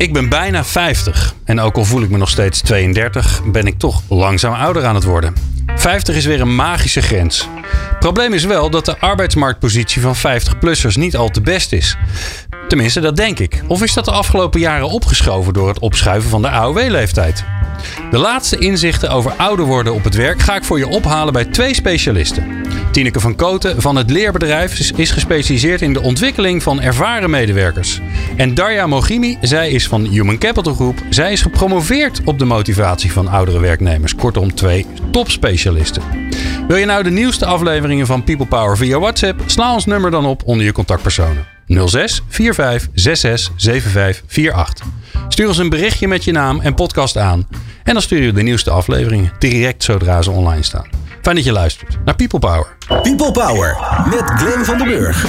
Ik 0.00 0.12
ben 0.12 0.28
bijna 0.28 0.64
50 0.64 1.34
en 1.44 1.60
ook 1.60 1.76
al 1.76 1.84
voel 1.84 2.02
ik 2.02 2.10
me 2.10 2.16
nog 2.16 2.28
steeds 2.28 2.60
32, 2.60 3.42
ben 3.44 3.66
ik 3.66 3.78
toch 3.78 4.02
langzaam 4.08 4.52
ouder 4.52 4.84
aan 4.84 4.94
het 4.94 5.04
worden. 5.04 5.34
50 5.74 6.16
is 6.16 6.24
weer 6.24 6.40
een 6.40 6.54
magische 6.54 7.02
grens. 7.02 7.48
Probleem 7.98 8.32
is 8.32 8.44
wel 8.44 8.70
dat 8.70 8.84
de 8.84 8.98
arbeidsmarktpositie 8.98 10.02
van 10.02 10.16
50-plussers 10.16 10.94
niet 10.94 11.16
al 11.16 11.28
te 11.28 11.40
best 11.40 11.72
is. 11.72 11.96
Tenminste, 12.70 13.00
dat 13.00 13.16
denk 13.16 13.38
ik. 13.38 13.62
Of 13.66 13.82
is 13.82 13.94
dat 13.94 14.04
de 14.04 14.10
afgelopen 14.10 14.60
jaren 14.60 14.88
opgeschoven 14.88 15.52
door 15.52 15.68
het 15.68 15.78
opschuiven 15.78 16.30
van 16.30 16.42
de 16.42 16.48
AOW-leeftijd? 16.48 17.44
De 18.10 18.18
laatste 18.18 18.58
inzichten 18.58 19.10
over 19.10 19.32
ouder 19.36 19.64
worden 19.64 19.94
op 19.94 20.04
het 20.04 20.14
werk 20.14 20.40
ga 20.40 20.56
ik 20.56 20.64
voor 20.64 20.78
je 20.78 20.88
ophalen 20.88 21.32
bij 21.32 21.44
twee 21.44 21.74
specialisten. 21.74 22.64
Tineke 22.92 23.20
van 23.20 23.34
Koten 23.34 23.82
van 23.82 23.96
het 23.96 24.10
Leerbedrijf 24.10 24.92
is 24.96 25.10
gespecialiseerd 25.10 25.82
in 25.82 25.92
de 25.92 26.02
ontwikkeling 26.02 26.62
van 26.62 26.80
ervaren 26.80 27.30
medewerkers. 27.30 28.00
En 28.36 28.54
Darja 28.54 28.86
Mogimi, 28.86 29.38
zij 29.40 29.70
is 29.70 29.88
van 29.88 30.04
Human 30.04 30.38
Capital 30.38 30.74
Group. 30.74 30.98
Zij 31.08 31.32
is 31.32 31.42
gepromoveerd 31.42 32.20
op 32.24 32.38
de 32.38 32.44
motivatie 32.44 33.12
van 33.12 33.28
oudere 33.28 33.60
werknemers. 33.60 34.14
Kortom, 34.14 34.54
twee 34.54 34.86
topspecialisten. 35.10 36.02
Wil 36.68 36.76
je 36.76 36.86
nou 36.86 37.02
de 37.02 37.10
nieuwste 37.10 37.46
afleveringen 37.46 38.06
van 38.06 38.24
People 38.24 38.46
Power 38.46 38.76
via 38.76 38.98
WhatsApp? 38.98 39.40
Sla 39.46 39.74
ons 39.74 39.86
nummer 39.86 40.10
dan 40.10 40.26
op 40.26 40.42
onder 40.44 40.64
je 40.64 40.72
contactpersonen. 40.72 41.59
06 41.70 42.22
45 42.28 42.88
66 42.94 43.52
75 43.56 44.52
48. 44.52 44.86
Stuur 45.28 45.48
ons 45.48 45.58
een 45.58 45.68
berichtje 45.68 46.08
met 46.08 46.24
je 46.24 46.32
naam 46.32 46.60
en 46.60 46.74
podcast 46.74 47.16
aan. 47.16 47.48
En 47.82 47.92
dan 47.92 48.02
stuur 48.02 48.22
je 48.22 48.32
de 48.32 48.42
nieuwste 48.42 48.70
afleveringen 48.70 49.32
direct 49.38 49.84
zodra 49.84 50.22
ze 50.22 50.30
online 50.30 50.62
staan. 50.62 50.88
Fijn 51.22 51.36
dat 51.36 51.44
je 51.44 51.52
luistert 51.52 51.98
naar 52.04 52.16
People 52.16 52.38
Power. 52.38 52.76
People 53.02 53.32
Power 53.32 53.78
met 54.10 54.22
Glenn 54.24 54.64
van 54.64 54.78
den 54.78 54.86
Burg. 54.86 55.26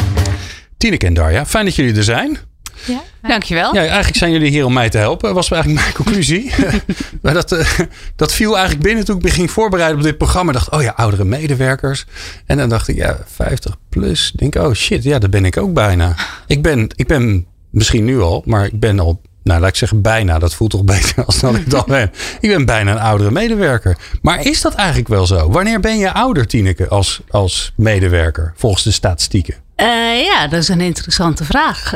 Tineke 0.77 1.05
en 1.05 1.13
Darja, 1.13 1.45
fijn 1.45 1.65
dat 1.65 1.75
jullie 1.75 1.95
er 1.95 2.03
zijn. 2.03 2.37
Ja, 2.85 3.01
dankjewel. 3.21 3.73
Ja, 3.73 3.81
eigenlijk 3.81 4.17
zijn 4.17 4.31
jullie 4.31 4.49
hier 4.49 4.65
om 4.65 4.73
mij 4.73 4.89
te 4.89 4.97
helpen, 4.97 5.33
was 5.33 5.51
eigenlijk 5.51 5.81
mijn 5.83 5.95
conclusie. 6.03 6.51
maar 7.21 7.33
dat, 7.33 7.51
uh, 7.51 7.69
dat 8.15 8.33
viel 8.33 8.53
eigenlijk 8.53 8.83
binnen 8.83 9.05
toen 9.05 9.17
ik 9.17 9.23
me 9.23 9.29
ging 9.29 9.51
voorbereiden 9.51 9.97
op 9.97 10.03
dit 10.03 10.17
programma. 10.17 10.51
dacht, 10.51 10.69
oh 10.69 10.81
ja, 10.81 10.93
oudere 10.95 11.23
medewerkers. 11.23 12.05
En 12.45 12.57
dan 12.57 12.69
dacht 12.69 12.87
ik, 12.87 12.95
ja, 12.95 13.17
50 13.25 13.77
plus. 13.89 14.31
Denk, 14.35 14.55
oh 14.55 14.73
shit, 14.73 15.03
ja, 15.03 15.19
daar 15.19 15.29
ben 15.29 15.45
ik 15.45 15.57
ook 15.57 15.73
bijna. 15.73 16.15
Ik 16.47 16.61
ben, 16.61 16.89
ik 16.95 17.07
ben 17.07 17.45
misschien 17.69 18.03
nu 18.03 18.21
al, 18.21 18.43
maar 18.45 18.65
ik 18.65 18.79
ben 18.79 18.99
al 18.99 19.21
nou, 19.43 19.59
laat 19.59 19.69
ik 19.69 19.75
zeggen 19.75 20.01
bijna. 20.01 20.39
Dat 20.39 20.53
voelt 20.53 20.71
toch 20.71 20.83
beter 20.83 21.25
als 21.25 21.39
dat 21.39 21.55
ik 21.55 21.69
dan 21.69 21.83
ben. 21.87 22.11
Ik 22.39 22.49
ben 22.49 22.65
bijna 22.65 22.91
een 22.91 22.99
oudere 22.99 23.31
medewerker. 23.31 23.97
Maar 24.21 24.45
is 24.45 24.61
dat 24.61 24.73
eigenlijk 24.73 25.07
wel 25.07 25.25
zo? 25.25 25.49
Wanneer 25.49 25.79
ben 25.79 25.97
je 25.97 26.13
ouder, 26.13 26.47
Tineke, 26.47 26.87
als, 26.87 27.21
als 27.29 27.73
medewerker, 27.75 28.53
volgens 28.55 28.83
de 28.83 28.91
statistieken? 28.91 29.55
Uh, 29.81 30.23
ja, 30.23 30.47
dat 30.47 30.61
is 30.61 30.67
een 30.67 30.81
interessante 30.81 31.45
vraag. 31.45 31.93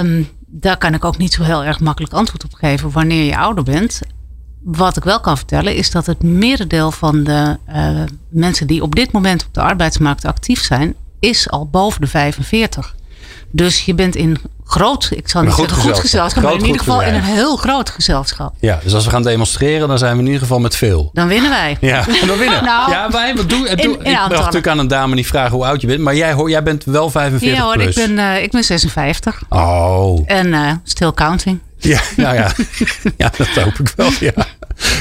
Um, 0.00 0.28
daar 0.46 0.78
kan 0.78 0.94
ik 0.94 1.04
ook 1.04 1.18
niet 1.18 1.32
zo 1.32 1.42
heel 1.42 1.64
erg 1.64 1.80
makkelijk 1.80 2.12
antwoord 2.12 2.44
op 2.44 2.54
geven 2.54 2.90
wanneer 2.90 3.24
je 3.24 3.36
ouder 3.36 3.64
bent. 3.64 4.00
Wat 4.62 4.96
ik 4.96 5.04
wel 5.04 5.20
kan 5.20 5.36
vertellen 5.36 5.74
is 5.74 5.90
dat 5.90 6.06
het 6.06 6.22
merendeel 6.22 6.90
van 6.90 7.24
de 7.24 7.56
uh, 7.68 8.02
mensen 8.28 8.66
die 8.66 8.82
op 8.82 8.94
dit 8.94 9.12
moment 9.12 9.46
op 9.46 9.54
de 9.54 9.60
arbeidsmarkt 9.60 10.24
actief 10.24 10.62
zijn, 10.62 10.94
is 11.18 11.50
al 11.50 11.68
boven 11.68 12.00
de 12.00 12.06
45. 12.06 12.94
Dus 13.50 13.84
je 13.84 13.94
bent 13.94 14.16
in 14.16 14.38
groot, 14.68 15.08
ik 15.10 15.28
zal 15.28 15.42
niet 15.42 15.54
zeggen 15.54 15.76
goed 15.76 15.98
gezelschap, 15.98 16.42
maar 16.42 16.52
in 16.52 16.64
ieder 16.64 16.78
geval 16.78 17.02
in 17.02 17.14
een 17.14 17.22
heel 17.22 17.56
groot 17.56 17.90
gezelschap. 17.90 18.54
Ja, 18.60 18.80
dus 18.82 18.94
als 18.94 19.04
we 19.04 19.10
gaan 19.10 19.22
demonstreren, 19.22 19.88
dan 19.88 19.98
zijn 19.98 20.12
we 20.12 20.18
in 20.18 20.26
ieder 20.26 20.40
geval 20.40 20.58
met 20.58 20.76
veel. 20.76 21.10
Dan 21.12 21.28
winnen 21.28 21.50
wij. 21.50 21.76
Ja, 21.80 22.04
dan 22.26 22.38
winnen. 22.38 22.64
nou, 22.74 22.90
ja, 22.90 23.10
wij, 23.10 23.36
wat 23.36 23.48
doe, 23.48 23.58
doe, 23.58 23.68
in, 23.68 23.78
in 23.78 24.10
ik 24.10 24.14
mag 24.14 24.28
natuurlijk 24.28 24.66
aan 24.66 24.78
een 24.78 24.88
dame 24.88 25.14
niet 25.14 25.26
vragen 25.26 25.52
hoe 25.52 25.64
oud 25.64 25.80
je 25.80 25.86
bent, 25.86 26.00
maar 26.00 26.16
jij, 26.16 26.32
hoor, 26.32 26.50
jij 26.50 26.62
bent 26.62 26.84
wel 26.84 27.10
45 27.10 27.58
Ja 27.58 27.64
hoor, 27.64 27.74
plus. 27.74 27.96
Ik, 27.96 28.06
ben, 28.06 28.18
uh, 28.18 28.42
ik 28.42 28.50
ben 28.50 28.64
56. 28.64 29.42
Oh. 29.48 30.22
En 30.26 30.46
uh, 30.46 30.72
still 30.84 31.12
counting. 31.12 31.58
Ja, 31.78 32.00
nou 32.16 32.34
ja. 32.34 32.52
ja, 33.16 33.32
dat 33.36 33.48
hoop 33.48 33.78
ik 33.78 33.92
wel, 33.96 34.10
ja. 34.20 34.46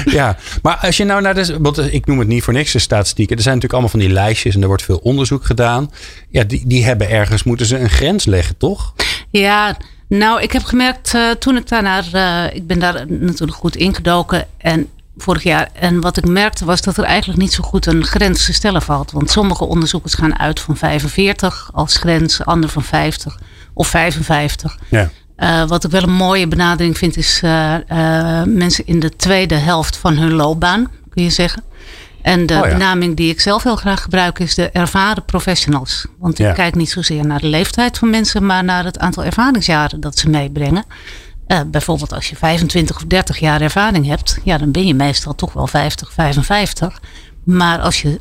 Ja, 0.05 0.37
maar 0.61 0.75
als 0.75 0.97
je 0.97 1.03
nou 1.03 1.21
naar 1.21 1.35
de. 1.35 1.57
Want 1.59 1.93
ik 1.93 2.05
noem 2.05 2.19
het 2.19 2.27
niet 2.27 2.43
voor 2.43 2.53
niks 2.53 2.71
de 2.71 2.79
statistieken. 2.79 3.35
Er 3.35 3.41
zijn 3.41 3.55
natuurlijk 3.55 3.83
allemaal 3.83 3.99
van 4.01 4.09
die 4.09 4.23
lijstjes 4.23 4.55
en 4.55 4.61
er 4.61 4.67
wordt 4.67 4.83
veel 4.83 4.99
onderzoek 5.03 5.45
gedaan. 5.45 5.91
Ja, 6.29 6.43
die, 6.43 6.63
die 6.67 6.85
hebben 6.85 7.09
ergens, 7.09 7.43
moeten 7.43 7.65
ze 7.65 7.79
een 7.79 7.89
grens 7.89 8.25
leggen, 8.25 8.57
toch? 8.57 8.93
Ja, 9.29 9.77
nou, 10.09 10.41
ik 10.41 10.51
heb 10.51 10.63
gemerkt 10.63 11.13
uh, 11.13 11.31
toen 11.31 11.57
ik 11.57 11.67
daar 11.67 11.83
naar. 11.83 12.05
Uh, 12.13 12.55
ik 12.55 12.67
ben 12.67 12.79
daar 12.79 13.05
natuurlijk 13.07 13.57
goed 13.57 13.75
ingedoken. 13.75 14.47
En 14.57 14.89
vorig 15.17 15.43
jaar. 15.43 15.69
En 15.73 16.01
wat 16.01 16.17
ik 16.17 16.25
merkte 16.25 16.65
was 16.65 16.81
dat 16.81 16.97
er 16.97 17.03
eigenlijk 17.03 17.39
niet 17.39 17.53
zo 17.53 17.63
goed 17.63 17.85
een 17.85 18.05
grens 18.05 18.45
te 18.45 18.53
stellen 18.53 18.81
valt. 18.81 19.11
Want 19.11 19.29
sommige 19.29 19.65
onderzoekers 19.65 20.13
gaan 20.13 20.39
uit 20.39 20.59
van 20.59 20.77
45 20.77 21.69
als 21.73 21.97
grens, 21.97 22.45
anderen 22.45 22.69
van 22.69 22.83
50 22.83 23.39
of 23.73 23.87
55. 23.87 24.77
Ja. 24.89 25.09
Uh, 25.37 25.67
wat 25.67 25.83
ik 25.83 25.91
wel 25.91 26.03
een 26.03 26.11
mooie 26.11 26.47
benadering 26.47 26.97
vind, 26.97 27.17
is 27.17 27.41
mensen 28.45 28.85
in 28.85 28.99
de 28.99 29.15
tweede 29.15 29.55
helft 29.55 29.97
van 29.97 30.17
hun 30.17 30.33
loopbaan, 30.33 30.91
kun 31.09 31.23
je 31.23 31.29
zeggen. 31.29 31.63
En 32.27 32.45
de 32.45 32.53
oh 32.53 32.65
ja. 32.65 32.73
benaming 32.73 33.15
die 33.15 33.29
ik 33.29 33.41
zelf 33.41 33.63
heel 33.63 33.75
graag 33.75 34.01
gebruik 34.01 34.39
is 34.39 34.55
de 34.55 34.69
ervaren 34.69 35.25
professionals. 35.25 36.05
Want 36.19 36.37
ja. 36.37 36.49
ik 36.49 36.55
kijk 36.55 36.75
niet 36.75 36.89
zozeer 36.89 37.25
naar 37.25 37.39
de 37.39 37.47
leeftijd 37.47 37.97
van 37.97 38.09
mensen, 38.09 38.45
maar 38.45 38.63
naar 38.63 38.85
het 38.85 38.99
aantal 38.99 39.23
ervaringsjaren 39.23 39.99
dat 39.99 40.17
ze 40.17 40.29
meebrengen. 40.29 40.85
bijvoorbeeld 41.67 42.13
als 42.13 42.29
je 42.29 42.35
25 42.35 42.95
of 42.95 43.03
30 43.03 43.39
jaar 43.39 43.61
ervaring 43.61 44.05
hebt, 44.05 44.39
ja, 44.43 44.57
dan 44.57 44.71
ben 44.71 44.87
je 44.87 44.93
meestal 44.93 45.35
toch 45.35 45.53
wel 45.53 45.67
50, 45.67 46.13
55. 46.13 47.01
Maar 47.43 47.79
als 47.79 48.01
je 48.01 48.19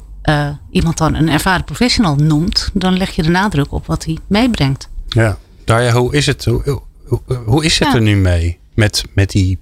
iemand 0.71 0.99
dan 0.99 1.15
een 1.15 1.29
ervaren 1.29 1.65
professional 1.65 2.15
noemt, 2.15 2.71
dan 2.73 2.97
leg 2.97 3.11
je 3.11 3.23
de 3.23 3.31
nadruk 3.31 3.73
op 3.73 3.87
wat 3.87 4.05
hij 4.05 4.19
meebrengt. 4.27 4.89
Ja, 5.09 5.39
Darja, 5.65 5.93
hoe 5.93 6.15
is 6.15 6.27
het? 6.27 6.45
Hoe, 6.45 6.81
hoe, 7.05 7.21
hoe 7.47 7.65
is 7.65 7.79
het 7.79 7.89
ja. 7.89 7.95
er 7.95 8.03
nu 8.03 8.17
mee 8.17 8.59
met, 8.75 9.05
met 9.15 9.31
die 9.31 9.59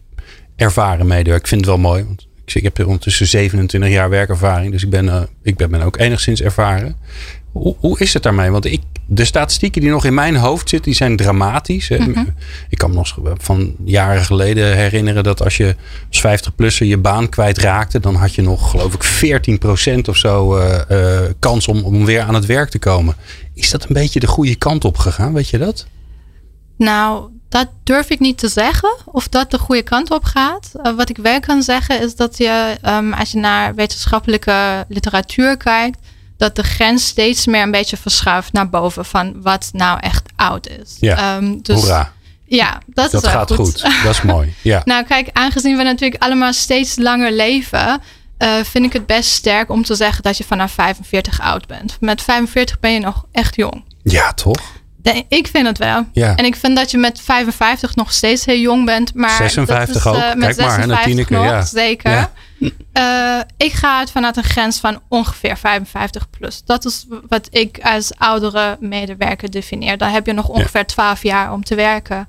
ervaren 0.56 1.06
medewerker? 1.06 1.42
Ik 1.42 1.48
vind 1.48 1.60
het 1.60 1.70
wel 1.70 1.78
mooi, 1.78 2.04
want 2.04 2.26
ik, 2.44 2.62
heb 2.62 2.78
ondertussen 2.86 3.26
27 3.26 3.90
jaar 3.90 4.10
werkervaring, 4.10 4.72
dus 4.72 4.82
ik 4.82 4.90
ben, 4.90 5.04
uh, 5.04 5.22
ik 5.42 5.56
ben, 5.56 5.70
ben 5.70 5.82
ook 5.82 5.98
enigszins 5.98 6.42
ervaren. 6.42 6.96
Hoe, 7.52 7.76
hoe 7.78 7.98
is 7.98 8.14
het 8.14 8.22
daarmee? 8.22 8.50
Want 8.50 8.64
ik, 8.64 8.82
de 9.06 9.24
statistieken 9.24 9.80
die 9.80 9.90
nog 9.90 10.04
in 10.04 10.14
mijn 10.14 10.36
hoofd 10.36 10.68
zitten, 10.68 10.90
die 10.90 10.98
zijn 10.98 11.16
dramatisch. 11.16 11.88
Mm 11.88 12.14
-hmm. 12.14 12.34
Ik 12.68 12.78
kan 12.78 12.90
me 12.90 12.96
nog 12.96 13.18
van 13.36 13.74
jaren 13.84 14.24
geleden 14.24 14.76
herinneren 14.76 15.22
dat 15.22 15.42
als 15.42 15.56
je 15.56 15.76
als 16.08 16.20
50-plusser 16.20 16.86
je 16.86 16.98
baan 16.98 17.28
kwijtraakte, 17.28 18.00
dan 18.00 18.14
had 18.14 18.34
je 18.34 18.42
nog, 18.42 18.70
geloof 18.70 18.94
ik, 18.94 19.58
14% 19.94 20.08
of 20.08 20.16
zo 20.16 20.58
uh, 20.58 20.80
uh, 20.90 21.20
kans 21.38 21.68
om, 21.68 21.82
om 21.82 22.04
weer 22.04 22.20
aan 22.20 22.34
het 22.34 22.46
werk 22.46 22.70
te 22.70 22.78
komen. 22.78 23.14
Is 23.54 23.70
dat 23.70 23.82
een 23.82 23.94
beetje 23.94 24.20
de 24.20 24.26
goede 24.26 24.54
kant 24.54 24.84
op 24.84 24.98
gegaan? 24.98 25.32
Weet 25.32 25.48
je 25.48 25.58
dat? 25.58 25.86
Nou, 26.76 27.30
dat 27.54 27.68
durf 27.84 28.10
ik 28.10 28.20
niet 28.20 28.38
te 28.38 28.48
zeggen 28.48 28.94
of 29.04 29.28
dat 29.28 29.50
de 29.50 29.58
goede 29.58 29.82
kant 29.82 30.10
op 30.10 30.24
gaat. 30.24 30.72
Uh, 30.82 30.92
wat 30.96 31.08
ik 31.08 31.16
wel 31.16 31.40
kan 31.40 31.62
zeggen 31.62 32.00
is 32.00 32.16
dat 32.16 32.36
je, 32.36 32.76
um, 32.86 33.12
als 33.12 33.30
je 33.30 33.38
naar 33.38 33.74
wetenschappelijke 33.74 34.84
literatuur 34.88 35.56
kijkt, 35.56 35.98
dat 36.36 36.56
de 36.56 36.62
grens 36.62 37.06
steeds 37.06 37.46
meer 37.46 37.62
een 37.62 37.70
beetje 37.70 37.96
verschuift 37.96 38.52
naar 38.52 38.68
boven 38.68 39.04
van 39.04 39.42
wat 39.42 39.68
nou 39.72 39.98
echt 40.00 40.22
oud 40.36 40.68
is. 40.68 40.96
Ja, 41.00 41.36
um, 41.36 41.62
dus, 41.62 41.80
Hoera. 41.80 42.12
Ja, 42.44 42.80
dat, 42.86 43.10
dat 43.10 43.24
is 43.24 43.30
gaat 43.30 43.52
goed. 43.52 43.82
goed. 43.82 44.02
Dat 44.02 44.14
is 44.14 44.22
mooi. 44.34 44.54
Ja. 44.62 44.82
nou, 44.84 45.04
kijk, 45.04 45.28
aangezien 45.32 45.76
we 45.76 45.82
natuurlijk 45.82 46.22
allemaal 46.22 46.52
steeds 46.52 46.96
langer 46.96 47.32
leven, 47.32 48.00
uh, 48.38 48.54
vind 48.62 48.84
ik 48.84 48.92
het 48.92 49.06
best 49.06 49.30
sterk 49.30 49.70
om 49.70 49.84
te 49.84 49.94
zeggen 49.94 50.22
dat 50.22 50.36
je 50.36 50.44
vanaf 50.44 50.72
45 50.72 51.40
oud 51.40 51.66
bent. 51.66 51.96
Met 52.00 52.22
45 52.22 52.80
ben 52.80 52.92
je 52.92 53.00
nog 53.00 53.24
echt 53.32 53.56
jong. 53.56 53.84
Ja, 54.02 54.32
toch? 54.32 54.60
Ik 55.28 55.46
vind 55.46 55.66
het 55.66 55.78
wel. 55.78 56.06
Ja. 56.12 56.36
En 56.36 56.44
ik 56.44 56.56
vind 56.56 56.76
dat 56.76 56.90
je 56.90 56.98
met 56.98 57.20
55 57.20 57.94
nog 57.94 58.12
steeds 58.12 58.44
heel 58.44 58.58
jong 58.58 58.84
bent. 58.84 59.14
Maar 59.14 59.36
56 59.36 60.02
dat 60.02 60.14
is, 60.14 60.20
ook. 60.20 60.24
Uh, 60.24 60.34
met 60.34 60.56
Kijk 60.56 60.68
maar, 60.68 60.82
56 60.82 61.30
nog, 61.30 61.44
ja. 61.44 61.62
zeker. 61.62 62.10
Ja. 62.10 62.30
Uh, 62.98 63.40
ik 63.56 63.72
ga 63.72 63.98
uit 63.98 64.10
vanuit 64.10 64.36
een 64.36 64.44
grens 64.44 64.80
van 64.80 65.00
ongeveer 65.08 65.56
55 65.56 66.30
plus. 66.30 66.62
Dat 66.64 66.84
is 66.84 67.06
wat 67.28 67.48
ik 67.50 67.78
als 67.82 68.12
oudere 68.18 68.76
medewerker 68.80 69.50
definieer. 69.50 69.98
Dan 69.98 70.08
heb 70.08 70.26
je 70.26 70.32
nog 70.32 70.48
ongeveer 70.48 70.80
ja. 70.80 70.86
12 70.86 71.22
jaar 71.22 71.52
om 71.52 71.64
te 71.64 71.74
werken. 71.74 72.28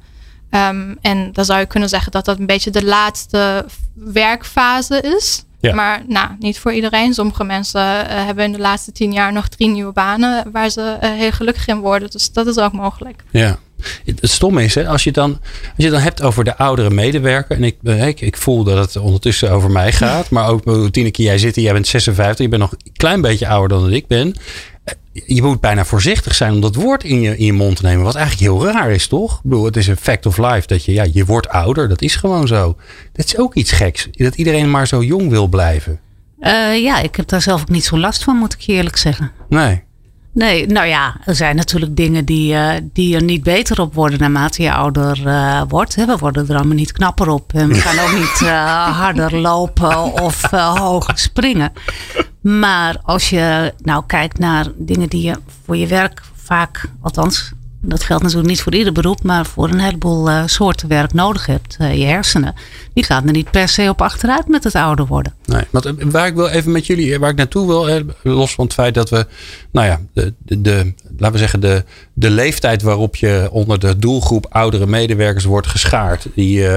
Um, 0.52 0.98
en 1.02 1.30
dan 1.32 1.46
zou 1.46 1.60
je 1.60 1.66
kunnen 1.66 1.90
zeggen 1.90 2.12
dat 2.12 2.26
dat 2.26 2.40
een 2.40 2.46
beetje 2.46 2.72
de 2.72 2.86
laatste 2.86 3.66
werkfase 3.94 5.02
is. 5.02 5.44
Ja. 5.66 5.76
Maar 5.76 6.04
nou, 6.08 6.30
niet 6.40 6.60
voor 6.60 6.74
iedereen. 6.74 7.14
Sommige 7.14 7.44
mensen 7.44 7.82
uh, 7.82 8.26
hebben 8.26 8.44
in 8.44 8.52
de 8.52 8.60
laatste 8.60 8.92
tien 8.92 9.14
jaar 9.14 9.34
nog 9.34 9.48
drie 9.48 9.68
nieuwe 9.68 9.92
banen 9.92 10.52
waar 10.52 10.70
ze 10.70 10.98
uh, 11.04 11.10
heel 11.10 11.32
gelukkig 11.32 11.68
in 11.68 11.80
worden. 11.80 12.10
Dus 12.12 12.32
dat 12.32 12.48
is 12.48 12.58
ook 12.58 12.74
mogelijk. 12.74 13.24
Ja. 13.32 13.60
Het 14.06 14.20
stomme 14.22 14.64
is, 14.64 14.76
hè, 14.76 14.88
als, 14.88 15.04
je 15.04 15.12
dan, 15.12 15.40
als 15.76 15.86
je 15.86 15.90
dan 15.90 16.00
hebt 16.00 16.22
over 16.22 16.44
de 16.44 16.58
oudere 16.58 16.90
medewerker. 16.90 17.56
En 17.56 17.64
ik, 17.64 17.76
eh, 17.84 18.08
ik, 18.08 18.22
ik 18.22 18.38
voel 18.38 18.64
dat 18.64 18.78
het 18.78 19.04
ondertussen 19.04 19.52
over 19.52 19.72
mij 19.72 19.92
gaat. 19.92 20.30
Maar 20.36 20.50
ook 20.50 20.92
Tineke, 20.92 21.24
jij 21.24 21.38
zit 21.38 21.56
hier, 21.56 21.64
jij 21.64 21.74
bent 21.74 21.88
56. 21.88 22.46
Je 22.46 22.50
bent 22.50 22.62
nog 22.62 22.72
een 22.72 22.92
klein 22.94 23.22
beetje 23.22 23.48
ouder 23.48 23.78
dan 23.78 23.94
ik 23.94 24.08
ben. 24.08 24.36
Eh, 25.16 25.22
je 25.26 25.42
moet 25.42 25.60
bijna 25.60 25.86
voorzichtig 25.86 26.36
zijn 26.36 26.54
om 26.54 26.62
dat 26.62 26.76
woord 26.76 27.04
in 27.04 27.22
je, 27.22 27.38
in 27.38 27.46
je 27.46 27.54
mond 27.54 27.76
te 27.76 27.84
nemen. 27.86 28.04
Wat 28.04 28.16
eigenlijk 28.16 28.52
heel 28.52 28.72
raar 28.72 28.92
is, 28.92 29.08
toch? 29.08 29.36
Ik 29.36 29.44
bedoel, 29.44 29.66
het 29.66 29.78
is 29.78 29.88
een 29.88 29.98
fact 29.98 30.26
of 30.26 30.38
life 30.38 30.68
dat 30.68 30.86
je, 30.86 30.94
ja, 30.94 31.06
je 31.14 31.26
wordt 31.26 31.50
ouder. 31.50 31.90
Dat 31.90 32.02
is 32.02 32.16
gewoon 32.16 32.48
zo. 32.48 32.78
Dat 33.14 33.26
is 33.26 33.38
ook 33.38 33.54
iets 33.56 33.72
geks. 33.72 34.08
Dat 34.12 34.36
iedereen 34.36 34.72
maar 34.72 34.88
zo 34.88 35.04
jong 35.04 35.30
wil 35.30 35.48
blijven. 35.48 36.00
Uh, 36.40 36.82
ja, 36.82 37.00
ik 37.00 37.16
heb 37.16 37.28
daar 37.28 37.42
zelf 37.42 37.62
ook 37.62 37.70
niet 37.70 37.86
zo 37.86 37.98
last 37.98 38.24
van, 38.24 38.36
moet 38.36 38.54
ik 38.54 38.60
je 38.60 38.74
eerlijk 38.74 38.98
zeggen. 38.98 39.32
Nee. 39.50 39.84
Nee, 40.34 40.68
nou 40.68 40.88
ja, 40.88 41.18
er 41.26 41.36
zijn 41.36 41.56
natuurlijk 41.56 41.96
dingen 41.96 42.26
die, 42.26 42.54
uh, 42.54 42.72
die 42.94 43.16
er 43.16 43.24
niet 43.24 43.44
beter 43.44 43.82
op 43.82 43.94
worden 43.94 44.20
naarmate 44.20 44.64
je 44.64 44.74
ouder 44.74 45.20
uh, 45.26 45.62
wordt. 45.68 45.96
We 45.96 46.18
worden 46.20 46.50
er 46.50 46.56
allemaal 46.56 46.76
niet 46.76 46.92
knapper 46.92 47.30
op. 47.30 47.54
En 47.54 47.68
we 47.68 47.76
gaan 47.76 48.06
ook 48.06 48.20
niet 48.20 48.50
harder 49.00 49.38
lopen 49.38 50.22
of 50.22 50.42
hoger 50.52 51.18
springen. 51.18 51.72
Maar 52.46 53.00
als 53.04 53.30
je 53.30 53.74
nou 53.78 54.04
kijkt 54.08 54.40
naar 54.40 54.68
dingen 54.76 55.10
die 55.10 55.22
je 55.22 55.36
voor 55.64 55.78
je 55.78 55.88
werk 55.88 56.22
vaak, 56.36 56.90
althans 57.02 57.52
dat 57.86 58.04
geldt 58.04 58.24
natuurlijk 58.24 58.50
niet 58.50 58.62
voor 58.62 58.74
ieder 58.74 58.94
beroep, 58.94 59.24
maar 59.24 59.46
voor 59.46 59.70
een 59.70 59.80
heleboel 59.80 60.30
uh, 60.30 60.44
soorten 60.46 60.88
werk 60.88 61.14
nodig 61.14 61.46
hebt. 61.46 61.78
Uh, 61.82 61.98
je 61.98 62.06
hersenen, 62.06 62.54
die 62.94 63.04
gaan 63.04 63.26
er 63.26 63.32
niet 63.32 63.52
per 63.52 63.68
se 63.68 63.90
op 63.90 64.02
achteruit 64.02 64.48
met 64.48 64.64
het 64.64 64.76
ouder 64.76 65.06
worden. 65.06 65.34
Nee, 65.46 65.64
eh, 65.72 65.92
waar 66.06 66.28
ik 66.28 66.36
wil 66.36 66.48
even 66.48 66.72
met 66.72 66.86
jullie, 66.86 67.20
waar 67.20 67.30
ik 67.30 67.36
naartoe 67.36 67.68
wil, 67.68 68.04
los 68.24 68.54
van 68.54 68.66
het 68.66 68.74
feit 68.74 68.94
dat 68.94 69.10
we, 69.10 69.28
nou 69.72 69.88
ja, 69.88 70.02
de, 70.14 70.34
de, 70.38 70.62
de 70.62 70.94
laten 71.18 71.32
we 71.32 71.38
zeggen, 71.38 71.60
de, 71.60 71.84
de 72.14 72.30
leeftijd 72.30 72.82
waarop 72.82 73.16
je 73.16 73.48
onder 73.52 73.80
de 73.80 73.98
doelgroep 73.98 74.46
oudere 74.50 74.86
medewerkers 74.86 75.46
wordt 75.46 75.68
geschaard, 75.68 76.28
die, 76.36 76.68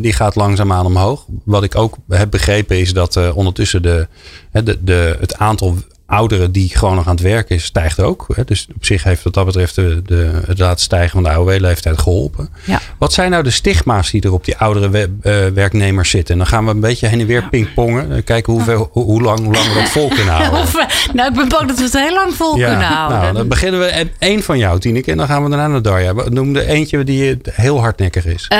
die 0.00 0.12
gaat 0.12 0.34
langzaamaan 0.34 0.86
omhoog. 0.86 1.26
Wat 1.44 1.62
ik 1.62 1.76
ook 1.76 1.96
heb 2.08 2.30
begrepen 2.30 2.78
is 2.78 2.92
dat 2.92 3.32
ondertussen 3.32 3.82
de, 3.82 4.08
de, 4.52 4.78
de, 4.80 5.16
het 5.20 5.36
aantal 5.36 5.76
ouderen 6.12 6.52
die 6.52 6.76
gewoon 6.76 6.94
nog 6.94 7.06
aan 7.06 7.14
het 7.14 7.22
werken 7.22 7.56
is, 7.56 7.64
stijgt 7.64 8.00
ook. 8.00 8.26
Hè? 8.34 8.44
Dus 8.44 8.66
op 8.74 8.84
zich 8.84 9.02
heeft 9.02 9.22
wat 9.22 9.34
dat 9.34 9.44
betreft 9.44 9.74
de, 9.74 10.02
de, 10.06 10.40
het 10.46 10.58
laten 10.58 10.80
stijgen 10.80 11.10
van 11.10 11.22
de 11.22 11.28
AOW-leeftijd 11.28 11.98
geholpen. 11.98 12.48
Ja. 12.64 12.80
Wat 12.98 13.12
zijn 13.12 13.30
nou 13.30 13.42
de 13.42 13.50
stigma's 13.50 14.10
die 14.10 14.22
er 14.22 14.32
op 14.32 14.44
die 14.44 14.56
oudere 14.56 15.08
uh, 15.22 15.46
werknemers 15.54 16.10
zitten? 16.10 16.32
En 16.32 16.38
dan 16.40 16.48
gaan 16.48 16.64
we 16.64 16.70
een 16.70 16.80
beetje 16.80 17.06
heen 17.06 17.20
en 17.20 17.26
weer 17.26 17.48
pingpongen. 17.48 18.16
Eh, 18.16 18.24
kijken 18.24 18.52
hoeveel, 18.52 18.88
hoe, 18.92 19.04
hoe, 19.04 19.22
lang, 19.22 19.38
hoe 19.38 19.54
lang 19.54 19.66
we 19.66 19.74
dat 19.74 19.88
vol 19.88 20.08
kunnen 20.08 20.34
houden. 20.34 20.68
nou, 21.14 21.28
ik 21.28 21.34
ben 21.34 21.48
bang 21.48 21.68
dat 21.68 21.76
we 21.76 21.82
het 21.82 21.92
heel 21.92 22.14
lang 22.14 22.34
vol 22.34 22.52
kunnen 22.52 22.82
houden. 22.82 23.18
Nou, 23.18 23.34
dan 23.34 23.48
beginnen 23.48 23.80
we 23.80 24.10
één 24.18 24.42
van 24.42 24.58
jou, 24.58 24.78
Tineke. 24.78 25.10
En 25.10 25.16
dan 25.16 25.26
gaan 25.26 25.42
we 25.44 25.48
daarna 25.48 25.66
naar 25.66 25.82
Darja. 25.82 26.12
Noem 26.28 26.52
de 26.52 26.66
eentje 26.66 27.04
die 27.04 27.40
heel 27.50 27.80
hardnekkig 27.80 28.26
is. 28.26 28.48
Uh, 28.52 28.58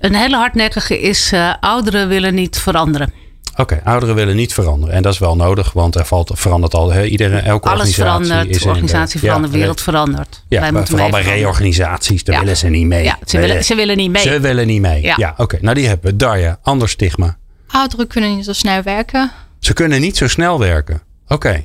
een 0.00 0.14
hele 0.14 0.36
hardnekkige 0.36 1.00
is 1.00 1.32
ouderen 1.60 2.08
willen 2.08 2.34
niet 2.34 2.58
veranderen. 2.58 3.12
Oké, 3.60 3.80
ouderen 3.84 4.14
willen 4.14 4.36
niet 4.36 4.52
veranderen. 4.52 4.94
En 4.94 5.02
dat 5.02 5.12
is 5.12 5.18
wel 5.18 5.36
nodig, 5.36 5.72
want 5.72 5.94
er 5.94 6.04
valt, 6.04 6.30
verandert 6.34 6.74
al. 6.74 6.92
He, 6.92 7.04
iedere, 7.04 7.38
elke 7.38 7.68
Alles 7.68 7.98
organisatie 7.98 8.26
verandert, 8.26 8.56
is 8.56 8.64
organisatie 8.64 9.20
verandert, 9.20 9.52
wereld 9.52 9.80
verandert. 9.80 10.44
Ja, 10.48 10.70
maar 10.70 10.86
vooral 10.86 11.10
bij 11.10 11.22
reorganisaties, 11.22 12.24
daar 12.24 12.40
willen 12.40 12.56
ze 12.56 12.68
niet 12.68 12.86
mee. 12.86 13.04
Ja, 13.04 13.18
ze 13.24 13.38
willen, 13.38 13.64
ze 13.64 13.74
willen 13.74 13.96
niet 13.96 14.10
mee. 14.10 14.22
Ze 14.22 14.40
willen 14.40 14.66
niet 14.66 14.80
mee. 14.80 15.02
Ja, 15.02 15.34
oké. 15.36 15.58
Nou, 15.60 15.74
die 15.74 15.86
hebben 15.86 16.10
we. 16.10 16.16
Darja, 16.16 16.58
ander 16.62 16.88
stigma. 16.88 17.38
Ouderen 17.66 18.06
kunnen 18.06 18.36
niet 18.36 18.44
zo 18.44 18.52
snel 18.52 18.82
werken. 18.82 19.30
Ze 19.58 19.72
kunnen 19.72 20.00
niet 20.00 20.16
zo 20.16 20.28
snel 20.28 20.58
werken. 20.58 21.02
Oké. 21.28 21.64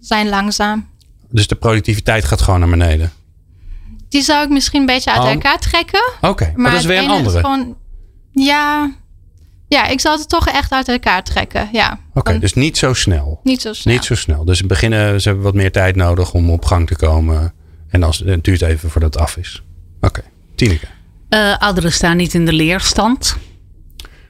Zijn 0.00 0.28
langzaam. 0.28 0.88
Dus 1.30 1.46
de 1.46 1.54
productiviteit 1.54 2.24
gaat 2.24 2.42
gewoon 2.42 2.60
naar 2.60 2.68
beneden. 2.68 3.12
Die 4.08 4.22
zou 4.22 4.44
ik 4.44 4.50
misschien 4.50 4.80
een 4.80 4.86
beetje 4.86 5.12
uit 5.12 5.34
elkaar 5.34 5.58
trekken. 5.58 6.12
Oké, 6.20 6.52
maar, 6.56 6.70
dat 6.70 6.80
is 6.80 6.86
weer 6.86 6.98
een 6.98 7.10
andere. 7.10 7.40
Gewoon, 7.40 7.76
ja, 8.32 8.94
ja, 9.74 9.86
ik 9.86 10.00
zal 10.00 10.18
het 10.18 10.28
toch 10.28 10.48
echt 10.48 10.72
uit 10.72 10.88
elkaar 10.88 11.22
trekken. 11.22 11.68
Ja. 11.72 11.98
Oké, 12.14 12.38
dus 12.38 12.54
niet 12.54 12.78
zo 12.78 12.92
snel. 12.92 13.40
Niet 13.42 13.60
zo 13.60 13.72
snel. 13.72 13.94
Niet 13.94 14.04
zo 14.04 14.14
snel. 14.14 14.44
Dus 14.44 14.60
in 14.60 14.66
beginnen 14.66 15.20
ze 15.20 15.28
hebben 15.28 15.44
wat 15.46 15.54
meer 15.54 15.72
tijd 15.72 15.96
nodig 15.96 16.32
om 16.32 16.50
op 16.50 16.64
gang 16.64 16.86
te 16.86 16.96
komen. 16.96 17.52
En 17.88 18.02
als, 18.02 18.22
het 18.24 18.44
duurt 18.44 18.62
even 18.62 18.90
voordat 18.90 19.14
het 19.14 19.22
af 19.22 19.36
is. 19.36 19.62
Oké, 20.00 20.06
okay. 20.06 20.30
Tineke. 20.54 20.86
Uh, 21.30 21.56
ouderen 21.58 21.92
staan 21.92 22.16
niet 22.16 22.34
in 22.34 22.44
de 22.44 22.52
leerstand. 22.52 23.36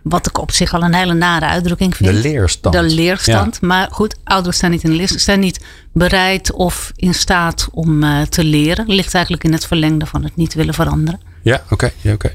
Wat 0.03 0.27
ik 0.27 0.39
op 0.39 0.51
zich 0.51 0.75
al 0.75 0.83
een 0.83 0.95
hele 0.95 1.15
nare 1.15 1.47
uitdrukking 1.47 1.97
vind. 1.97 2.11
De 2.11 2.15
leerstand. 2.17 2.75
De 2.75 2.83
leerstand. 2.83 3.61
Maar 3.61 3.89
goed, 3.91 4.17
ouderen 4.25 4.55
staan 4.55 4.71
niet 4.71 4.85
in 4.85 4.91
de 4.91 4.97
leerstand. 4.97 5.21
Staan 5.21 5.41
niet 5.41 5.65
bereid 5.93 6.53
of 6.53 6.93
in 6.97 7.15
staat 7.15 7.69
om 7.71 8.03
uh, 8.03 8.23
te 8.23 8.45
leren. 8.45 8.87
Ligt 8.89 9.15
eigenlijk 9.15 9.45
in 9.45 9.53
het 9.53 9.67
verlengde 9.67 10.07
van 10.07 10.25
het 10.25 10.37
niet 10.37 10.55
willen 10.55 10.75
veranderen. 10.75 11.21
Ja, 11.45 11.63
oké. 11.65 11.73
Okay, 11.75 11.93
ja, 12.01 12.13
okay. 12.13 12.35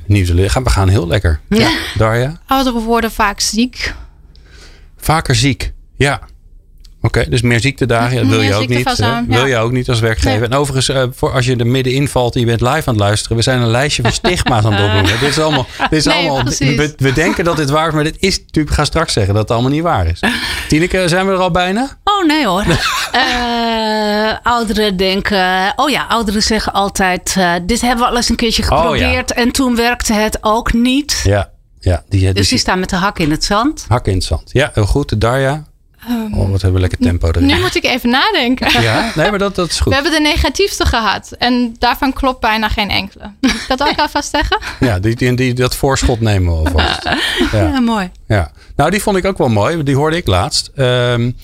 We 0.64 0.70
gaan 0.70 0.88
heel 0.88 1.08
lekker. 1.08 1.40
Ja. 1.48 1.72
Darja? 1.98 2.40
Ouderen 2.48 2.82
worden 2.82 3.12
vaak 3.12 3.40
ziek. 3.40 3.94
Vaker 4.98 5.36
ziek, 5.36 5.74
ja. 5.96 6.22
Oké, 7.02 7.30
dus 7.30 7.42
meer 7.42 7.60
ziektedagen 7.60 8.18
ja, 8.18 8.26
wil 8.26 8.42
je 8.42 8.54
ook 8.54 8.68
niet. 8.68 8.98
Ja. 8.98 9.26
Wil 9.28 9.46
je 9.46 9.58
ook 9.58 9.72
niet 9.72 9.90
als 9.90 10.00
werkgever. 10.00 10.44
En 10.44 10.54
overigens, 10.54 10.90
uh, 10.98 11.04
voor 11.12 11.32
als 11.32 11.46
je 11.46 11.56
er 11.56 11.68
middenin 11.68 12.08
valt 12.08 12.34
en 12.34 12.40
je 12.40 12.46
bent 12.46 12.62
live 12.62 12.74
aan 12.74 12.94
het 12.94 13.04
luisteren. 13.04 13.38
We 13.38 13.44
zijn 13.44 13.62
een 13.62 13.70
lijstje 13.70 14.02
van 14.02 14.12
stigma's 14.22 14.66
aan 14.66 14.74
het 14.74 14.84
opnoemen. 14.84 15.20
dit 15.20 15.30
is 15.30 15.40
allemaal. 15.40 15.66
Dit 15.90 16.00
is 16.06 16.08
allemaal 16.08 16.44
we, 16.44 16.94
we, 16.98 17.14
denken 17.14 17.44
dat 17.44 17.58
dit 17.58 17.70
waar 17.70 17.88
is, 17.88 17.94
maar 17.94 18.04
dit 18.04 18.18
is 18.20 18.40
natuurlijk. 18.40 18.70
Ik 18.70 18.76
ga 18.76 18.86
straks 18.86 19.14
zeggen 19.14 19.34
dat 19.34 19.42
het 19.42 19.52
allemaal 19.52 19.72
niet 19.72 19.84
waar 19.84 20.08
is. 20.08 20.20
Tineke, 20.70 21.08
zijn 21.08 21.26
we 21.26 21.32
er 21.32 21.38
al 21.38 21.52
bijna? 21.52 21.98
Oh 22.04 22.26
nee 22.26 22.48
hoor. 22.48 22.66
uh, 23.16 24.34
ouderen 24.54 24.98
denken. 24.98 25.74
Oh 25.76 25.90
ja, 25.90 26.06
ouderen 26.10 26.44
zeggen 26.44 26.74
altijd. 26.74 27.36
Uh, 27.38 27.54
dit 27.64 27.82
hebben 27.82 28.06
we 28.06 28.10
al 28.12 28.16
eens 28.16 28.30
een 28.30 28.36
keertje 28.36 28.64
geprobeerd. 28.64 29.32
Oh, 29.32 29.38
en 29.38 29.52
toen 29.52 29.76
werkte 29.76 30.14
het 30.14 30.38
ook 30.42 30.74
niet. 30.74 31.22
Ja. 31.24 31.50
Ja, 31.82 32.04
die, 32.10 32.20
dus 32.20 32.34
die, 32.34 32.50
die 32.50 32.58
staan 32.58 32.80
met 32.80 32.90
de 32.90 32.96
hak 32.96 33.20
in 33.20 33.32
het 33.32 33.44
zand. 33.44 33.86
Hak 33.88 34.08
in 34.08 34.14
het 34.14 34.24
zand. 34.24 34.50
Ja, 34.52 34.72
heel 34.74 34.86
goed. 34.86 35.22
Darja. 35.22 35.64
Um, 36.10 36.34
oh, 36.34 36.50
wat 36.52 36.62
hebben 36.62 36.74
we 36.74 36.80
lekker 36.80 37.00
tempo 37.00 37.28
erin. 37.28 37.46
Nu 37.46 37.60
moet 37.60 37.76
ik 37.76 37.84
even 37.84 38.10
nadenken. 38.10 38.68
Ja, 38.82 39.12
nee, 39.16 39.30
maar 39.30 39.40
dat, 39.40 39.56
dat 39.56 39.70
is 39.70 39.80
goed. 39.80 39.88
We 39.88 39.94
hebben 39.94 40.12
de 40.12 40.30
negatiefste 40.30 40.86
gehad. 40.86 41.32
En 41.38 41.76
daarvan 41.80 42.14
klopt 42.14 42.40
bijna 42.40 42.70
geen 42.70 42.90
enkele. 42.90 43.32
Moet 43.42 43.52
ik 43.52 43.66
dat 43.68 43.84
ook 43.84 44.00
alvast 44.00 44.30
zeggen? 44.30 44.60
Ja, 44.80 45.00
die, 45.00 45.16
die, 45.16 45.36
die, 45.36 45.54
dat 45.54 45.76
voorschot 45.76 46.20
nemen 46.20 46.54
we 46.54 46.70
alvast. 46.70 47.04
Ja. 47.52 47.62
ja, 47.62 47.80
mooi. 47.80 48.10
Ja. 48.28 48.52
Nou, 48.76 48.92
die 48.92 49.02
vond 49.02 49.18
ik 49.18 49.26
ook 49.26 49.38
wel 49.38 49.50
mooi. 49.50 49.84
Die 49.84 49.96
hoorde 49.96 50.18
ik 50.18 50.28
laatst. 50.28 50.72
Um, 50.76 51.36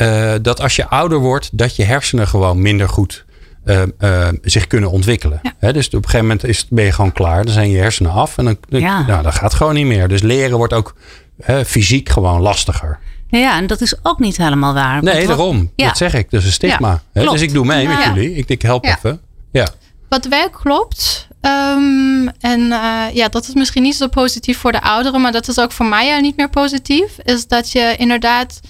uh, 0.00 0.32
dat 0.42 0.60
als 0.60 0.76
je 0.76 0.86
ouder 0.86 1.18
wordt, 1.18 1.48
dat 1.52 1.76
je 1.76 1.84
hersenen 1.84 2.28
gewoon 2.28 2.62
minder 2.62 2.88
goed 2.88 3.24
uh, 3.64 3.82
uh, 4.00 4.28
zich 4.42 4.66
kunnen 4.66 4.90
ontwikkelen. 4.90 5.40
Ja. 5.60 5.72
dus 5.72 5.86
op 5.86 5.92
een 5.92 6.04
gegeven 6.04 6.26
moment 6.26 6.44
is, 6.44 6.66
ben 6.68 6.84
je 6.84 6.92
gewoon 6.92 7.12
klaar. 7.12 7.44
Dan 7.44 7.52
zijn 7.52 7.70
je 7.70 7.78
hersenen 7.78 8.12
af. 8.12 8.38
En 8.38 8.44
dan, 8.44 8.80
ja. 8.80 9.06
nou, 9.06 9.22
dat 9.22 9.34
gaat 9.34 9.54
gewoon 9.54 9.74
niet 9.74 9.86
meer. 9.86 10.08
Dus 10.08 10.22
leren 10.22 10.56
wordt 10.56 10.72
ook 10.72 10.94
fysiek 11.66 12.08
gewoon 12.08 12.40
lastiger. 12.40 12.98
Ja, 13.40 13.56
en 13.56 13.66
dat 13.66 13.80
is 13.80 13.94
ook 14.02 14.18
niet 14.18 14.36
helemaal 14.36 14.74
waar. 14.74 15.02
Nee, 15.02 15.26
daarom. 15.26 15.70
Dat 15.76 15.96
zeg 15.96 16.14
ik. 16.14 16.30
Dat 16.30 16.40
is 16.40 16.46
een 16.46 16.52
stigma. 16.52 17.02
dus 17.12 17.40
ik 17.40 17.52
doe 17.52 17.64
mee 17.64 17.88
met 17.88 18.04
jullie. 18.04 18.34
Ik, 18.34 18.48
ik 18.48 18.62
help 18.62 18.84
even. 18.84 19.20
Ja. 19.52 19.68
Wat 20.08 20.24
wel 20.24 20.50
klopt. 20.50 21.28
Um, 21.40 22.28
en 22.28 22.60
uh, 22.60 23.04
ja, 23.12 23.28
dat 23.28 23.48
is 23.48 23.54
misschien 23.54 23.82
niet 23.82 23.94
zo 23.94 24.08
positief 24.08 24.58
voor 24.58 24.72
de 24.72 24.80
ouderen. 24.80 25.20
Maar 25.20 25.32
dat 25.32 25.48
is 25.48 25.58
ook 25.58 25.72
voor 25.72 25.86
mij 25.86 26.20
niet 26.20 26.36
meer 26.36 26.50
positief. 26.50 27.18
Is 27.22 27.46
dat 27.46 27.72
je 27.72 27.94
inderdaad 27.98 28.60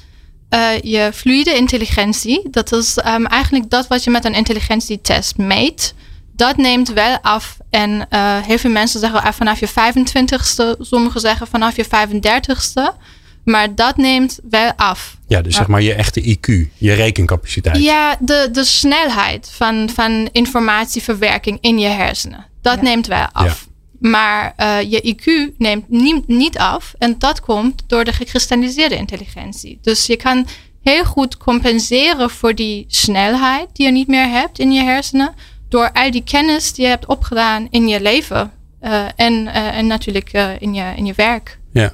uh, 0.51 0.81
je 0.81 1.11
fluide 1.15 1.55
intelligentie. 1.55 2.49
Dat 2.51 2.73
is 2.73 2.97
um, 3.07 3.27
eigenlijk 3.27 3.71
dat 3.71 3.87
wat 3.87 4.05
je 4.05 4.11
met 4.11 4.25
een 4.25 4.35
intelligentietest 4.35 5.37
meet. 5.37 5.95
Dat 6.33 6.57
neemt 6.57 6.93
wel 6.93 7.19
af. 7.23 7.57
En 7.71 7.91
uh, 7.91 8.37
heel 8.41 8.59
veel 8.59 8.71
mensen 8.71 9.01
zeggen 9.01 9.35
vanaf 9.35 9.61
je 9.61 9.69
25ste. 9.69 10.81
Sommigen 10.81 11.21
zeggen 11.21 11.47
vanaf 11.47 11.77
je 11.77 11.85
35ste. 11.85 13.11
Maar 13.45 13.75
dat 13.75 13.97
neemt 13.97 14.41
wel 14.51 14.73
af. 14.77 15.17
Ja, 15.27 15.43
dus 15.43 15.55
zeg 15.55 15.67
maar 15.67 15.83
je 15.83 15.95
echte 15.95 16.21
IQ, 16.21 16.47
je 16.75 16.93
rekencapaciteit. 16.93 17.83
Ja, 17.83 18.17
de, 18.21 18.49
de 18.53 18.65
snelheid 18.65 19.51
van, 19.53 19.91
van 19.95 20.29
informatieverwerking 20.33 21.59
in 21.61 21.79
je 21.79 21.89
hersenen. 21.89 22.47
Dat 22.61 22.83
neemt 22.83 23.07
wel 23.07 23.27
af. 23.33 23.69
Maar 23.99 24.55
uh, 24.57 24.91
je 24.91 25.15
IQ 25.15 25.57
neemt 25.59 25.89
niet, 25.89 26.29
niet 26.29 26.59
af. 26.59 26.95
En 26.99 27.19
dat 27.19 27.41
komt 27.41 27.83
door 27.87 28.05
de 28.05 28.13
gekristalliseerde 28.13 28.97
intelligentie. 28.97 29.79
Dus 29.83 30.07
je 30.07 30.17
kan 30.17 30.47
heel 30.83 31.05
goed 31.05 31.37
compenseren 31.37 32.31
voor 32.31 32.55
die 32.55 32.85
snelheid 32.89 33.69
die 33.73 33.87
je 33.87 33.93
niet 33.93 34.09
meer 34.09 34.29
hebt 34.29 34.59
in 34.59 34.73
je 34.73 34.83
hersenen. 34.83 35.35
Door 35.69 35.93
al 35.93 36.11
die 36.11 36.25
kennis 36.25 36.73
die 36.73 36.85
je 36.85 36.91
hebt 36.91 37.07
opgedaan 37.07 37.67
in 37.71 37.89
je 37.89 38.01
leven. 38.01 38.53
Uh, 38.83 39.05
en, 39.17 39.33
uh, 39.33 39.77
en 39.77 39.87
natuurlijk 39.87 40.33
in, 40.59 40.75
je, 40.75 40.93
in 40.97 41.07
je 41.07 41.13
werk. 41.17 41.59
Ja. 41.73 41.93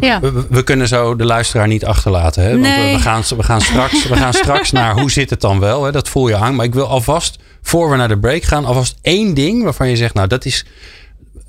ja. 0.00 0.20
We, 0.48 0.62
kunnen 0.64 0.88
zo 0.88 1.16
de 1.16 1.24
luisteraar 1.24 1.66
niet 1.66 1.84
achterlaten. 1.84 2.42
Hè? 2.42 2.50
Want 2.50 2.62
nee. 2.62 2.94
we, 2.94 3.00
gaan, 3.00 3.22
we, 3.36 3.42
gaan 3.42 3.60
straks, 3.60 4.08
we 4.08 4.16
gaan 4.16 4.32
straks 4.32 4.72
naar 4.80 5.00
hoe 5.00 5.10
zit 5.10 5.30
het 5.30 5.40
dan 5.40 5.60
wel. 5.60 5.84
Hè? 5.84 5.92
Dat 5.92 6.08
voel 6.08 6.28
je 6.28 6.36
aan. 6.36 6.54
Maar 6.54 6.66
ik 6.66 6.74
wil 6.74 6.86
alvast, 6.86 7.38
voor 7.62 7.90
we 7.90 7.96
naar 7.96 8.08
de 8.08 8.18
break 8.18 8.42
gaan, 8.42 8.64
alvast 8.64 8.98
één 9.02 9.34
ding 9.34 9.62
waarvan 9.62 9.88
je 9.88 9.96
zegt, 9.96 10.14
nou 10.14 10.28
dat 10.28 10.44
is 10.44 10.66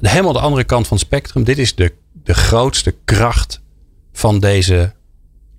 helemaal 0.02 0.34
de 0.34 0.40
andere 0.40 0.64
kant 0.64 0.88
van 0.88 0.98
het 0.98 1.06
spectrum. 1.06 1.44
Dit 1.44 1.58
is 1.58 1.76
de, 1.76 1.94
de 2.24 2.34
grootste 2.34 2.96
kracht 3.06 3.62
van 4.14 4.40
deze 4.40 4.94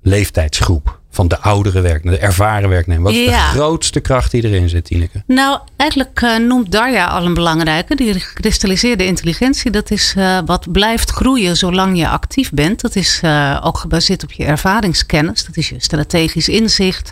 leeftijdsgroep 0.02 1.00
van 1.16 1.28
de 1.28 1.40
oudere 1.40 1.80
werknemer, 1.80 2.18
de 2.18 2.26
ervaren 2.26 2.68
werknemer? 2.68 3.02
Wat 3.02 3.12
is 3.12 3.26
de 3.26 3.32
grootste 3.32 4.00
kracht 4.00 4.30
die 4.30 4.44
erin 4.44 4.68
zit, 4.68 4.84
Tineke? 4.84 5.22
Nou, 5.26 5.58
eigenlijk 5.76 6.20
uh, 6.20 6.36
noemt 6.36 6.72
Darja 6.72 7.06
al 7.06 7.24
een 7.24 7.34
belangrijke. 7.34 7.94
Die 7.94 8.20
gekristalliseerde 8.20 9.06
intelligentie, 9.06 9.70
dat 9.70 9.90
is 9.90 10.14
uh, 10.18 10.38
wat 10.46 10.72
blijft 10.72 11.10
groeien 11.10 11.56
zolang 11.56 11.98
je 11.98 12.08
actief 12.08 12.50
bent. 12.50 12.80
Dat 12.80 12.96
is 12.96 13.20
uh, 13.24 13.60
ook 13.62 13.78
gebaseerd 13.78 14.22
op 14.22 14.32
je 14.32 14.44
ervaringskennis. 14.44 15.44
Dat 15.44 15.56
is 15.56 15.68
je 15.68 15.74
strategisch 15.78 16.48
inzicht, 16.48 17.10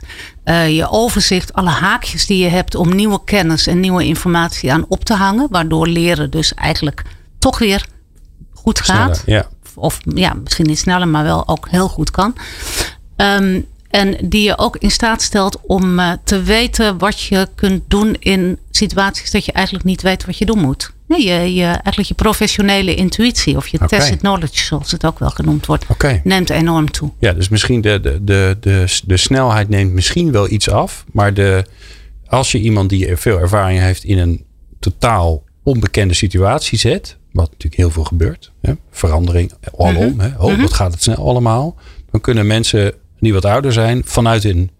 je 0.69 0.87
overzicht, 0.91 1.53
alle 1.53 1.71
haakjes 1.71 2.27
die 2.27 2.39
je 2.39 2.49
hebt 2.49 2.75
om 2.75 2.95
nieuwe 2.95 3.21
kennis 3.25 3.67
en 3.67 3.81
nieuwe 3.81 4.05
informatie 4.05 4.73
aan 4.73 4.85
op 4.89 5.05
te 5.05 5.15
hangen. 5.15 5.47
Waardoor 5.51 5.87
leren 5.87 6.31
dus 6.31 6.55
eigenlijk 6.55 7.03
toch 7.39 7.59
weer 7.59 7.87
goed 8.53 8.81
gaat. 8.81 9.23
ja. 9.27 9.49
Of 9.75 10.01
ja, 10.05 10.35
misschien 10.35 10.67
niet 10.67 10.79
sneller, 10.79 11.09
maar 11.09 11.25
wel 11.25 11.49
ook 11.49 11.69
heel 11.69 11.89
goed 11.89 12.11
kan. 12.11 12.35
Um, 13.17 13.67
en 13.95 14.17
die 14.29 14.43
je 14.43 14.59
ook 14.59 14.77
in 14.77 14.91
staat 14.91 15.23
stelt 15.23 15.61
om 15.67 15.99
uh, 15.99 16.13
te 16.25 16.43
weten 16.43 16.99
wat 16.99 17.21
je 17.21 17.49
kunt 17.55 17.83
doen 17.89 18.17
in 18.19 18.59
situaties 18.71 19.31
dat 19.31 19.45
je 19.45 19.53
eigenlijk 19.53 19.85
niet 19.87 20.03
weet 20.03 20.25
wat 20.25 20.39
je 20.39 20.47
doen 20.47 20.59
moet. 20.59 20.93
Nee, 21.07 21.25
je, 21.25 21.55
je, 21.55 21.65
eigenlijk 21.65 22.09
je 22.09 22.15
professionele 22.15 22.95
intuïtie 22.95 23.57
of 23.57 23.67
je 23.67 23.77
okay. 23.77 23.99
tacit 23.99 24.19
knowledge, 24.19 24.65
zoals 24.65 24.91
het 24.91 25.07
ook 25.07 25.19
wel 25.19 25.31
genoemd 25.31 25.67
wordt, 25.67 25.85
okay. 25.89 26.21
neemt 26.25 26.51
enorm 26.51 26.91
toe. 26.91 27.11
Ja, 27.19 27.33
dus 27.33 27.49
misschien 27.49 27.81
de, 27.81 28.01
de, 28.01 28.25
de, 28.25 28.57
de, 28.61 29.01
de 29.05 29.17
snelheid 29.17 29.69
neemt 29.69 29.93
misschien 29.93 30.33
wel 30.33 30.51
iets 30.51 30.71
af. 30.71 31.05
Maar 31.13 31.35
de, 31.35 31.65
als 32.27 32.53
je 32.53 32.59
iemand 32.59 32.89
die 32.89 33.17
veel 33.17 33.39
ervaring 33.39 33.81
heeft 33.81 34.05
in 34.05 34.19
een 34.19 34.45
totaal 34.79 35.43
onbekende 35.63 36.15
situatie 36.15 36.79
zet, 36.79 37.17
wat 37.33 37.51
natuurlijk 37.51 37.77
heel 37.77 37.91
veel 37.91 38.05
gebeurt, 38.05 38.53
hè, 38.61 38.73
verandering 38.91 39.53
alom, 39.77 40.13
mm 40.13 40.21
hè, 40.21 40.29
oh, 40.39 40.61
wat 40.61 40.73
gaat 40.73 40.93
het 40.93 41.03
snel 41.03 41.29
allemaal, 41.29 41.77
dan 42.11 42.21
kunnen 42.21 42.47
mensen 42.47 42.95
die 43.25 43.33
wat 43.33 43.45
ouder 43.45 43.73
zijn, 43.73 44.03
vanuit, 44.05 44.45
een, 44.45 44.71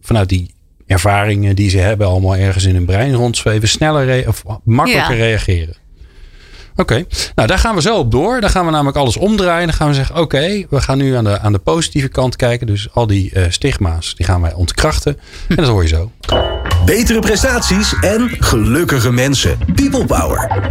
vanuit 0.00 0.28
die 0.28 0.54
ervaringen 0.86 1.56
die 1.56 1.70
ze 1.70 1.78
hebben, 1.78 2.06
allemaal 2.06 2.36
ergens 2.36 2.64
in 2.64 2.74
hun 2.74 2.84
brein 2.84 3.14
rondzweven, 3.14 3.68
sneller 3.68 4.28
of 4.28 4.42
makkelijker 4.64 5.16
reageren. 5.16 5.80
Oké, 6.76 7.04
nou 7.34 7.48
daar 7.48 7.58
gaan 7.58 7.74
we 7.74 7.80
zo 7.80 7.98
op 7.98 8.10
door. 8.10 8.40
Dan 8.40 8.50
gaan 8.50 8.64
we 8.64 8.70
namelijk 8.70 8.96
alles 8.96 9.16
omdraaien. 9.16 9.66
Dan 9.66 9.76
gaan 9.76 9.88
we 9.88 9.94
zeggen: 9.94 10.16
oké, 10.16 10.66
we 10.70 10.80
gaan 10.80 10.98
nu 10.98 11.14
aan 11.14 11.24
de, 11.24 11.38
aan 11.38 11.52
de 11.52 11.58
positieve 11.58 12.08
kant 12.08 12.36
kijken. 12.36 12.66
Dus 12.66 12.88
al 12.92 13.06
die 13.06 13.30
uh, 13.34 13.44
stigma's, 13.48 14.14
die 14.14 14.26
gaan 14.26 14.40
wij 14.40 14.52
ontkrachten. 14.52 15.18
En 15.48 15.56
dat 15.56 15.66
hoor 15.66 15.82
je 15.82 15.88
zo. 15.88 16.10
Betere 16.84 17.18
prestaties 17.18 17.94
en 18.00 18.28
gelukkige 18.38 19.12
mensen. 19.12 19.58
People 19.74 20.04
Power. 20.04 20.62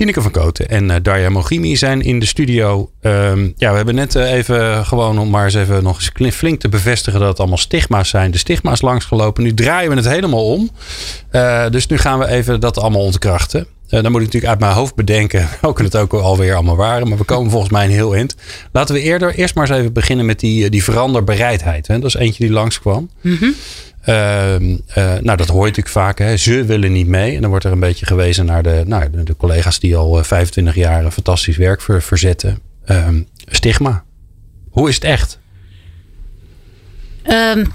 Tineke 0.00 0.22
van 0.22 0.30
Koten 0.30 0.68
en 0.68 0.88
uh, 0.88 0.96
Darja 1.02 1.28
Mogimi 1.28 1.76
zijn 1.76 2.02
in 2.02 2.18
de 2.18 2.26
studio. 2.26 2.90
Um, 3.02 3.52
ja, 3.56 3.70
we 3.70 3.76
hebben 3.76 3.94
net 3.94 4.14
uh, 4.14 4.32
even 4.32 4.86
gewoon 4.86 5.18
om 5.18 5.30
maar 5.30 5.44
eens 5.44 5.54
even 5.54 5.82
nog 5.82 6.00
eens 6.14 6.34
flink 6.34 6.60
te 6.60 6.68
bevestigen 6.68 7.20
dat 7.20 7.28
het 7.28 7.38
allemaal 7.38 7.58
stigma's 7.58 8.08
zijn. 8.08 8.30
De 8.30 8.38
stigma's 8.38 8.80
langsgelopen. 8.80 9.42
Nu 9.42 9.54
draaien 9.54 9.90
we 9.90 9.96
het 9.96 10.08
helemaal 10.08 10.44
om. 10.44 10.70
Uh, 11.32 11.68
dus 11.70 11.86
nu 11.86 11.98
gaan 11.98 12.18
we 12.18 12.26
even 12.26 12.60
dat 12.60 12.78
allemaal 12.78 13.02
ontkrachten. 13.02 13.66
dan 13.88 14.02
moet 14.02 14.20
ik 14.20 14.26
natuurlijk 14.26 14.52
uit 14.52 14.60
mijn 14.60 14.72
hoofd 14.72 14.94
bedenken 14.94 15.48
welke 15.60 15.82
het 15.82 15.96
ook 15.96 16.12
alweer 16.12 16.54
allemaal 16.54 16.76
waren. 16.76 17.08
Maar 17.08 17.18
we 17.18 17.24
komen 17.24 17.50
volgens 17.56 17.72
mij 17.72 17.84
een 17.84 17.90
heel 17.90 18.14
eind. 18.14 18.36
Laten 18.72 18.94
we 18.94 19.00
eerder 19.00 19.34
eerst 19.34 19.54
maar 19.54 19.68
eens 19.68 19.78
even 19.78 19.92
beginnen 19.92 20.26
met 20.26 20.40
die, 20.40 20.70
die 20.70 20.84
veranderbereidheid. 20.84 21.86
Hè? 21.86 21.98
Dat 21.98 22.08
is 22.08 22.14
eentje 22.14 22.44
die 22.44 22.52
langskwam. 22.52 23.10
Mm 23.20 23.36
-hmm. 23.36 23.54
Ehm, 24.10 24.76
eh, 24.86 25.18
nou, 25.18 25.36
dat 25.36 25.48
hoor 25.48 25.60
je 25.60 25.68
natuurlijk 25.68 25.88
vaak. 25.88 26.18
Hè. 26.18 26.36
Ze 26.36 26.64
willen 26.64 26.92
niet 26.92 27.06
mee. 27.06 27.34
En 27.34 27.40
dan 27.40 27.50
wordt 27.50 27.64
er 27.64 27.72
een 27.72 27.80
beetje 27.80 28.06
gewezen 28.06 28.46
naar 28.46 28.62
de, 28.62 28.82
nou, 28.86 29.24
de 29.24 29.36
collega's 29.36 29.80
die 29.80 29.96
al 29.96 30.24
25 30.24 30.74
eh, 30.74 30.82
jaar 30.82 31.10
fantastisch 31.10 31.56
werk 31.56 31.80
verzetten. 31.82 32.58
Ehm, 32.84 33.22
stigma. 33.46 34.04
Hoe 34.70 34.88
is 34.88 34.94
het 34.94 35.04
echt? 35.04 35.38
Um, 37.28 37.72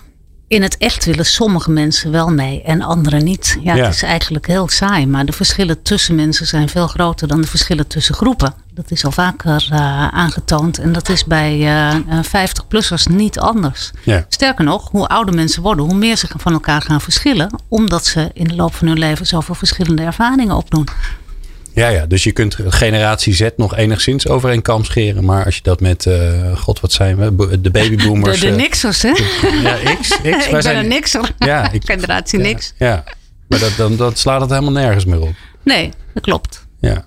in 0.48 0.62
het 0.62 0.78
echt 0.78 1.06
willen 1.06 1.26
sommige 1.26 1.72
mensen 1.72 2.12
wel 2.12 2.30
mee 2.30 2.62
en 2.62 2.82
anderen 2.82 3.24
niet. 3.24 3.58
Ja, 3.62 3.76
Het 3.76 3.94
is 3.94 4.04
eigenlijk 4.04 4.48
heel 4.48 4.70
saai, 4.70 5.08
maar 5.08 5.26
de 5.26 5.32
verschillen 5.32 5.82
tussen 5.82 6.16
mensen 6.16 6.48
zijn 6.48 6.70
veel 6.70 6.88
groter 6.88 7.28
dan 7.28 7.42
de 7.42 7.48
verschillen 7.48 7.88
tussen 7.88 8.16
groepen. 8.16 8.54
Dat 8.74 8.92
is 8.92 9.06
al 9.06 9.12
vaker 9.12 9.68
uh, 9.72 10.08
aangetoond 10.08 10.78
en 10.78 10.92
dat 10.92 11.10
is 11.10 11.26
bij 11.26 11.58
uh, 11.58 11.96
eh, 11.96 12.24
50-plussers 12.26 13.04
niet 13.10 13.40
anders. 13.40 13.92
Ja. 14.04 14.26
Sterker 14.30 14.66
nog, 14.66 14.90
hoe 14.92 15.08
ouder 15.08 15.36
mensen 15.36 15.62
worden, 15.62 15.86
hoe 15.86 15.96
meer 15.96 16.18
ze 16.18 16.28
van 16.38 16.54
elkaar 16.54 16.82
gaan 16.82 17.02
verschillen, 17.02 17.50
omdat 17.68 18.06
ze 18.06 18.30
in 18.34 18.48
de 18.48 18.56
loop 18.56 18.76
van 18.76 18.88
hun 18.88 19.00
leven 19.00 19.26
zoveel 19.26 19.56
verschillende 19.56 20.02
ervaringen 20.02 20.56
opdoen. 20.56 20.88
Ja, 21.76 21.88
ja, 21.88 22.06
dus 22.06 22.24
je 22.24 22.32
kunt 22.32 22.58
generatie 22.68 23.34
Z 23.34 23.50
nog 23.58 23.76
enigszins 23.76 24.28
over 24.28 24.50
een 24.50 24.62
kam 24.62 24.84
scheren. 24.84 25.26
Maar 25.26 25.46
als 25.46 25.56
je 25.56 25.62
dat 25.62 25.80
met, 25.80 26.06
uh, 26.06 26.58
god 26.58 26.80
wat 26.80 26.92
zijn 26.92 27.18
we, 27.18 27.62
de 27.62 27.72
babyboomers. 27.72 28.40
De, 28.40 28.50
de 28.50 28.56
nixers, 28.56 29.02
hè? 29.02 29.14
ja, 29.64 29.96
X. 30.02 30.10
X 30.10 30.20
wij 30.22 30.32
ik 30.46 30.52
ben 30.52 30.62
zijn, 30.62 30.92
een. 30.92 31.26
Ja, 31.40 31.72
ik, 31.72 31.82
generatie 31.86 32.40
ja, 32.40 32.46
niks. 32.46 32.74
Ja, 32.78 33.04
maar 33.48 33.60
dat, 33.60 33.74
dan, 33.78 33.96
dat 33.96 34.18
slaat 34.18 34.42
het 34.42 34.50
helemaal 34.50 34.72
nergens 34.72 35.06
meer 35.06 35.22
op. 35.22 35.34
Nee, 35.64 35.92
dat 36.14 36.24
klopt. 36.24 36.68
Ja. 36.80 37.06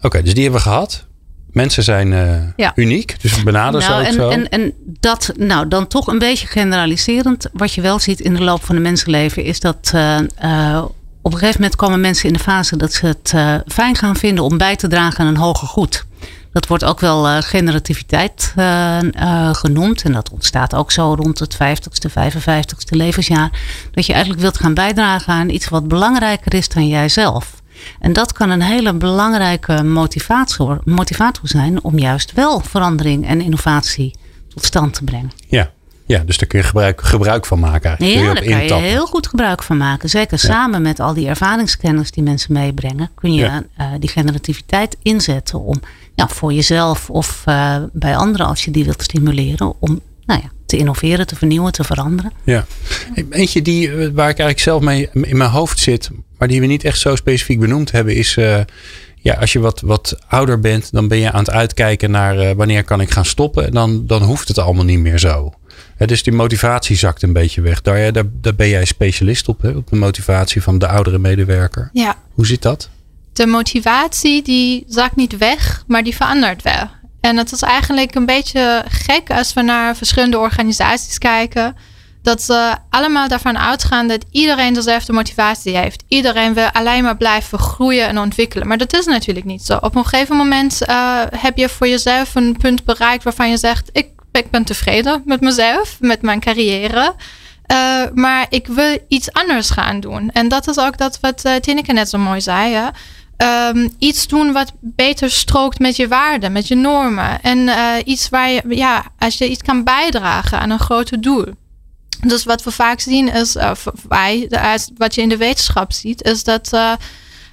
Oké, 0.00 0.22
dus 0.22 0.34
die 0.34 0.42
hebben 0.42 0.60
we 0.60 0.68
gehad. 0.68 1.06
Mensen 1.50 1.82
zijn 1.82 2.12
uh, 2.12 2.36
ja. 2.56 2.72
uniek, 2.74 3.20
dus 3.20 3.42
benaderen 3.42 3.88
nou, 3.88 4.04
ze 4.04 4.08
ook 4.08 4.14
en, 4.14 4.20
zo. 4.22 4.28
En, 4.28 4.48
en 4.48 4.72
dat, 5.00 5.32
nou, 5.36 5.68
dan 5.68 5.86
toch 5.86 6.06
een 6.06 6.18
beetje 6.18 6.46
generaliserend. 6.46 7.48
Wat 7.52 7.72
je 7.74 7.80
wel 7.80 7.98
ziet 7.98 8.20
in 8.20 8.34
de 8.34 8.42
loop 8.42 8.64
van 8.64 8.74
de 8.74 8.80
mensenleven 8.80 9.44
is 9.44 9.60
dat 9.60 9.92
uh, 9.94 10.84
op 11.28 11.34
een 11.34 11.40
gegeven 11.40 11.60
moment 11.60 11.78
komen 11.78 12.00
mensen 12.00 12.26
in 12.26 12.32
de 12.32 12.38
fase 12.38 12.76
dat 12.76 12.92
ze 12.92 13.06
het 13.06 13.32
uh, 13.34 13.54
fijn 13.66 13.96
gaan 13.96 14.16
vinden 14.16 14.44
om 14.44 14.58
bij 14.58 14.76
te 14.76 14.88
dragen 14.88 15.20
aan 15.20 15.26
een 15.26 15.36
hoger 15.36 15.68
goed. 15.68 16.06
Dat 16.52 16.66
wordt 16.66 16.84
ook 16.84 17.00
wel 17.00 17.28
uh, 17.28 17.36
generativiteit 17.40 18.54
uh, 18.56 18.98
genoemd. 19.52 20.02
En 20.02 20.12
dat 20.12 20.30
ontstaat 20.30 20.74
ook 20.74 20.92
zo 20.92 21.14
rond 21.14 21.38
het 21.38 21.54
50ste, 21.54 22.10
55ste 22.10 22.96
levensjaar. 22.96 23.50
Dat 23.90 24.06
je 24.06 24.12
eigenlijk 24.12 24.42
wilt 24.42 24.58
gaan 24.58 24.74
bijdragen 24.74 25.32
aan 25.32 25.48
iets 25.48 25.68
wat 25.68 25.88
belangrijker 25.88 26.54
is 26.54 26.68
dan 26.68 26.88
jijzelf. 26.88 27.62
En 28.00 28.12
dat 28.12 28.32
kan 28.32 28.50
een 28.50 28.62
hele 28.62 28.94
belangrijke 28.94 29.82
motivator, 29.82 30.80
motivator 30.84 31.48
zijn 31.48 31.84
om 31.84 31.98
juist 31.98 32.32
wel 32.32 32.60
verandering 32.60 33.26
en 33.26 33.40
innovatie 33.40 34.14
tot 34.48 34.64
stand 34.64 34.94
te 34.94 35.04
brengen. 35.04 35.32
Ja, 35.48 35.70
ja, 36.08 36.22
dus 36.26 36.38
daar 36.38 36.48
kun 36.48 36.58
je 36.58 36.64
gebruik, 36.64 37.00
gebruik 37.00 37.46
van 37.46 37.58
maken. 37.58 37.98
Eigenlijk. 37.98 38.44
Ja, 38.44 38.58
daar 38.58 38.66
kan 38.68 38.82
je 38.82 38.88
heel 38.88 39.06
goed 39.06 39.26
gebruik 39.26 39.62
van 39.62 39.76
maken. 39.76 40.08
Zeker 40.08 40.38
samen 40.38 40.82
met 40.82 41.00
al 41.00 41.14
die 41.14 41.28
ervaringskennis 41.28 42.10
die 42.10 42.22
mensen 42.22 42.52
meebrengen, 42.52 43.10
kun 43.14 43.34
je 43.34 43.44
uh, 43.44 43.86
die 43.98 44.08
generativiteit 44.08 44.96
inzetten 45.02 45.60
om 45.60 45.80
ja, 46.14 46.28
voor 46.28 46.52
jezelf 46.52 47.10
of 47.10 47.42
uh, 47.48 47.76
bij 47.92 48.16
anderen, 48.16 48.46
als 48.46 48.64
je 48.64 48.70
die 48.70 48.84
wilt 48.84 49.02
stimuleren, 49.02 49.74
om 49.78 50.00
nou 50.26 50.40
ja, 50.42 50.50
te 50.66 50.76
innoveren, 50.76 51.26
te 51.26 51.36
vernieuwen, 51.36 51.72
te 51.72 51.84
veranderen. 51.84 52.32
Ja, 52.44 52.66
eentje 53.30 53.62
die, 53.62 53.88
eh, 53.88 53.96
waar 53.96 54.30
ik 54.30 54.38
eigenlijk 54.38 54.60
zelf 54.60 54.82
mee 54.82 55.08
in 55.12 55.36
mijn 55.36 55.50
hoofd 55.50 55.78
zit, 55.78 56.10
maar 56.38 56.48
die 56.48 56.60
we 56.60 56.66
niet 56.66 56.84
echt 56.84 56.98
zo 56.98 57.16
specifiek 57.16 57.60
benoemd 57.60 57.90
hebben, 57.90 58.14
is. 58.14 58.36
Uh, 58.36 58.60
ja, 59.20 59.34
als 59.34 59.52
je 59.52 59.58
wat, 59.58 59.80
wat 59.80 60.18
ouder 60.28 60.60
bent, 60.60 60.92
dan 60.92 61.08
ben 61.08 61.18
je 61.18 61.32
aan 61.32 61.38
het 61.38 61.50
uitkijken 61.50 62.10
naar 62.10 62.38
uh, 62.38 62.50
wanneer 62.50 62.84
kan 62.84 63.00
ik 63.00 63.10
gaan 63.10 63.24
stoppen. 63.24 63.72
Dan, 63.72 64.06
dan 64.06 64.22
hoeft 64.22 64.48
het 64.48 64.58
allemaal 64.58 64.84
niet 64.84 64.98
meer 64.98 65.18
zo 65.18 65.52
dus 65.96 66.22
die 66.22 66.32
motivatie 66.32 66.96
zakt 66.96 67.22
een 67.22 67.32
beetje 67.32 67.60
weg. 67.60 67.82
Daar, 67.82 68.12
daar, 68.12 68.24
daar 68.32 68.54
ben 68.54 68.68
jij 68.68 68.84
specialist 68.84 69.48
op, 69.48 69.62
hè? 69.62 69.70
op 69.70 69.88
de 69.88 69.96
motivatie 69.96 70.62
van 70.62 70.78
de 70.78 70.88
oudere 70.88 71.18
medewerker. 71.18 71.90
Ja. 71.92 72.16
Hoe 72.32 72.46
zit 72.46 72.62
dat? 72.62 72.90
De 73.32 73.46
motivatie 73.46 74.42
die 74.42 74.84
zakt 74.88 75.16
niet 75.16 75.36
weg, 75.36 75.84
maar 75.86 76.02
die 76.02 76.16
verandert 76.16 76.62
wel. 76.62 76.90
En 77.20 77.36
het 77.36 77.52
is 77.52 77.62
eigenlijk 77.62 78.14
een 78.14 78.26
beetje 78.26 78.84
gek 78.88 79.30
als 79.30 79.52
we 79.52 79.62
naar 79.62 79.96
verschillende 79.96 80.38
organisaties 80.38 81.18
kijken. 81.18 81.76
Dat 82.22 82.42
ze 82.42 82.74
allemaal 82.90 83.28
daarvan 83.28 83.58
uitgaan 83.58 84.08
dat 84.08 84.24
iedereen 84.30 84.74
dezelfde 84.74 85.12
motivatie 85.12 85.76
heeft. 85.76 86.04
Iedereen 86.08 86.54
wil 86.54 86.70
alleen 86.70 87.02
maar 87.02 87.16
blijven 87.16 87.58
groeien 87.58 88.08
en 88.08 88.18
ontwikkelen. 88.18 88.68
Maar 88.68 88.78
dat 88.78 88.94
is 88.94 89.06
natuurlijk 89.06 89.46
niet 89.46 89.62
zo. 89.62 89.76
Op 89.76 89.94
een 89.94 90.04
gegeven 90.06 90.36
moment 90.36 90.80
uh, 90.88 91.22
heb 91.36 91.56
je 91.56 91.68
voor 91.68 91.88
jezelf 91.88 92.34
een 92.34 92.56
punt 92.56 92.84
bereikt 92.84 93.24
waarvan 93.24 93.50
je 93.50 93.56
zegt: 93.56 93.88
Ik 93.92 94.08
ik 94.38 94.50
ben 94.50 94.64
tevreden 94.64 95.22
met 95.24 95.40
mezelf, 95.40 95.96
met 96.00 96.22
mijn 96.22 96.40
carrière. 96.40 97.14
Uh, 97.72 98.02
maar 98.14 98.46
ik 98.48 98.66
wil 98.66 98.98
iets 99.08 99.32
anders 99.32 99.70
gaan 99.70 100.00
doen. 100.00 100.30
En 100.32 100.48
dat 100.48 100.68
is 100.68 100.78
ook 100.78 100.98
dat 100.98 101.18
wat 101.20 101.44
uh, 101.44 101.54
Tineke 101.54 101.92
net 101.92 102.08
zo 102.08 102.18
mooi 102.18 102.40
zei. 102.40 102.90
Um, 103.36 103.94
iets 103.98 104.26
doen 104.26 104.52
wat 104.52 104.72
beter 104.80 105.30
strookt 105.30 105.78
met 105.78 105.96
je 105.96 106.08
waarden, 106.08 106.52
met 106.52 106.68
je 106.68 106.74
normen. 106.74 107.42
En 107.42 107.58
uh, 107.58 107.94
iets 108.04 108.28
waar 108.28 108.50
je, 108.50 108.62
ja, 108.68 109.04
als 109.18 109.38
je 109.38 109.48
iets 109.48 109.62
kan 109.62 109.84
bijdragen 109.84 110.60
aan 110.60 110.70
een 110.70 110.78
groter 110.78 111.20
doel. 111.20 111.44
Dus 112.26 112.44
wat 112.44 112.62
we 112.62 112.70
vaak 112.70 113.00
zien 113.00 113.32
is, 113.32 113.56
wij, 114.08 114.50
wat 114.96 115.14
je 115.14 115.22
in 115.22 115.28
de 115.28 115.36
wetenschap 115.36 115.92
ziet, 115.92 116.22
is 116.22 116.44
dat 116.44 116.70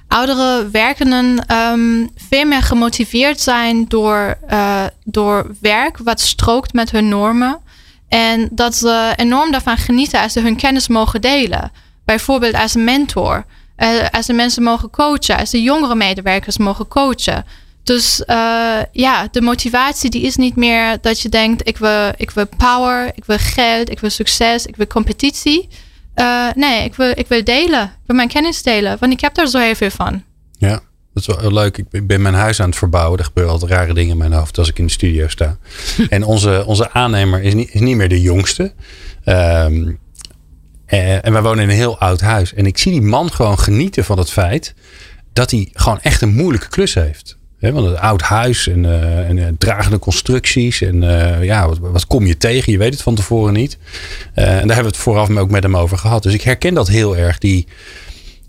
oudere 0.08 0.68
werkenden 0.70 1.54
um, 1.56 2.10
veel 2.28 2.44
meer 2.44 2.62
gemotiveerd 2.62 3.40
zijn 3.40 3.84
door, 3.88 4.38
uh, 4.50 4.84
door 5.04 5.56
werk 5.60 5.98
wat 5.98 6.20
strookt 6.20 6.72
met 6.72 6.90
hun 6.90 7.08
normen. 7.08 7.58
En 8.08 8.48
dat 8.52 8.74
ze 8.74 9.12
enorm 9.16 9.50
daarvan 9.50 9.76
genieten 9.76 10.20
als 10.20 10.32
ze 10.32 10.40
hun 10.40 10.56
kennis 10.56 10.88
mogen 10.88 11.20
delen. 11.20 11.70
Bijvoorbeeld 12.04 12.54
als 12.54 12.74
mentor. 12.74 13.44
Uh, 13.78 13.88
als 14.10 14.26
ze 14.26 14.32
mensen 14.32 14.62
mogen 14.62 14.90
coachen, 14.90 15.38
als 15.38 15.50
de 15.50 15.62
jongere 15.62 15.94
medewerkers 15.94 16.58
mogen 16.58 16.88
coachen. 16.88 17.44
Dus 17.82 18.22
uh, 18.26 18.78
ja, 18.92 19.28
de 19.30 19.40
motivatie 19.40 20.10
die 20.10 20.22
is 20.22 20.36
niet 20.36 20.56
meer 20.56 20.98
dat 21.00 21.20
je 21.20 21.28
denkt, 21.28 21.68
ik 21.68 21.76
wil, 21.76 22.12
ik 22.16 22.30
wil 22.30 22.46
power, 22.56 23.12
ik 23.14 23.24
wil 23.24 23.38
geld, 23.38 23.90
ik 23.90 24.00
wil 24.00 24.10
succes, 24.10 24.66
ik 24.66 24.76
wil 24.76 24.86
competitie. 24.86 25.68
Uh, 26.16 26.52
nee, 26.54 26.84
ik 26.84 26.94
wil, 26.94 27.12
ik 27.14 27.26
wil 27.28 27.44
delen. 27.44 27.82
Ik 27.82 28.06
wil 28.06 28.16
mijn 28.16 28.28
kennis 28.28 28.62
delen, 28.62 28.96
want 29.00 29.12
ik 29.12 29.20
heb 29.20 29.34
daar 29.34 29.46
zo 29.46 29.58
heel 29.58 29.74
veel 29.74 29.90
van. 29.90 30.22
Ja, 30.58 30.80
dat 31.14 31.28
is 31.28 31.36
wel 31.40 31.52
leuk. 31.52 31.78
Ik 31.90 32.06
ben 32.06 32.22
mijn 32.22 32.34
huis 32.34 32.60
aan 32.60 32.68
het 32.68 32.78
verbouwen. 32.78 33.18
Er 33.18 33.24
gebeuren 33.24 33.52
altijd 33.52 33.70
rare 33.70 33.94
dingen 33.94 34.10
in 34.10 34.18
mijn 34.18 34.32
hoofd 34.32 34.58
als 34.58 34.68
ik 34.68 34.78
in 34.78 34.86
de 34.86 34.92
studio 34.92 35.28
sta. 35.28 35.56
en 36.08 36.24
onze, 36.24 36.64
onze 36.66 36.90
aannemer 36.90 37.42
is 37.42 37.54
niet, 37.54 37.74
is 37.74 37.80
niet 37.80 37.96
meer 37.96 38.08
de 38.08 38.20
jongste. 38.20 38.72
Um, 39.24 39.98
en 40.86 41.32
wij 41.32 41.42
wonen 41.42 41.62
in 41.62 41.68
een 41.68 41.76
heel 41.76 41.98
oud 41.98 42.20
huis. 42.20 42.54
En 42.54 42.66
ik 42.66 42.78
zie 42.78 42.92
die 42.92 43.02
man 43.02 43.32
gewoon 43.32 43.58
genieten 43.58 44.04
van 44.04 44.18
het 44.18 44.30
feit 44.30 44.74
dat 45.32 45.50
hij 45.50 45.68
gewoon 45.72 46.00
echt 46.00 46.20
een 46.20 46.34
moeilijke 46.34 46.68
klus 46.68 46.94
heeft. 46.94 47.38
He, 47.66 47.72
want 47.72 47.86
een 47.86 47.98
oud 47.98 48.22
huis 48.22 48.68
en, 48.68 48.84
uh, 48.84 49.28
en 49.28 49.36
uh, 49.36 49.46
dragende 49.58 49.98
constructies. 49.98 50.80
En 50.80 51.02
uh, 51.02 51.44
ja, 51.44 51.68
wat, 51.68 51.78
wat, 51.78 52.06
kom 52.06 52.26
je 52.26 52.36
tegen? 52.36 52.72
Je 52.72 52.78
weet 52.78 52.92
het 52.92 53.02
van 53.02 53.14
tevoren 53.14 53.52
niet. 53.52 53.78
en 54.34 54.44
daar 54.44 54.56
hebben 54.56 54.76
we 54.76 54.84
het 54.84 54.96
vooraf 54.96 55.36
ook 55.36 55.50
met 55.50 55.62
hem 55.62 55.76
over 55.76 55.98
gehad. 55.98 56.22
Dus 56.22 56.34
ik 56.34 56.42
herken 56.42 56.74
dat 56.74 56.88
heel 56.88 57.16
erg. 57.16 57.38
Die, 57.38 57.66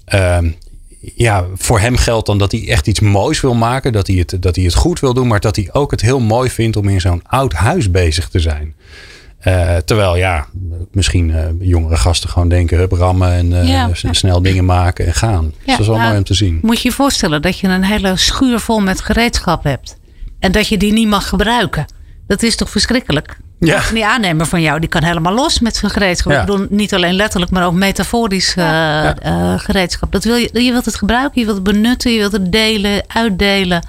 ehm, 0.05 0.49
ja, 1.15 1.45
voor 1.55 1.79
hem 1.79 1.95
geldt 1.95 2.25
dan 2.25 2.37
dat 2.37 2.51
hij 2.51 2.67
echt 2.69 2.87
iets 2.87 2.99
moois 2.99 3.41
wil 3.41 3.53
maken. 3.53 3.93
Dat 3.93 4.07
hij, 4.07 4.15
het, 4.15 4.37
dat 4.39 4.55
hij 4.55 4.65
het 4.65 4.75
goed 4.75 4.99
wil 4.99 5.13
doen. 5.13 5.27
Maar 5.27 5.39
dat 5.39 5.55
hij 5.55 5.69
ook 5.71 5.91
het 5.91 6.01
heel 6.01 6.19
mooi 6.19 6.49
vindt 6.49 6.77
om 6.77 6.89
in 6.89 7.01
zo'n 7.01 7.21
oud 7.27 7.53
huis 7.53 7.91
bezig 7.91 8.29
te 8.29 8.39
zijn. 8.39 8.75
Uh, 9.43 9.75
terwijl 9.75 10.15
ja, 10.15 10.45
misschien 10.91 11.29
uh, 11.29 11.37
jongere 11.59 11.95
gasten 11.95 12.29
gewoon 12.29 12.49
denken, 12.49 12.77
hup, 12.77 12.91
rammen 12.91 13.31
en 13.31 13.51
uh, 13.51 13.69
ja, 13.69 13.89
snel 13.93 14.41
dingen 14.41 14.65
maken 14.65 15.05
en 15.05 15.13
gaan. 15.13 15.43
Ja, 15.43 15.49
dus 15.65 15.71
dat 15.71 15.79
is 15.79 15.87
wel 15.87 15.97
mooi 15.97 16.17
om 16.17 16.23
te 16.23 16.33
zien. 16.33 16.59
Moet 16.61 16.81
je 16.81 16.87
je 16.89 16.93
voorstellen 16.95 17.41
dat 17.41 17.59
je 17.59 17.67
een 17.67 17.83
hele 17.83 18.17
schuur 18.17 18.59
vol 18.59 18.79
met 18.79 19.01
gereedschap 19.01 19.63
hebt. 19.63 19.97
En 20.39 20.51
dat 20.51 20.67
je 20.67 20.77
die 20.77 20.93
niet 20.93 21.07
mag 21.07 21.29
gebruiken. 21.29 21.85
Dat 22.27 22.43
is 22.43 22.55
toch 22.55 22.69
verschrikkelijk? 22.69 23.37
Ja. 23.59 23.81
Die 23.93 24.05
aannemer 24.05 24.45
van 24.45 24.61
jou, 24.61 24.79
die 24.79 24.89
kan 24.89 25.03
helemaal 25.03 25.33
los 25.33 25.59
met 25.59 25.75
zijn 25.75 25.91
gereedschap. 25.91 26.33
Ik 26.33 26.45
bedoel, 26.45 26.65
niet 26.69 26.93
alleen 26.93 27.13
letterlijk, 27.13 27.51
maar 27.51 27.65
ook 27.65 27.73
metaforisch 27.73 28.55
gereedschap. 29.57 30.11
Dat 30.11 30.23
wil 30.23 30.35
je, 30.35 30.49
je 30.63 30.71
wilt 30.71 30.85
het 30.85 30.95
gebruiken, 30.95 31.39
je 31.39 31.45
wilt 31.45 31.57
het 31.57 31.73
benutten, 31.73 32.11
je 32.11 32.19
wilt 32.19 32.31
het 32.31 32.51
delen, 32.51 33.03
uitdelen. 33.07 33.87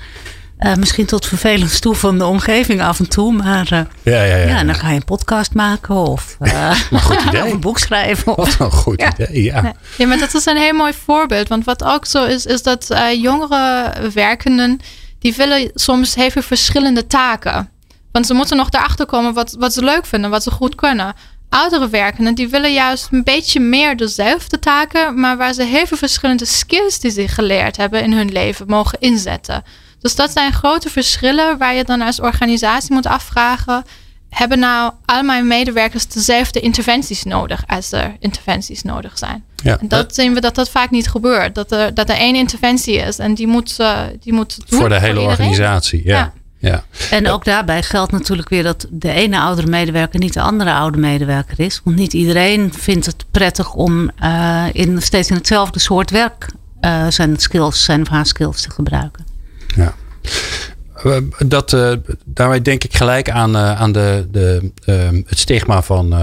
Uh, 0.59 0.75
misschien 0.75 1.07
tot 1.07 1.27
vervelend 1.27 1.81
toe 1.81 1.95
van 1.95 2.19
de 2.19 2.27
omgeving 2.27 2.83
af 2.83 2.99
en 2.99 3.09
toe. 3.09 3.33
Maar 3.33 3.69
uh, 3.73 3.81
ja, 4.03 4.23
ja, 4.23 4.23
ja, 4.23 4.37
ja, 4.37 4.65
dan 4.65 4.75
ga 4.75 4.89
je 4.89 4.95
een 4.97 5.05
podcast 5.05 5.55
maken 5.55 5.95
of, 5.95 6.37
uh, 6.41 6.71
goed 7.03 7.23
idee. 7.29 7.45
of 7.45 7.53
een 7.53 7.61
boek 7.61 7.79
schrijven. 7.79 8.35
Wat 8.37 8.57
een 8.59 8.71
goed 8.71 9.03
idee, 9.03 9.43
ja. 9.43 9.75
Ja, 9.99 10.07
maar 10.07 10.19
dat 10.19 10.35
is 10.35 10.47
een 10.47 10.57
heel 10.57 10.73
mooi 10.73 10.93
voorbeeld. 10.93 11.49
Want 11.49 11.65
wat 11.65 11.85
ook 11.85 12.07
zo 12.07 12.25
is, 12.25 12.47
is 12.47 12.63
dat 12.63 12.95
jongere 13.21 13.93
werkenden... 14.15 14.81
die 15.19 15.35
willen 15.35 15.71
soms 15.75 16.15
heel 16.15 16.31
veel 16.31 16.43
verschillende 16.43 17.07
taken. 17.07 17.71
Want 18.13 18.27
ze 18.27 18.35
moeten 18.35 18.57
nog 18.57 18.71
erachter 18.71 19.07
komen 19.07 19.35
wat, 19.35 19.57
wat 19.59 19.73
ze 19.73 19.85
leuk 19.85 20.07
vinden, 20.07 20.31
wat 20.31 20.43
ze 20.43 20.51
goed 20.51 20.75
kunnen. 20.75 21.15
Oudere 21.49 21.89
werkenden 21.89 22.35
die 22.35 22.49
willen 22.49 22.73
juist 22.73 23.09
een 23.11 23.25
beetje 23.25 23.61
meer 23.61 23.97
dezelfde 23.97 24.59
taken... 24.59 25.21
maar 25.21 25.37
waar 25.37 25.53
ze 25.53 25.63
heel 25.63 25.87
veel 25.87 25.97
verschillende 25.97 26.45
skills 26.45 27.01
die 27.01 27.11
ze 27.11 27.29
geleerd 27.29 27.77
hebben 27.77 28.03
in 28.03 28.13
hun 28.13 28.33
leven 28.33 28.67
mogen 28.67 29.01
inzetten... 29.01 29.65
Dus 30.01 30.15
dat 30.15 30.31
zijn 30.31 30.53
grote 30.53 30.91
verschillen 30.91 31.59
waar 31.59 31.75
je 31.75 31.85
dan 31.85 32.01
als 32.01 32.21
organisatie 32.21 32.93
moet 32.93 33.07
afvragen. 33.07 33.85
Hebben 34.29 34.59
nou 34.59 34.93
al 35.05 35.23
mijn 35.23 35.47
medewerkers 35.47 36.07
dezelfde 36.07 36.61
interventies 36.61 37.25
nodig 37.25 37.63
als 37.67 37.93
er 37.93 38.17
interventies 38.19 38.83
nodig 38.83 39.19
zijn? 39.19 39.45
Ja, 39.63 39.79
en 39.79 39.89
dat 39.89 40.15
zien 40.15 40.35
we 40.35 40.41
dat 40.41 40.55
dat 40.55 40.71
vaak 40.71 40.91
niet 40.91 41.09
gebeurt. 41.09 41.55
Dat 41.55 41.73
er, 41.73 41.95
dat 41.95 42.09
er 42.09 42.17
één 42.17 42.35
interventie 42.35 42.97
is 42.97 43.19
en 43.19 43.35
die 43.35 43.47
moet, 43.47 43.77
uh, 43.81 44.01
die 44.21 44.33
moet 44.33 44.59
Voor 44.67 44.89
de 44.89 45.01
hele 45.01 45.21
organisatie, 45.21 46.01
ja. 46.05 46.33
ja. 46.59 46.85
En 47.11 47.29
ook 47.29 47.45
daarbij 47.45 47.83
geldt 47.83 48.13
natuurlijk 48.13 48.49
weer 48.49 48.63
dat 48.63 48.87
de 48.91 49.13
ene 49.13 49.41
oudere 49.41 49.69
medewerker 49.69 50.21
niet 50.21 50.35
de 50.35 50.41
andere 50.41 50.73
oude 50.73 50.99
medewerker 50.99 51.61
is. 51.61 51.81
Want 51.85 51.97
niet 51.97 52.13
iedereen 52.13 52.73
vindt 52.73 53.07
het 53.07 53.25
prettig 53.31 53.75
om 53.75 54.11
uh, 54.23 54.65
in, 54.73 55.03
steeds 55.03 55.31
in 55.31 55.37
hetzelfde 55.37 55.79
soort 55.79 56.11
werk 56.11 56.47
uh, 56.81 57.07
zijn 57.09 57.37
skills, 57.37 57.85
zijn 57.85 58.01
of 58.01 58.09
haar 58.09 58.27
skills 58.27 58.63
te 58.63 58.71
gebruiken. 58.71 59.28
Ja. 59.79 59.95
Dat, 61.47 61.73
uh, 61.73 61.93
daarmee 62.25 62.63
denk 62.63 62.85
ik 62.85 62.97
gelijk 62.97 63.31
aan, 63.31 63.57
uh, 63.57 63.81
aan 63.81 63.93
de, 63.93 64.27
de, 64.31 64.71
uh, 64.87 65.09
het 65.27 65.39
stigma 65.39 65.83
van 65.83 66.15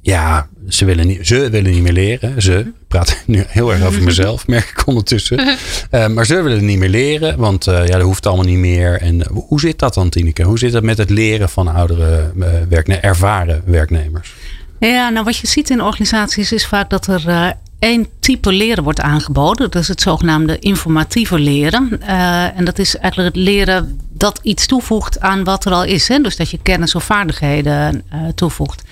ja, 0.00 0.48
ze 0.68 0.84
willen, 0.84 1.06
niet, 1.06 1.26
ze 1.26 1.50
willen 1.50 1.70
niet 1.70 1.82
meer 1.82 1.92
leren. 1.92 2.42
Ze, 2.42 2.58
ik 2.58 2.88
praat 2.88 3.22
nu 3.26 3.44
heel 3.48 3.72
erg 3.72 3.84
over 3.84 4.02
mezelf, 4.02 4.46
merk 4.46 4.70
ik 4.70 4.86
ondertussen. 4.86 5.58
maar 6.14 6.26
ze 6.26 6.42
willen 6.42 6.64
niet 6.64 6.78
meer 6.78 6.88
leren, 6.88 7.38
want 7.38 7.64
ja, 7.64 7.86
dat 7.86 8.02
hoeft 8.02 8.26
allemaal 8.26 8.44
niet 8.44 8.58
meer. 8.58 9.00
En 9.00 9.26
hoe 9.26 9.60
zit 9.60 9.78
dat 9.78 9.94
dan, 9.94 10.08
Tineke? 10.08 10.42
Hoe 10.42 10.58
zit 10.58 10.72
dat 10.72 10.82
met 10.82 10.98
het 10.98 11.10
leren 11.10 11.48
van 11.48 11.68
oudere, 11.68 12.32
werknemers, 12.68 13.06
ervaren 13.06 13.62
werknemers? 13.64 14.34
Ja, 14.78 15.08
nou 15.08 15.24
wat 15.24 15.36
je 15.36 15.46
ziet 15.46 15.70
in 15.70 15.82
organisaties 15.82 16.52
is 16.52 16.66
vaak 16.66 16.90
dat 16.90 17.06
er 17.06 17.54
één 17.78 18.06
type 18.20 18.52
leren 18.52 18.84
wordt 18.84 19.00
aangeboden. 19.00 19.70
Dat 19.70 19.82
is 19.82 19.88
het 19.88 20.00
zogenaamde 20.00 20.58
informatieve 20.58 21.38
leren. 21.38 22.00
Uh, 22.02 22.58
en 22.58 22.64
dat 22.64 22.78
is 22.78 22.96
eigenlijk 22.96 23.34
het 23.34 23.44
leren 23.44 24.00
dat 24.12 24.40
iets 24.42 24.66
toevoegt 24.66 25.20
aan 25.20 25.44
wat 25.44 25.64
er 25.64 25.72
al 25.72 25.84
is. 25.84 26.08
Hè? 26.08 26.18
Dus 26.18 26.36
dat 26.36 26.50
je 26.50 26.58
kennis 26.62 26.94
of 26.94 27.04
vaardigheden 27.04 28.02
uh, 28.14 28.20
toevoegt. 28.34 28.82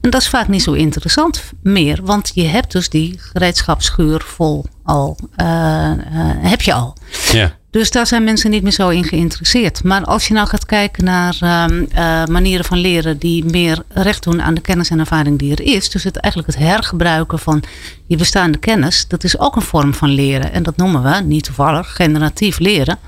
En 0.00 0.10
dat 0.10 0.20
is 0.20 0.28
vaak 0.28 0.48
niet 0.48 0.62
zo 0.62 0.72
interessant 0.72 1.42
meer. 1.62 1.98
Want 2.02 2.30
je 2.34 2.44
hebt 2.44 2.72
dus 2.72 2.88
die 2.88 3.18
gereedschapsschuur 3.18 4.20
vol 4.20 4.64
al. 4.84 5.18
Uh, 5.36 5.92
heb 6.40 6.60
je 6.60 6.72
al. 6.72 6.96
Ja. 7.32 7.60
Dus 7.72 7.90
daar 7.90 8.06
zijn 8.06 8.24
mensen 8.24 8.50
niet 8.50 8.62
meer 8.62 8.72
zo 8.72 8.88
in 8.88 9.04
geïnteresseerd. 9.04 9.84
Maar 9.84 10.04
als 10.04 10.28
je 10.28 10.34
nou 10.34 10.48
gaat 10.48 10.66
kijken 10.66 11.04
naar 11.04 11.36
uh, 11.42 12.24
manieren 12.26 12.64
van 12.64 12.78
leren 12.78 13.18
die 13.18 13.44
meer 13.44 13.82
recht 13.88 14.22
doen 14.22 14.42
aan 14.42 14.54
de 14.54 14.60
kennis 14.60 14.90
en 14.90 14.98
ervaring 14.98 15.38
die 15.38 15.52
er 15.52 15.62
is. 15.62 15.90
Dus 15.90 16.04
het 16.04 16.16
eigenlijk 16.16 16.54
het 16.54 16.62
hergebruiken 16.64 17.38
van 17.38 17.62
je 18.06 18.16
bestaande 18.16 18.58
kennis. 18.58 19.08
Dat 19.08 19.24
is 19.24 19.38
ook 19.38 19.56
een 19.56 19.62
vorm 19.62 19.94
van 19.94 20.08
leren. 20.08 20.52
En 20.52 20.62
dat 20.62 20.76
noemen 20.76 21.02
we, 21.02 21.20
niet 21.24 21.44
toevallig, 21.44 21.94
generatief 21.94 22.58
leren. 22.58 22.98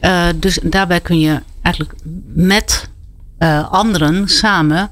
Uh, 0.00 0.26
dus 0.36 0.58
daarbij 0.62 1.00
kun 1.00 1.20
je 1.20 1.40
eigenlijk 1.62 1.94
met 2.34 2.88
uh, 3.38 3.72
anderen 3.72 4.28
samen 4.28 4.90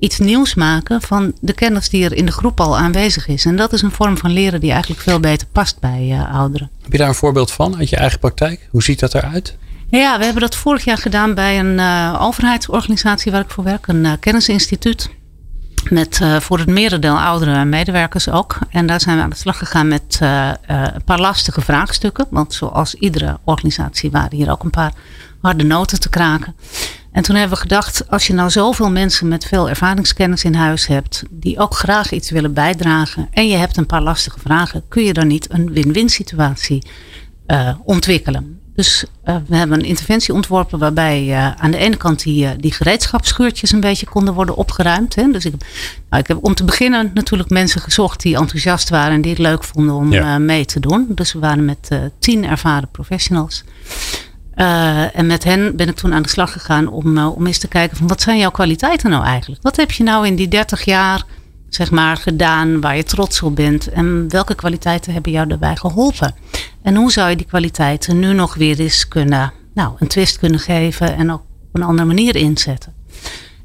iets 0.00 0.18
nieuws 0.18 0.54
maken 0.54 1.02
van 1.02 1.32
de 1.40 1.52
kennis 1.52 1.88
die 1.88 2.04
er 2.04 2.12
in 2.12 2.26
de 2.26 2.32
groep 2.32 2.60
al 2.60 2.78
aanwezig 2.78 3.26
is. 3.26 3.44
En 3.44 3.56
dat 3.56 3.72
is 3.72 3.82
een 3.82 3.90
vorm 3.90 4.18
van 4.18 4.30
leren 4.30 4.60
die 4.60 4.70
eigenlijk 4.70 5.00
veel 5.00 5.20
beter 5.20 5.46
past 5.52 5.80
bij 5.80 6.08
uh, 6.10 6.34
ouderen. 6.34 6.70
Heb 6.82 6.92
je 6.92 6.98
daar 6.98 7.08
een 7.08 7.14
voorbeeld 7.14 7.52
van 7.52 7.76
uit 7.76 7.88
je 7.88 7.96
eigen 7.96 8.18
praktijk? 8.18 8.68
Hoe 8.70 8.82
ziet 8.82 9.00
dat 9.00 9.14
eruit? 9.14 9.56
Ja, 9.88 10.18
we 10.18 10.24
hebben 10.24 10.42
dat 10.42 10.56
vorig 10.56 10.84
jaar 10.84 10.98
gedaan 10.98 11.34
bij 11.34 11.58
een 11.58 11.78
uh, 11.78 12.18
overheidsorganisatie 12.20 13.32
waar 13.32 13.40
ik 13.40 13.50
voor 13.50 13.64
werk, 13.64 13.86
een 13.86 14.04
uh, 14.04 14.12
kennisinstituut. 14.20 15.10
Met 15.90 16.20
voor 16.38 16.58
het 16.58 16.68
merendeel 16.68 17.18
oudere 17.18 17.64
medewerkers 17.64 18.28
ook. 18.28 18.58
En 18.70 18.86
daar 18.86 19.00
zijn 19.00 19.16
we 19.16 19.22
aan 19.22 19.30
de 19.30 19.36
slag 19.36 19.58
gegaan 19.58 19.88
met 19.88 20.18
een 20.66 21.04
paar 21.04 21.20
lastige 21.20 21.60
vraagstukken. 21.60 22.26
Want 22.30 22.54
zoals 22.54 22.94
iedere 22.94 23.38
organisatie 23.44 24.10
waren 24.10 24.36
hier 24.36 24.50
ook 24.50 24.62
een 24.62 24.70
paar 24.70 24.92
harde 25.40 25.64
noten 25.64 26.00
te 26.00 26.08
kraken. 26.08 26.54
En 27.12 27.22
toen 27.22 27.36
hebben 27.36 27.56
we 27.56 27.62
gedacht, 27.62 28.10
als 28.10 28.26
je 28.26 28.32
nou 28.32 28.50
zoveel 28.50 28.90
mensen 28.90 29.28
met 29.28 29.44
veel 29.44 29.68
ervaringskennis 29.68 30.44
in 30.44 30.54
huis 30.54 30.86
hebt, 30.86 31.22
die 31.30 31.58
ook 31.58 31.74
graag 31.74 32.12
iets 32.12 32.30
willen 32.30 32.52
bijdragen, 32.52 33.28
en 33.32 33.48
je 33.48 33.56
hebt 33.56 33.76
een 33.76 33.86
paar 33.86 34.02
lastige 34.02 34.40
vragen, 34.40 34.82
kun 34.88 35.04
je 35.04 35.12
dan 35.12 35.26
niet 35.26 35.52
een 35.52 35.72
win-win 35.72 36.08
situatie 36.08 36.86
uh, 37.46 37.74
ontwikkelen. 37.84 38.60
Dus 38.74 39.04
uh, 39.24 39.36
we 39.46 39.56
hebben 39.56 39.78
een 39.78 39.86
interventie 39.86 40.34
ontworpen 40.34 40.78
waarbij 40.78 41.26
uh, 41.26 41.50
aan 41.54 41.70
de 41.70 41.76
ene 41.76 41.96
kant 41.96 42.22
die, 42.22 42.56
die 42.56 42.72
gereedschapsschuurtjes 42.72 43.72
een 43.72 43.80
beetje 43.80 44.06
konden 44.06 44.34
worden 44.34 44.56
opgeruimd. 44.56 45.14
Hè. 45.14 45.30
Dus 45.30 45.44
ik, 45.44 45.54
nou, 46.10 46.22
ik 46.22 46.28
heb 46.28 46.38
om 46.40 46.54
te 46.54 46.64
beginnen 46.64 47.10
natuurlijk 47.14 47.50
mensen 47.50 47.80
gezocht 47.80 48.22
die 48.22 48.36
enthousiast 48.36 48.88
waren 48.88 49.12
en 49.12 49.20
die 49.20 49.30
het 49.30 49.40
leuk 49.40 49.64
vonden 49.64 49.94
om 49.94 50.12
ja. 50.12 50.38
mee 50.38 50.64
te 50.64 50.80
doen. 50.80 51.06
Dus 51.08 51.32
we 51.32 51.38
waren 51.38 51.64
met 51.64 51.90
tien 52.18 52.44
ervaren 52.44 52.88
professionals. 52.90 53.64
Uh, 54.60 55.16
en 55.16 55.26
met 55.26 55.44
hen 55.44 55.76
ben 55.76 55.88
ik 55.88 55.94
toen 55.94 56.14
aan 56.14 56.22
de 56.22 56.28
slag 56.28 56.52
gegaan 56.52 56.88
om, 56.88 57.16
uh, 57.16 57.36
om 57.36 57.46
eens 57.46 57.58
te 57.58 57.68
kijken 57.68 57.96
van 57.96 58.06
wat 58.06 58.20
zijn 58.20 58.38
jouw 58.38 58.50
kwaliteiten 58.50 59.10
nou 59.10 59.24
eigenlijk? 59.24 59.62
Wat 59.62 59.76
heb 59.76 59.90
je 59.90 60.02
nou 60.02 60.26
in 60.26 60.34
die 60.34 60.48
30 60.48 60.84
jaar 60.84 61.24
zeg 61.68 61.90
maar 61.90 62.16
gedaan 62.16 62.80
waar 62.80 62.96
je 62.96 63.02
trots 63.02 63.42
op 63.42 63.56
bent? 63.56 63.88
En 63.88 64.28
welke 64.28 64.54
kwaliteiten 64.54 65.12
hebben 65.12 65.32
jou 65.32 65.46
daarbij 65.46 65.76
geholpen? 65.76 66.34
En 66.82 66.94
hoe 66.94 67.12
zou 67.12 67.30
je 67.30 67.36
die 67.36 67.46
kwaliteiten 67.46 68.18
nu 68.18 68.32
nog 68.32 68.54
weer 68.54 68.80
eens 68.80 69.08
kunnen, 69.08 69.52
nou, 69.74 69.92
een 69.98 70.08
twist 70.08 70.38
kunnen 70.38 70.60
geven 70.60 71.16
en 71.16 71.30
ook 71.30 71.40
op 71.40 71.68
een 71.72 71.82
andere 71.82 72.08
manier 72.08 72.36
inzetten? 72.36 72.92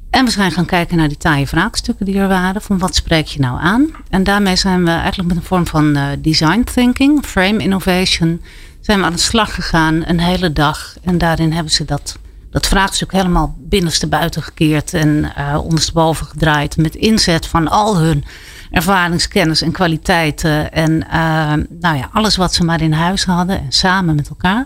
En 0.10 0.26
we 0.26 0.32
zijn 0.32 0.52
gaan 0.52 0.66
kijken 0.66 0.98
naar 0.98 1.08
die 1.08 1.18
taaie 1.18 1.48
vraagstukken 1.48 2.06
die 2.06 2.18
er 2.18 2.28
waren. 2.28 2.62
Van 2.62 2.78
wat 2.78 2.96
spreek 2.96 3.26
je 3.26 3.40
nou 3.40 3.60
aan? 3.60 3.90
En 4.10 4.24
daarmee 4.24 4.56
zijn 4.56 4.84
we 4.84 4.90
eigenlijk 4.92 5.30
met 5.30 5.38
een 5.38 5.48
vorm 5.48 5.68
van 5.68 5.98
uh, 5.98 6.08
design 6.20 6.64
thinking, 6.74 7.26
frame 7.26 7.58
innovation 7.58 8.42
zijn 8.86 9.00
we 9.00 9.06
aan 9.06 9.12
de 9.12 9.20
slag 9.20 9.56
gegaan 9.56 10.04
een 10.06 10.20
hele 10.20 10.54
dag. 10.54 10.96
En 11.04 11.18
daarin 11.18 11.52
hebben 11.52 11.72
ze 11.72 11.86
dat, 11.86 12.18
dat 12.50 12.68
vraagstuk 12.68 13.12
helemaal 13.12 13.56
binnenste 13.60 14.08
buiten 14.08 14.44
gekeerd 14.44 14.94
en 14.94 15.32
uh, 15.38 15.60
ondersteboven 15.64 16.26
gedraaid. 16.26 16.78
Met 16.78 16.96
inzet 16.96 17.48
van 17.48 17.68
al 17.68 17.98
hun 17.98 18.24
ervaringskennis 18.72 19.62
en 19.62 19.72
kwaliteiten. 19.72 20.72
En 20.72 20.92
uh, 20.92 21.54
nou 21.80 21.98
ja, 21.98 22.10
alles 22.12 22.36
wat 22.36 22.54
ze 22.54 22.64
maar 22.64 22.82
in 22.82 22.92
huis 22.94 23.26
hadden. 23.26 23.60
En 23.60 23.72
samen 23.72 24.16
met 24.16 24.30
elkaar. 24.30 24.66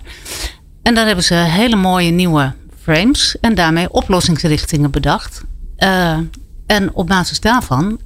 En 0.81 0.93
daar 0.95 1.05
hebben 1.05 1.23
ze 1.23 1.33
hele 1.33 1.75
mooie 1.75 2.11
nieuwe 2.11 2.53
frames 2.81 3.37
en 3.41 3.55
daarmee 3.55 3.91
oplossingsrichtingen 3.91 4.91
bedacht. 4.91 5.43
Uh, 5.77 6.17
en 6.65 6.93
op 6.93 7.07
basis 7.07 7.39
daarvan 7.39 7.99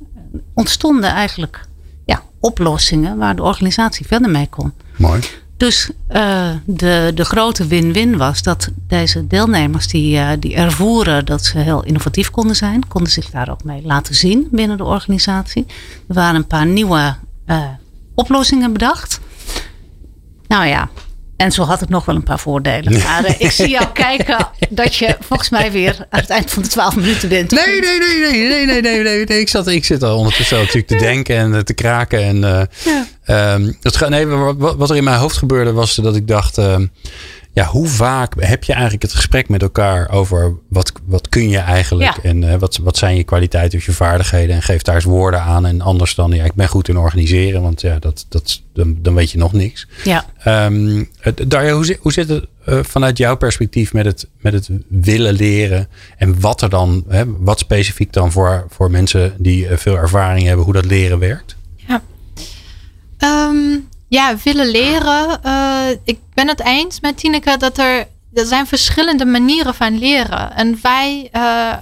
ontstonden 0.53 1.09
eigenlijk 1.09 1.67
ja, 2.05 2.21
oplossingen 2.39 3.17
waar 3.17 3.35
de 3.35 3.43
organisatie 3.43 4.07
verder 4.07 4.29
mee 4.29 4.47
kon. 4.47 4.73
Mooi. 4.97 5.21
Dus 5.63 5.89
eh, 6.07 6.49
de, 6.65 7.11
de 7.15 7.25
grote 7.25 7.67
win-win 7.67 8.17
was 8.17 8.41
dat 8.41 8.69
deze 8.87 9.27
deelnemers 9.27 9.87
die, 9.87 10.15
uh, 10.15 10.29
die 10.39 10.55
ervoeren 10.55 11.25
dat 11.25 11.45
ze 11.45 11.57
heel 11.57 11.83
innovatief 11.83 12.29
konden 12.29 12.55
zijn, 12.55 12.87
konden 12.87 13.11
zich 13.11 13.29
daar 13.29 13.49
ook 13.49 13.63
mee 13.63 13.81
laten 13.83 14.15
zien 14.15 14.47
binnen 14.51 14.77
de 14.77 14.83
organisatie. 14.83 15.65
Er 16.07 16.15
waren 16.15 16.35
een 16.35 16.47
paar 16.47 16.65
nieuwe 16.65 17.15
eh, 17.45 17.63
oplossingen 18.15 18.73
bedacht. 18.73 19.19
Nou 20.47 20.65
ja, 20.65 20.89
en 21.37 21.51
zo 21.51 21.63
had 21.63 21.79
het 21.79 21.89
nog 21.89 22.05
wel 22.05 22.15
een 22.15 22.23
paar 22.23 22.39
voordelen. 22.39 22.93
Maar 22.93 23.35
ik 23.37 23.51
zie 23.51 23.69
jou 23.69 23.87
kijken 24.07 24.47
dat 24.69 24.95
je 24.95 25.17
volgens 25.19 25.49
mij 25.49 25.71
weer 25.71 26.05
aan 26.09 26.19
het 26.19 26.29
eind 26.29 26.51
van 26.51 26.63
de 26.63 26.69
twaalf 26.69 26.95
minuten 26.95 27.29
bent. 27.29 27.51
Nee, 27.51 27.79
nee, 27.79 27.99
nee, 27.99 28.19
nee, 28.19 28.47
nee, 28.47 28.65
nee, 28.65 28.81
nee, 28.81 29.25
nee, 29.25 29.39
Ik, 29.39 29.49
zat, 29.49 29.67
ik 29.67 29.85
zit 29.85 30.03
al 30.03 30.17
ondertussen 30.17 30.57
natuurlijk 30.57 30.87
te 30.87 30.97
denken 30.97 31.35
en 31.35 31.65
te 31.65 31.73
kraken. 31.73 32.23
En, 32.23 32.35
uh, 32.35 32.61
ja 32.83 33.05
um, 33.27 33.77
het, 33.81 34.09
nee, 34.09 34.25
wat, 34.25 34.75
wat 34.75 34.89
er 34.89 34.95
in 34.95 35.03
mijn 35.03 35.19
hoofd 35.19 35.37
gebeurde 35.37 35.71
was 35.71 35.95
dat 35.95 36.15
ik 36.15 36.27
dacht... 36.27 36.57
Uh, 36.57 36.75
ja, 37.53 37.65
hoe 37.65 37.87
vaak 37.87 38.33
heb 38.39 38.63
je 38.63 38.71
eigenlijk 38.73 39.01
het 39.03 39.13
gesprek 39.13 39.49
met 39.49 39.61
elkaar 39.61 40.09
over 40.09 40.53
wat, 40.69 40.91
wat 41.05 41.29
kun 41.29 41.49
je 41.49 41.57
eigenlijk 41.57 42.17
en 42.17 42.41
uh, 42.41 42.55
wat, 42.55 42.77
wat 42.77 42.97
zijn 42.97 43.15
je 43.15 43.23
kwaliteiten 43.23 43.79
of 43.79 43.85
je 43.85 43.91
vaardigheden 43.91 44.55
en 44.55 44.61
geef 44.61 44.81
daar 44.81 44.95
eens 44.95 45.03
woorden 45.03 45.41
aan 45.41 45.65
en 45.65 45.81
anders 45.81 46.15
dan 46.15 46.31
ja, 46.31 46.43
ik 46.43 46.53
ben 46.53 46.67
goed 46.67 46.87
in 46.87 46.97
organiseren, 46.97 47.61
want 47.61 47.81
ja, 47.81 47.99
dat, 47.99 48.25
dat, 48.29 48.61
dan, 48.73 48.97
dan 49.01 49.13
weet 49.13 49.31
je 49.31 49.37
nog 49.37 49.53
niks. 49.53 49.87
Ja. 50.03 50.25
Um, 50.65 51.09
Darja, 51.47 51.73
hoe, 51.73 51.97
hoe 51.99 52.13
zit 52.13 52.29
het 52.29 52.45
uh, 52.65 52.79
vanuit 52.81 53.17
jouw 53.17 53.35
perspectief 53.35 53.93
met 53.93 54.05
het, 54.05 54.27
met 54.39 54.53
het 54.53 54.69
willen 54.87 55.33
leren 55.33 55.87
en 56.17 56.39
wat 56.39 56.61
er 56.61 56.69
dan, 56.69 57.03
hè, 57.07 57.23
wat 57.37 57.59
specifiek 57.59 58.13
dan 58.13 58.31
voor, 58.31 58.65
voor 58.69 58.91
mensen 58.91 59.33
die 59.37 59.67
uh, 59.67 59.77
veel 59.77 59.97
ervaring 59.97 60.47
hebben, 60.47 60.65
hoe 60.65 60.73
dat 60.73 60.85
leren 60.85 61.19
werkt? 61.19 61.55
Um, 63.23 63.89
ja, 64.07 64.35
willen 64.43 64.67
leren. 64.67 65.39
Uh, 65.45 65.89
ik 66.03 66.19
ben 66.33 66.47
het 66.47 66.63
eens 66.63 66.99
met 66.99 67.17
Tineke 67.17 67.57
dat 67.57 67.77
er, 67.77 68.07
er 68.33 68.45
zijn 68.45 68.67
verschillende 68.67 69.25
manieren 69.25 69.73
van 69.73 69.99
leren. 69.99 70.55
En 70.55 70.79
wij, 70.81 71.29
uh, 71.35 71.73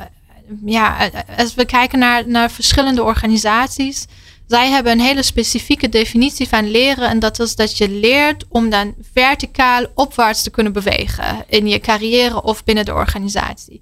ja, 0.66 1.10
als 1.38 1.54
we 1.54 1.66
kijken 1.66 2.00
naar, 2.00 2.28
naar 2.28 2.52
verschillende 2.52 3.04
organisaties, 3.04 4.06
zij 4.48 4.70
hebben 4.70 4.92
een 4.92 5.00
hele 5.00 5.24
specifieke 5.24 5.90
definitie 5.90 6.48
van 6.48 6.72
leren. 6.72 7.10
En 7.10 7.20
dat 7.20 7.40
is 7.40 7.56
dat 7.56 7.78
je 7.78 7.90
leert 7.90 8.46
om 8.50 8.70
dan 8.70 8.94
verticaal 9.14 9.86
opwaarts 9.96 10.44
te 10.44 10.50
kunnen 10.50 10.74
bewegen 10.74 11.46
in 11.48 11.68
je 11.68 11.80
carrière 11.80 12.44
of 12.44 12.64
binnen 12.64 12.86
de 12.86 12.94
organisatie. 12.94 13.82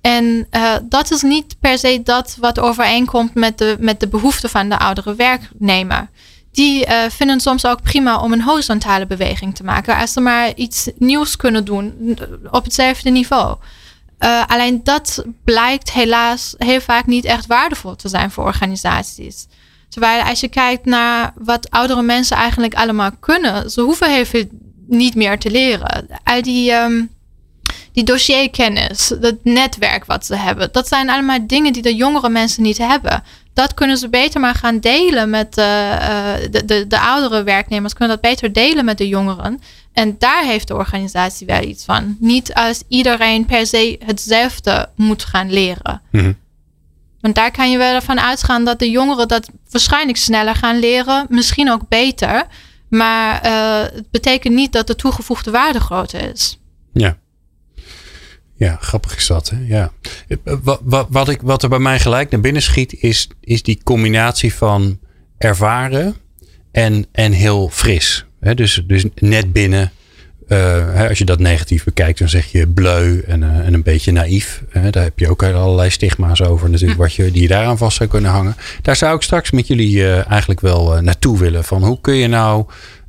En 0.00 0.48
dat 0.82 1.10
is 1.10 1.22
niet 1.22 1.56
per 1.60 1.78
se 1.78 2.00
dat 2.04 2.36
wat 2.40 2.58
overeenkomt 2.58 3.34
met 3.34 3.58
de, 3.58 3.76
met 3.80 4.00
de 4.00 4.08
behoeften 4.08 4.50
van 4.50 4.68
de 4.68 4.78
oudere 4.78 5.14
werknemer 5.14 6.08
die 6.56 6.86
uh, 6.86 7.02
vinden 7.08 7.40
soms 7.40 7.66
ook 7.66 7.82
prima 7.82 8.20
om 8.20 8.32
een 8.32 8.42
horizontale 8.42 9.06
beweging 9.06 9.54
te 9.54 9.64
maken. 9.64 9.96
Als 9.96 10.12
ze 10.12 10.20
maar 10.20 10.54
iets 10.54 10.90
nieuws 10.98 11.36
kunnen 11.36 11.64
doen 11.64 12.18
op 12.50 12.64
hetzelfde 12.64 13.10
niveau. 13.10 13.56
Uh, 14.18 14.42
alleen 14.46 14.84
dat 14.84 15.24
blijkt 15.44 15.92
helaas 15.92 16.54
heel 16.58 16.80
vaak 16.80 17.06
niet 17.06 17.24
echt 17.24 17.46
waardevol 17.46 17.96
te 17.96 18.08
zijn 18.08 18.30
voor 18.30 18.44
organisaties. 18.44 19.46
Terwijl 19.88 20.22
als 20.22 20.40
je 20.40 20.48
kijkt 20.48 20.84
naar 20.84 21.32
wat 21.34 21.70
oudere 21.70 22.02
mensen 22.02 22.36
eigenlijk 22.36 22.74
allemaal 22.74 23.10
kunnen, 23.20 23.70
ze 23.70 23.80
hoeven 23.80 24.12
heel 24.12 24.26
veel 24.26 24.44
niet 24.86 25.14
meer 25.14 25.38
te 25.38 25.50
leren. 25.50 26.06
Al 26.24 26.42
die, 26.42 26.72
um, 26.72 27.10
die 27.92 28.04
dossierkennis, 28.04 29.08
het 29.20 29.44
netwerk 29.44 30.04
wat 30.04 30.26
ze 30.26 30.36
hebben, 30.36 30.68
dat 30.72 30.88
zijn 30.88 31.10
allemaal 31.10 31.46
dingen 31.46 31.72
die 31.72 31.82
de 31.82 31.94
jongere 31.94 32.28
mensen 32.28 32.62
niet 32.62 32.78
hebben 32.78 33.22
dat 33.56 33.74
kunnen 33.74 33.96
ze 33.96 34.08
beter 34.08 34.40
maar 34.40 34.54
gaan 34.54 34.78
delen 34.78 35.30
met 35.30 35.58
uh, 35.58 35.64
de, 36.50 36.64
de, 36.64 36.86
de 36.86 37.00
oudere 37.00 37.42
werknemers, 37.42 37.92
kunnen 37.92 38.20
dat 38.20 38.30
beter 38.30 38.52
delen 38.52 38.84
met 38.84 38.98
de 38.98 39.08
jongeren. 39.08 39.60
En 39.92 40.16
daar 40.18 40.44
heeft 40.44 40.68
de 40.68 40.74
organisatie 40.74 41.46
wel 41.46 41.62
iets 41.62 41.84
van. 41.84 42.16
Niet 42.20 42.54
als 42.54 42.82
iedereen 42.88 43.46
per 43.46 43.66
se 43.66 43.98
hetzelfde 44.04 44.88
moet 44.96 45.24
gaan 45.24 45.52
leren. 45.52 46.02
Mm 46.10 46.36
Want 47.20 47.34
daar 47.34 47.50
kan 47.50 47.70
je 47.70 47.78
wel 47.78 48.00
van 48.02 48.20
uitgaan 48.20 48.64
dat 48.64 48.78
de 48.78 48.90
jongeren 48.90 49.28
dat 49.28 49.48
waarschijnlijk 49.70 50.18
sneller 50.18 50.54
gaan 50.54 50.78
leren, 50.78 51.26
misschien 51.28 51.70
ook 51.70 51.88
beter. 51.88 52.46
Maar 52.88 53.46
uh, 53.46 53.80
het 53.94 54.10
betekent 54.10 54.54
niet 54.54 54.72
dat 54.72 54.86
de 54.86 54.96
toegevoegde 54.96 55.50
waarde 55.50 55.80
groter 55.80 56.32
is. 56.32 56.58
Ja. 56.92 57.16
Ja, 58.56 58.78
grappig 58.80 59.16
is 59.16 59.26
dat. 59.26 59.50
Hè? 59.50 59.56
Ja. 59.66 59.92
Wat, 60.62 60.80
wat, 60.84 61.06
wat, 61.10 61.28
ik, 61.28 61.40
wat 61.42 61.62
er 61.62 61.68
bij 61.68 61.78
mij 61.78 61.98
gelijk 61.98 62.30
naar 62.30 62.40
binnen 62.40 62.62
schiet, 62.62 62.92
is, 62.92 63.28
is 63.40 63.62
die 63.62 63.80
combinatie 63.84 64.54
van 64.54 64.98
ervaren 65.38 66.14
en, 66.72 67.06
en 67.12 67.32
heel 67.32 67.68
fris. 67.72 68.24
Hè? 68.40 68.54
Dus, 68.54 68.82
dus 68.86 69.04
net 69.14 69.52
binnen. 69.52 69.90
Uh, 70.48 71.08
als 71.08 71.18
je 71.18 71.24
dat 71.24 71.38
negatief 71.38 71.84
bekijkt, 71.84 72.18
dan 72.18 72.28
zeg 72.28 72.46
je 72.46 72.68
bleu 72.68 73.20
en, 73.26 73.42
uh, 73.42 73.48
en 73.48 73.74
een 73.74 73.82
beetje 73.82 74.12
naïef. 74.12 74.62
Uh, 74.72 74.82
daar 74.90 75.02
heb 75.02 75.18
je 75.18 75.30
ook 75.30 75.42
allerlei 75.42 75.90
stigma's 75.90 76.42
over, 76.42 76.70
natuurlijk, 76.70 77.00
wat 77.00 77.14
je, 77.14 77.30
die 77.30 77.42
je 77.42 77.48
daaraan 77.48 77.78
vast 77.78 77.96
zou 77.96 78.08
kunnen 78.08 78.30
hangen. 78.30 78.56
Daar 78.82 78.96
zou 78.96 79.16
ik 79.16 79.22
straks 79.22 79.50
met 79.50 79.66
jullie 79.66 80.12
eigenlijk 80.12 80.60
wel 80.60 81.02
naartoe 81.02 81.38
willen. 81.38 81.64
Van 81.64 81.84
hoe 81.84 82.00
kun 82.00 82.14
je 82.14 82.28
nou 82.28 82.66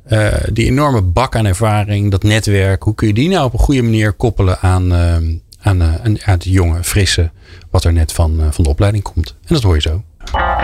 uh, 0.08 0.28
die 0.52 0.66
enorme 0.66 1.02
bak 1.02 1.36
aan 1.36 1.46
ervaring, 1.46 2.10
dat 2.10 2.22
netwerk, 2.22 2.82
hoe 2.82 2.94
kun 2.94 3.06
je 3.06 3.14
die 3.14 3.28
nou 3.28 3.44
op 3.44 3.52
een 3.52 3.58
goede 3.58 3.82
manier 3.82 4.12
koppelen 4.12 4.60
aan, 4.60 4.92
uh, 4.92 5.14
aan, 5.60 5.82
uh, 5.82 5.94
aan, 6.04 6.16
het 6.20 6.44
jonge, 6.44 6.84
frisse, 6.84 7.30
wat 7.70 7.84
er 7.84 7.92
net 7.92 8.12
van, 8.12 8.40
van 8.50 8.64
de 8.64 8.70
opleiding 8.70 9.04
komt? 9.04 9.36
En 9.46 9.54
dat 9.54 9.62
hoor 9.62 9.74
je 9.74 9.80
zo. 9.80 10.02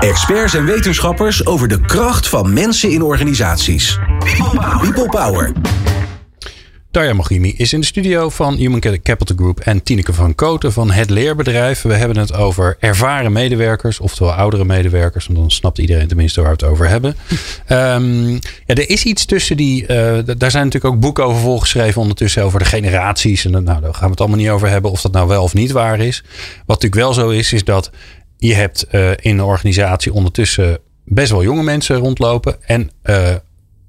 Experts 0.01 0.55
en 0.55 0.65
wetenschappers 0.65 1.47
over 1.47 1.69
de 1.69 1.81
kracht 1.81 2.29
van 2.29 2.53
mensen 2.53 2.91
in 2.91 3.03
organisaties. 3.03 3.99
People 4.81 5.09
Power. 5.09 5.53
Darja 6.95 7.13
Mogimi 7.13 7.55
is 7.57 7.73
in 7.73 7.81
de 7.81 7.87
studio 7.87 8.29
van 8.29 8.55
Human 8.55 8.81
Capital 8.81 9.37
Group 9.37 9.61
en 9.61 9.83
Tineke 9.83 10.13
van 10.13 10.35
Koten 10.35 10.73
van 10.73 10.91
Het 10.91 11.11
Leerbedrijf. 11.11 11.83
We 11.83 11.95
hebben 11.95 12.17
het 12.17 12.35
over 12.35 12.77
ervaren 12.81 13.33
medewerkers, 13.33 14.01
oftewel 14.01 14.33
oudere 14.33 14.65
medewerkers. 14.65 15.27
Want 15.27 15.39
dan 15.39 15.51
snapt 15.51 15.79
iedereen 15.79 16.09
tenminste 16.09 16.41
waar 16.41 16.57
we 16.57 16.57
het 16.57 16.73
over 16.73 16.89
hebben. 16.89 17.17
um, 17.69 18.33
ja, 18.67 18.75
er 18.75 18.91
is 18.91 19.05
iets 19.05 19.25
tussen 19.25 19.57
die. 19.57 19.83
Uh, 19.83 19.89
daar 20.37 20.51
zijn 20.51 20.65
natuurlijk 20.65 20.95
ook 20.95 21.01
boeken 21.01 21.25
over 21.25 21.41
volgeschreven 21.41 22.01
ondertussen 22.01 22.43
over 22.43 22.59
de 22.59 22.65
generaties. 22.65 23.45
En 23.45 23.51
nou, 23.51 23.65
daar 23.65 23.95
gaan 23.95 24.05
we 24.05 24.11
het 24.11 24.21
allemaal 24.21 24.39
niet 24.39 24.49
over 24.49 24.69
hebben 24.69 24.91
of 24.91 25.01
dat 25.01 25.13
nou 25.13 25.29
wel 25.29 25.43
of 25.43 25.55
niet 25.55 25.71
waar 25.71 26.01
is. 26.01 26.23
Wat 26.67 26.83
natuurlijk 26.83 26.95
wel 26.95 27.13
zo 27.15 27.29
is, 27.29 27.53
is 27.53 27.65
dat 27.65 27.91
je 28.37 28.55
hebt 28.55 28.87
uh, 28.93 29.11
in 29.11 29.17
een 29.39 29.43
organisatie 29.43 30.13
ondertussen 30.13 30.79
best 31.05 31.31
wel 31.31 31.43
jonge 31.43 31.63
mensen 31.63 31.97
rondlopen. 31.97 32.57
En 32.67 32.91
uh, 33.05 33.29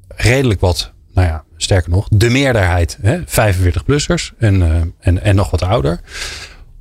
redelijk 0.07 0.59
wat 0.59 0.93
nou 1.15 1.27
ja, 1.27 1.43
sterker 1.57 1.89
nog, 1.89 2.07
de 2.09 2.29
meerderheid, 2.29 2.97
45-plussers 3.25 4.37
en, 4.37 4.55
uh, 4.55 4.75
en, 4.99 5.23
en 5.23 5.35
nog 5.35 5.51
wat 5.51 5.61
ouder. 5.61 5.99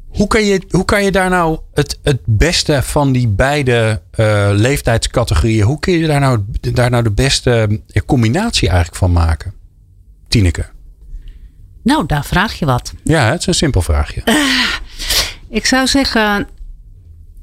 Hoe 0.09 0.27
kan 0.27 0.45
je, 0.45 0.63
hoe 0.71 0.85
kan 0.85 1.05
je 1.05 1.11
daar 1.11 1.31
nou 1.31 1.59
het, 1.75 1.99
het 2.03 2.21
beste 2.25 2.83
van 2.83 3.13
die 3.13 3.29
beide 3.29 4.01
uh, 4.17 4.49
leeftijdscategorieën, 4.53 5.65
hoe 5.65 5.79
kun 5.79 5.93
je 5.93 6.07
daar 6.07 6.21
nou, 6.21 6.45
daar 6.61 6.91
nou 6.91 7.03
de 7.03 7.11
beste 7.11 7.81
combinatie 8.07 8.69
eigenlijk 8.69 8.99
van 8.99 9.13
maken? 9.13 9.53
Tineke. 10.29 10.65
Nou, 11.83 12.07
daar 12.07 12.25
vraag 12.25 12.53
je 12.53 12.67
wat. 12.67 12.93
Ja, 13.05 13.31
het 13.31 13.41
is 13.41 13.47
een 13.47 13.55
simpel 13.55 13.83
vraagje. 13.83 14.23
Uh, 14.25 14.35
ik 15.49 15.67
zou 15.67 15.87
zeggen, 15.87 16.49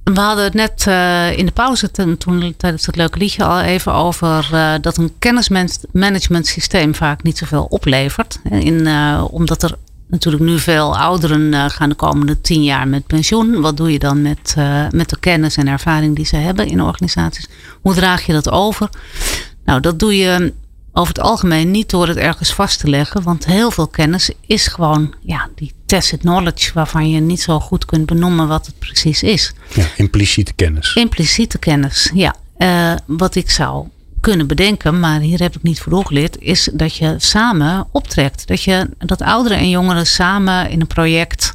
we 0.04 0.20
hadden 0.20 0.44
het 0.44 0.54
net 0.54 0.86
uh, 0.88 1.38
in 1.38 1.46
de 1.46 1.52
pauze 1.52 1.92
toen, 1.92 2.18
tijdens 2.58 2.86
het 2.86 2.96
leuke 2.96 3.18
liedje 3.18 3.44
al 3.44 3.62
even 3.62 3.94
over 3.94 4.50
uh, 4.54 4.74
dat 4.82 4.98
een 4.98 5.14
kennismanagement 5.20 6.48
systeem 6.48 6.96
vaak 6.96 7.24
niet 7.24 7.38
zoveel 7.38 7.64
oplevert. 7.64 8.40
In, 8.50 8.88
uh, 8.88 9.24
omdat 9.30 9.64
er 9.64 9.76
natuurlijk 10.08 10.44
nu 10.44 10.60
veel 10.60 10.98
ouderen 10.98 11.72
gaan 11.72 11.90
de 11.90 11.96
komende 11.96 12.42
tien 12.42 12.64
jaar 12.64 12.88
met 12.88 13.08
pensioen. 13.08 13.62
Wat 13.62 13.78
doe 13.78 13.92
je 13.92 14.00
dan 14.00 14.22
met, 14.22 14.56
met 14.92 15.10
de 15.10 15.20
kennis 15.20 15.58
en 15.58 15.68
ervaring 15.68 16.16
die 16.16 16.26
ze 16.26 16.36
hebben 16.36 16.68
in 16.68 16.82
organisaties? 16.82 17.50
Hoe 17.82 17.94
draag 17.94 18.26
je 18.26 18.34
dat 18.34 18.50
over? 18.50 18.90
Nou, 19.66 19.80
dat 19.80 20.00
doe 20.00 20.18
je 20.18 20.54
over 20.94 21.14
het 21.14 21.24
algemeen 21.24 21.72
niet 21.72 21.90
door 21.90 22.08
het 22.08 22.18
ergens 22.18 22.54
vast 22.54 22.80
te 22.80 22.90
leggen. 22.90 23.24
Want 23.24 23.46
heel 23.46 23.72
veel 23.72 23.88
kennis 23.88 24.32
is 24.46 24.68
gewoon 24.68 25.14
ja, 25.22 25.50
die 25.56 25.74
tacit 25.86 26.20
knowledge 26.20 26.72
waarvan 26.74 27.10
je 27.10 27.20
niet 27.20 27.42
zo 27.42 27.60
goed 27.60 27.86
kunt 27.86 28.06
benoemen 28.06 28.48
wat 28.48 28.66
het 28.66 28.80
precies 28.80 29.24
is. 29.24 29.54
Ja, 29.74 29.86
impliciete 29.96 30.54
kennis. 30.54 30.94
Impliciete 30.96 31.58
kennis, 31.58 32.12
ja. 32.14 32.36
Uh, 32.58 32.94
wat 33.06 33.36
ik 33.36 33.50
zou 33.50 33.88
kunnen 34.20 34.48
bedenken, 34.48 35.00
maar 35.00 35.20
hier 35.20 35.40
heb 35.40 35.56
ik 35.56 35.64
niet 35.64 35.80
voor 35.80 35.92
doorgeleerd, 35.92 36.38
is 36.40 36.70
dat 36.74 36.96
je 36.96 37.16
samen 37.18 37.88
optrekt. 37.92 38.48
Dat, 38.48 38.64
je, 38.64 38.90
dat 38.98 39.22
ouderen 39.22 39.58
en 39.58 39.70
jongeren 39.70 40.08
samen 40.08 40.70
in 40.70 40.82
een 40.82 40.88
project 40.88 41.54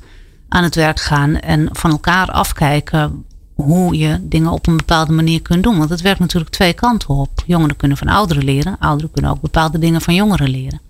aan 0.49 0.63
het 0.63 0.75
werk 0.75 1.01
gaan 1.01 1.41
en 1.41 1.69
van 1.73 1.91
elkaar 1.91 2.31
afkijken 2.31 3.25
hoe 3.57 3.99
je 3.99 4.19
dingen 4.21 4.51
op 4.51 4.67
een 4.67 4.77
bepaalde 4.77 5.13
manier 5.13 5.43
kunt 5.43 5.63
doen. 5.63 5.79
Want 5.79 5.91
het 5.91 6.01
werkt 6.01 6.21
natuurlijk 6.21 6.51
twee 6.51 6.73
kanten 6.73 7.09
op. 7.09 7.31
Jongeren 7.47 7.77
kunnen 7.77 7.97
van 7.97 8.09
ouderen 8.09 8.45
leren. 8.45 8.77
Ouderen 8.81 9.11
kunnen 9.13 9.31
ook 9.31 9.41
bepaalde 9.41 9.79
dingen 9.79 10.01
van 10.01 10.15
jongeren 10.15 10.49
leren. 10.49 10.81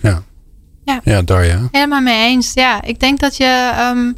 Ja. 0.00 0.22
Ja, 0.84 1.00
ja 1.04 1.22
Darja. 1.22 1.68
Helemaal 1.70 2.00
mee 2.00 2.26
eens. 2.26 2.52
Ja, 2.52 2.82
ik 2.82 3.00
denk 3.00 3.20
dat 3.20 3.36
je, 3.36 3.72
ehm, 3.76 4.12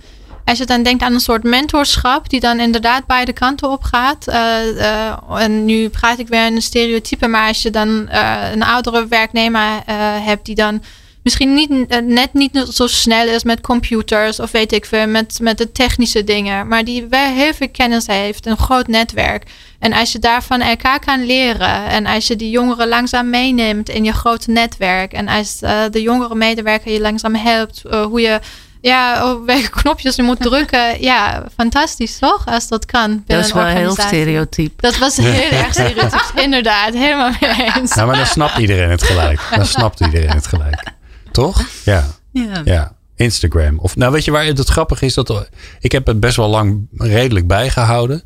als 0.44 0.58
je 0.58 0.66
dan 0.66 0.82
denkt 0.82 1.02
aan 1.02 1.12
een 1.12 1.20
soort 1.20 1.42
mentorschap, 1.42 2.28
die 2.28 2.40
dan 2.40 2.60
inderdaad 2.60 3.06
beide 3.06 3.32
kanten 3.32 3.70
op 3.70 3.82
gaat. 3.82 4.28
Uh, 4.28 4.34
uh, 4.76 5.14
en 5.38 5.64
nu 5.64 5.88
praat 5.88 6.18
ik 6.18 6.28
weer 6.28 6.46
in 6.46 6.54
een 6.54 6.62
stereotype, 6.62 7.26
maar 7.26 7.48
als 7.48 7.62
je 7.62 7.70
dan 7.70 7.88
uh, 7.88 8.50
een 8.52 8.62
oudere 8.62 9.06
werknemer 9.06 9.82
hebt 10.22 10.46
die 10.46 10.54
dan 10.54 10.82
misschien 11.26 11.54
niet, 11.54 12.02
net 12.04 12.32
niet 12.32 12.66
zo 12.72 12.86
snel 12.86 13.28
is 13.28 13.44
met 13.44 13.60
computers 13.60 14.40
of 14.40 14.50
weet 14.50 14.72
ik 14.72 14.84
veel, 14.84 15.06
met, 15.06 15.38
met 15.42 15.58
de 15.58 15.72
technische 15.72 16.24
dingen, 16.24 16.68
maar 16.68 16.84
die 16.84 17.06
wel 17.06 17.34
heel 17.34 17.54
veel 17.54 17.68
kennis 17.68 18.06
heeft, 18.06 18.46
een 18.46 18.56
groot 18.56 18.86
netwerk. 18.86 19.42
En 19.78 19.92
als 19.92 20.12
je 20.12 20.18
daarvan 20.18 20.60
elkaar 20.60 20.98
kan 20.98 21.26
leren 21.26 21.86
en 21.86 22.06
als 22.06 22.26
je 22.26 22.36
die 22.36 22.50
jongeren 22.50 22.88
langzaam 22.88 23.30
meeneemt 23.30 23.88
in 23.88 24.04
je 24.04 24.12
grote 24.12 24.50
netwerk 24.50 25.12
en 25.12 25.28
als 25.28 25.62
uh, 25.62 25.80
de 25.90 26.02
jongere 26.02 26.34
medewerker 26.34 26.92
je 26.92 27.00
langzaam 27.00 27.34
helpt, 27.34 27.82
uh, 27.86 28.04
hoe 28.04 28.20
je 28.20 28.40
ja, 28.80 29.32
op 29.32 29.46
welke 29.46 29.70
knopjes 29.80 30.16
je 30.16 30.22
moet 30.22 30.40
drukken. 30.40 31.02
Ja, 31.02 31.44
fantastisch 31.56 32.18
toch? 32.18 32.46
Als 32.46 32.68
dat 32.68 32.84
kan. 32.84 33.22
Dat 33.26 33.44
is 33.44 33.52
wel 33.52 33.64
heel 33.64 33.92
stereotyp. 33.92 34.80
Dat 34.80 34.98
was 34.98 35.16
heel 35.26 35.58
erg 35.58 35.72
stereotyp, 35.72 36.32
inderdaad. 36.34 36.94
Helemaal 36.94 37.30
mee 37.40 37.72
eens. 37.74 37.94
Nou, 37.94 38.06
maar 38.06 38.16
dan 38.16 38.26
snapt 38.26 38.58
iedereen 38.58 38.90
het 38.90 39.02
gelijk. 39.02 39.40
Dan 39.56 39.66
snapt 39.66 40.00
iedereen 40.00 40.34
het 40.34 40.46
gelijk. 40.46 40.94
Toch? 41.36 41.62
Ja. 41.84 42.06
Ja. 42.32 42.62
ja. 42.64 42.92
Instagram. 43.16 43.78
Of, 43.78 43.96
nou, 43.96 44.12
weet 44.12 44.24
je 44.24 44.30
waar 44.30 44.44
het 44.44 44.68
grappig 44.68 45.02
is? 45.02 45.14
Dat, 45.14 45.48
ik 45.80 45.92
heb 45.92 46.06
het 46.06 46.20
best 46.20 46.36
wel 46.36 46.48
lang 46.48 46.86
redelijk 46.96 47.46
bijgehouden. 47.46 48.22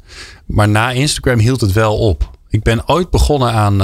Maar 0.47 0.69
na 0.69 0.91
Instagram 0.91 1.39
hield 1.39 1.61
het 1.61 1.73
wel 1.73 1.99
op. 1.99 2.31
Ik 2.49 2.63
ben 2.63 2.89
ooit 2.89 3.11
begonnen 3.11 3.53
aan, 3.53 3.81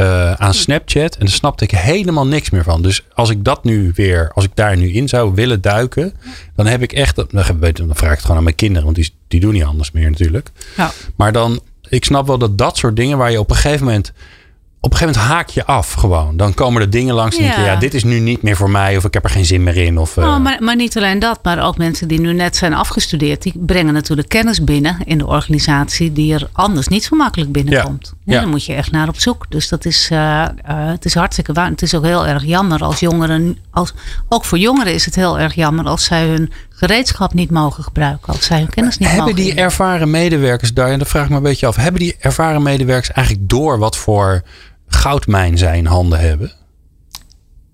uh, 0.00 0.32
aan 0.32 0.54
Snapchat. 0.54 1.14
En 1.14 1.26
daar 1.26 1.34
snapte 1.34 1.64
ik 1.64 1.70
helemaal 1.70 2.26
niks 2.26 2.50
meer 2.50 2.62
van. 2.64 2.82
Dus 2.82 3.04
als 3.14 3.30
ik 3.30 3.44
dat 3.44 3.64
nu 3.64 3.92
weer, 3.94 4.30
als 4.34 4.44
ik 4.44 4.50
daar 4.54 4.76
nu 4.76 4.92
in 4.92 5.08
zou 5.08 5.34
willen 5.34 5.60
duiken. 5.60 6.14
Dan 6.56 6.66
heb 6.66 6.82
ik 6.82 6.92
echt, 6.92 7.16
dan, 7.16 7.28
dan 7.30 7.44
vraag 7.44 8.10
ik 8.10 8.16
het 8.16 8.20
gewoon 8.20 8.36
aan 8.36 8.44
mijn 8.44 8.54
kinderen. 8.54 8.84
Want 8.84 8.96
die, 8.96 9.10
die 9.28 9.40
doen 9.40 9.52
niet 9.52 9.64
anders 9.64 9.90
meer 9.90 10.10
natuurlijk. 10.10 10.50
Ja. 10.76 10.90
Maar 11.16 11.32
dan, 11.32 11.60
ik 11.88 12.04
snap 12.04 12.26
wel 12.26 12.38
dat 12.38 12.58
dat 12.58 12.76
soort 12.76 12.96
dingen 12.96 13.18
waar 13.18 13.30
je 13.30 13.40
op 13.40 13.50
een 13.50 13.56
gegeven 13.56 13.86
moment 13.86 14.12
op 14.82 14.90
een 14.90 14.96
gegeven 14.96 15.20
moment 15.20 15.36
haak 15.38 15.48
je 15.48 15.64
af 15.64 15.92
gewoon. 15.92 16.36
Dan 16.36 16.54
komen 16.54 16.82
er 16.82 16.90
dingen 16.90 17.14
langs 17.14 17.36
en 17.36 17.44
ja. 17.44 17.64
ja, 17.64 17.76
dit 17.76 17.94
is 17.94 18.04
nu 18.04 18.18
niet 18.18 18.42
meer 18.42 18.56
voor 18.56 18.70
mij 18.70 18.96
of 18.96 19.04
ik 19.04 19.14
heb 19.14 19.24
er 19.24 19.30
geen 19.30 19.44
zin 19.44 19.62
meer 19.62 19.76
in. 19.76 19.98
Of, 19.98 20.16
uh... 20.16 20.24
oh, 20.24 20.38
maar, 20.38 20.56
maar 20.62 20.76
niet 20.76 20.96
alleen 20.96 21.18
dat, 21.18 21.38
maar 21.42 21.64
ook 21.64 21.78
mensen 21.78 22.08
die 22.08 22.20
nu 22.20 22.32
net 22.32 22.56
zijn 22.56 22.74
afgestudeerd, 22.74 23.42
die 23.42 23.52
brengen 23.56 23.94
natuurlijk 23.94 24.28
kennis 24.28 24.64
binnen 24.64 24.96
in 25.04 25.18
de 25.18 25.26
organisatie 25.26 26.12
die 26.12 26.34
er 26.34 26.48
anders 26.52 26.88
niet 26.88 27.04
zo 27.04 27.16
makkelijk 27.16 27.52
binnenkomt. 27.52 28.12
Ja. 28.24 28.34
Ja, 28.34 28.40
dan 28.40 28.50
moet 28.50 28.64
je 28.64 28.72
echt 28.72 28.90
naar 28.90 29.08
op 29.08 29.20
zoek. 29.20 29.46
Dus 29.48 29.68
dat 29.68 29.84
is, 29.84 30.08
uh, 30.12 30.18
uh, 30.18 30.46
het 30.66 31.04
is 31.04 31.14
hartstikke 31.14 31.52
waar. 31.52 31.70
Het 31.70 31.82
is 31.82 31.94
ook 31.94 32.04
heel 32.04 32.26
erg 32.26 32.44
jammer 32.44 32.84
als 32.84 33.00
jongeren, 33.00 33.58
als, 33.70 33.94
ook 34.28 34.44
voor 34.44 34.58
jongeren 34.58 34.94
is 34.94 35.04
het 35.04 35.14
heel 35.14 35.38
erg 35.38 35.54
jammer 35.54 35.84
als 35.84 36.04
zij 36.04 36.26
hun 36.26 36.52
gereedschap 36.68 37.34
niet 37.34 37.50
mogen 37.50 37.84
gebruiken, 37.84 38.32
als 38.32 38.44
zij 38.44 38.58
hun 38.58 38.70
kennis 38.70 38.98
niet 38.98 39.08
hebben 39.08 39.26
mogen. 39.26 39.36
Hebben 39.42 39.54
die 39.54 39.64
ervaren 39.64 40.10
medewerkers 40.10 40.74
daar, 40.74 40.90
en 40.90 40.98
dat 40.98 41.08
vraag 41.08 41.24
ik 41.24 41.30
me 41.30 41.36
een 41.36 41.42
beetje 41.42 41.66
af, 41.66 41.76
hebben 41.76 42.00
die 42.00 42.16
ervaren 42.18 42.62
medewerkers 42.62 43.12
eigenlijk 43.12 43.48
door 43.48 43.78
wat 43.78 43.96
voor 43.96 44.42
goudmijn 44.94 45.58
zij 45.58 45.76
in 45.76 45.86
handen 45.86 46.20
hebben? 46.20 46.52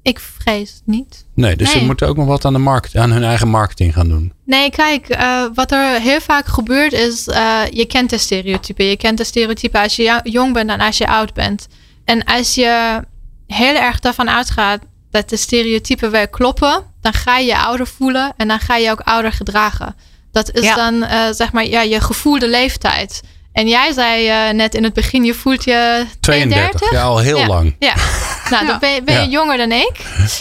Ik 0.02 0.18
vrees 0.18 0.72
het 0.72 0.82
niet. 0.84 1.26
Nee, 1.34 1.56
dus 1.56 1.68
nee. 1.68 1.78
ze 1.78 1.84
moeten 1.84 2.08
ook 2.08 2.16
nog 2.16 2.26
wat 2.26 2.44
aan, 2.44 2.52
de 2.52 2.58
markt, 2.58 2.96
aan 2.96 3.10
hun 3.10 3.24
eigen 3.24 3.48
marketing 3.48 3.94
gaan 3.94 4.08
doen. 4.08 4.32
Nee, 4.44 4.70
kijk, 4.70 5.16
uh, 5.16 5.44
wat 5.54 5.72
er 5.72 6.00
heel 6.00 6.20
vaak 6.20 6.46
gebeurt 6.46 6.92
is, 6.92 7.28
uh, 7.28 7.60
je 7.70 7.86
kent 7.86 8.10
de 8.10 8.18
stereotypen. 8.18 8.84
Je 8.84 8.96
kent 8.96 9.18
de 9.18 9.24
stereotypen 9.24 9.80
als 9.80 9.96
je 9.96 10.20
jong 10.22 10.52
bent 10.52 10.70
en 10.70 10.80
als 10.80 10.98
je 10.98 11.08
oud 11.08 11.34
bent. 11.34 11.68
En 12.04 12.24
als 12.24 12.54
je 12.54 13.02
heel 13.46 13.74
erg 13.74 14.00
daarvan 14.00 14.30
uitgaat 14.30 14.80
dat 15.10 15.28
de 15.28 15.36
stereotypen 15.36 16.10
wel 16.10 16.28
kloppen, 16.28 16.84
dan 17.00 17.12
ga 17.12 17.38
je 17.38 17.46
je 17.46 17.58
ouder 17.58 17.86
voelen 17.86 18.32
en 18.36 18.48
dan 18.48 18.60
ga 18.60 18.76
je 18.76 18.90
ook 18.90 19.00
ouder 19.00 19.32
gedragen. 19.32 19.94
Dat 20.32 20.50
is 20.52 20.64
ja. 20.64 20.74
dan, 20.74 20.94
uh, 20.94 21.24
zeg 21.30 21.52
maar, 21.52 21.66
ja, 21.66 21.80
je 21.80 22.00
gevoelde 22.00 22.48
leeftijd. 22.48 23.22
En 23.56 23.68
jij 23.68 23.92
zei 23.92 24.28
uh, 24.28 24.54
net 24.54 24.74
in 24.74 24.84
het 24.84 24.92
begin, 24.92 25.24
je 25.24 25.34
voelt 25.34 25.64
je 25.64 26.06
32. 26.20 26.80
32 26.80 26.90
ja, 26.90 27.02
al 27.02 27.18
heel 27.18 27.38
ja. 27.38 27.46
lang. 27.46 27.76
Ja, 27.78 27.94
nou 28.50 28.66
dan 28.66 28.78
ben 28.84 28.90
je, 28.90 29.02
ben 29.02 29.14
je 29.14 29.20
ja. 29.20 29.26
jonger 29.26 29.56
dan 29.56 29.72
ik. 29.72 29.92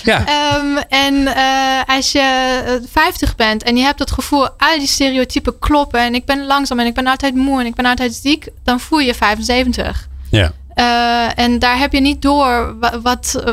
Ja. 0.03 0.19
Um, 0.57 0.77
en 0.77 1.13
uh, 1.13 1.95
als 1.95 2.11
je 2.11 2.81
50 2.91 3.35
bent 3.35 3.63
en 3.63 3.77
je 3.77 3.83
hebt 3.83 3.99
het 3.99 4.11
gevoel, 4.11 4.49
al 4.49 4.77
die 4.77 4.87
stereotypen 4.87 5.59
kloppen 5.59 5.99
en 5.99 6.15
ik 6.15 6.25
ben 6.25 6.45
langzaam 6.45 6.79
en 6.79 6.85
ik 6.85 6.93
ben 6.93 7.07
altijd 7.07 7.35
moe 7.35 7.59
en 7.59 7.65
ik 7.65 7.75
ben 7.75 7.85
altijd 7.85 8.13
ziek, 8.13 8.47
dan 8.63 8.79
voel 8.79 8.99
je 8.99 9.13
75. 9.13 10.07
Ja. 10.29 10.51
Uh, 10.75 11.43
en 11.43 11.59
daar 11.59 11.77
heb 11.77 11.91
je 11.91 11.99
niet 11.99 12.21
door 12.21 12.75
wat, 12.79 12.99
wat, 13.01 13.43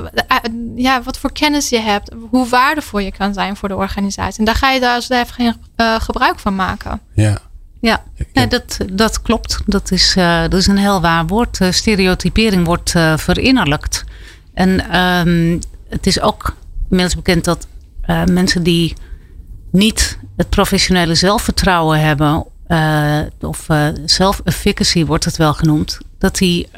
ja, 0.77 1.03
wat 1.03 1.19
voor 1.19 1.33
kennis 1.33 1.69
je 1.69 1.81
hebt, 1.81 2.11
hoe 2.31 2.49
waardevol 2.49 3.01
je 3.01 3.13
kan 3.13 3.35
zijn 3.35 3.57
voor 3.57 3.69
de 3.69 3.77
organisatie. 3.77 4.39
En 4.39 4.45
daar 4.45 4.55
ga 4.55 4.71
je 4.71 4.81
daar 4.81 4.97
even 4.97 5.27
geen 5.27 5.57
gebruik 6.01 6.39
van 6.39 6.55
maken. 6.55 7.01
Ja. 7.15 7.39
Ja, 7.83 8.03
ja 8.33 8.47
dat, 8.47 8.79
dat 8.93 9.23
klopt. 9.23 9.63
Dat 9.67 9.91
is, 9.91 10.17
uh, 10.17 10.41
dat 10.43 10.55
is 10.55 10.67
een 10.67 10.79
heel 10.79 11.01
waar 11.01 11.27
woord. 11.27 11.61
Uh, 11.61 11.71
stereotypering 11.71 12.65
wordt 12.67 12.95
uh, 12.95 13.17
verinnerlijkt. 13.17 14.05
En 14.55 15.01
um, 15.01 15.59
het 15.89 16.07
is 16.07 16.21
ook 16.21 16.57
inmiddels 16.91 17.17
bekend 17.17 17.45
dat 17.45 17.67
mensen 18.31 18.63
die 18.63 18.95
niet 19.71 20.19
het 20.37 20.49
professionele 20.49 21.15
zelfvertrouwen 21.15 22.01
hebben, 22.01 22.45
of 23.41 23.67
self-efficacy 24.05 25.05
wordt 25.05 25.25
het 25.25 25.37
wel 25.37 25.55
genoemd, 25.55 25.99
dat 26.23 26.37
die 26.37 26.69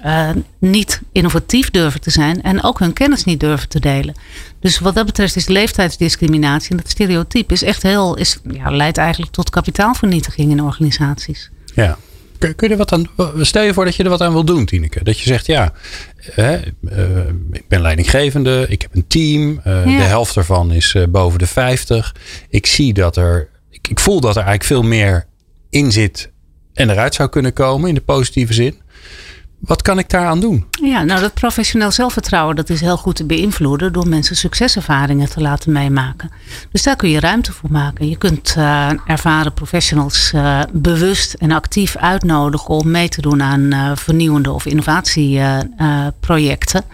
niet 0.58 1.00
innovatief 1.12 1.70
durven 1.70 2.00
te 2.00 2.10
zijn 2.10 2.42
en 2.42 2.62
ook 2.62 2.78
hun 2.78 2.92
kennis 2.92 3.24
niet 3.24 3.40
durven 3.40 3.68
te 3.68 3.80
delen. 3.80 4.14
Dus 4.60 4.78
wat 4.78 4.94
dat 4.94 5.06
betreft 5.06 5.36
is 5.36 5.48
leeftijdsdiscriminatie 5.48 6.70
en 6.70 6.76
dat 6.76 6.88
stereotype 6.88 7.52
is 7.52 7.62
echt 7.62 7.82
heel, 7.82 8.16
is, 8.16 8.38
ja, 8.50 8.70
leidt 8.70 8.98
eigenlijk 8.98 9.32
tot 9.32 9.50
kapitaalvernietiging 9.50 10.50
in 10.50 10.62
organisaties. 10.62 11.50
Ja. 11.74 11.98
Kun, 12.38 12.54
kun 12.54 12.66
je 12.68 12.72
er 12.72 12.78
wat 12.78 12.92
aan, 12.92 13.08
stel 13.44 13.62
je 13.62 13.74
voor 13.74 13.84
dat 13.84 13.96
je 13.96 14.02
er 14.02 14.10
wat 14.10 14.20
aan 14.20 14.32
wil 14.32 14.44
doen, 14.44 14.64
Tineke. 14.64 15.04
Dat 15.04 15.18
je 15.20 15.26
zegt, 15.26 15.46
ja, 15.46 15.72
hè, 16.16 16.60
uh, 16.80 17.28
ik 17.52 17.68
ben 17.68 17.80
leidinggevende, 17.80 18.66
ik 18.68 18.82
heb 18.82 18.94
een 18.94 19.06
team, 19.06 19.60
uh, 19.66 19.86
ja. 19.86 19.96
de 19.96 20.04
helft 20.04 20.36
ervan 20.36 20.72
is 20.72 20.96
boven 21.08 21.38
de 21.38 21.46
50. 21.46 22.14
Ik 22.48 22.66
zie 22.66 22.92
dat 22.92 23.16
er, 23.16 23.48
ik, 23.70 23.88
ik 23.88 24.00
voel 24.00 24.20
dat 24.20 24.36
er 24.36 24.42
eigenlijk 24.42 24.64
veel 24.64 24.82
meer 24.82 25.26
in 25.70 25.92
zit 25.92 26.32
en 26.74 26.90
eruit 26.90 27.14
zou 27.14 27.28
kunnen 27.28 27.52
komen 27.52 27.88
in 27.88 27.94
de 27.94 28.00
positieve 28.00 28.52
zin. 28.52 28.82
Wat 29.66 29.82
kan 29.82 29.98
ik 29.98 30.10
daaraan 30.10 30.40
doen? 30.40 30.66
Ja, 30.70 31.02
nou 31.02 31.20
dat 31.20 31.34
professioneel 31.34 31.90
zelfvertrouwen 31.90 32.56
dat 32.56 32.70
is 32.70 32.80
heel 32.80 32.96
goed 32.96 33.16
te 33.16 33.24
beïnvloeden 33.24 33.92
door 33.92 34.08
mensen 34.08 34.36
succeservaringen 34.36 35.30
te 35.30 35.40
laten 35.40 35.72
meemaken. 35.72 36.30
Dus 36.70 36.82
daar 36.82 36.96
kun 36.96 37.08
je 37.08 37.20
ruimte 37.20 37.52
voor 37.52 37.72
maken. 37.72 38.08
Je 38.08 38.16
kunt 38.16 38.54
uh, 38.58 38.90
ervaren 39.06 39.52
professionals 39.52 40.32
uh, 40.34 40.60
bewust 40.72 41.34
en 41.34 41.52
actief 41.52 41.96
uitnodigen 41.96 42.68
om 42.68 42.90
mee 42.90 43.08
te 43.08 43.20
doen 43.20 43.42
aan 43.42 43.60
uh, 43.60 43.90
vernieuwende 43.94 44.52
of 44.52 44.66
innovatieprojecten. 44.66 46.84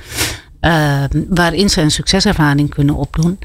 waarin 1.28 1.70
ze 1.70 1.80
een 1.80 1.90
succeservaring 1.90 2.74
kunnen 2.74 2.94
opdoen. 2.94 3.38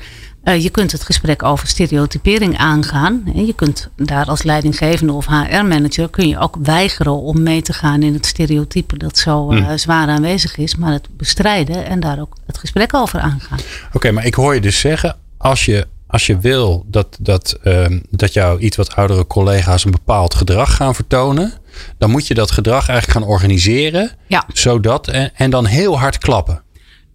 Uh, 0.46 0.64
je 0.64 0.70
kunt 0.70 0.92
het 0.92 1.04
gesprek 1.04 1.44
over 1.44 1.68
stereotypering 1.68 2.58
aangaan. 2.58 3.24
Je 3.34 3.54
kunt 3.54 3.90
daar 3.96 4.26
als 4.26 4.44
leidinggevende 4.44 5.14
of 5.14 5.26
HR-manager 5.26 6.10
kun 6.10 6.28
je 6.28 6.40
ook 6.40 6.58
weigeren 6.64 7.22
om 7.22 7.44
mee 7.44 7.62
te 7.62 7.74
gaan 7.74 8.04
in 8.04 8.14
het 8.14 8.26
stereotype 8.26 8.98
dat 8.98 9.18
zo 9.18 9.52
uh, 9.52 9.70
mm. 9.70 9.78
zwaar 9.78 10.08
aanwezig 10.08 10.58
is, 10.58 10.76
maar 10.76 10.92
het 10.92 11.08
bestrijden 11.18 11.86
en 11.86 12.00
daar 12.00 12.20
ook 12.20 12.38
het 12.46 12.58
gesprek 12.58 12.94
over 12.94 13.20
aangaan. 13.20 13.60
Oké, 13.60 13.96
okay, 13.96 14.12
maar 14.12 14.26
ik 14.26 14.34
hoor 14.34 14.54
je 14.54 14.62
dus 14.62 14.80
zeggen, 14.80 15.16
als 15.38 15.66
je, 15.66 15.88
als 16.08 16.26
je 16.26 16.40
wil 16.40 16.86
dat, 16.88 17.18
dat, 17.20 17.60
uh, 17.64 17.86
dat 18.10 18.34
jouw 18.34 18.58
iets 18.58 18.78
wat 18.78 18.96
oudere 18.96 19.28
collega's 19.28 19.86
een 19.86 19.92
bepaald 19.92 20.34
gedrag 20.34 20.76
gaan 20.76 20.96
vertonen, 20.96 21.54
dan 21.98 22.10
moet 22.10 22.28
je 22.28 22.34
dat 22.34 22.52
gedrag 22.52 22.90
eigenlijk 22.90 23.20
gaan 23.20 23.30
organiseren, 23.30 24.12
ja. 24.28 24.44
zodat 24.54 25.08
en, 25.08 25.32
en 25.36 25.50
dan 25.50 25.66
heel 25.66 26.00
hard 26.00 26.18
klappen. 26.18 26.64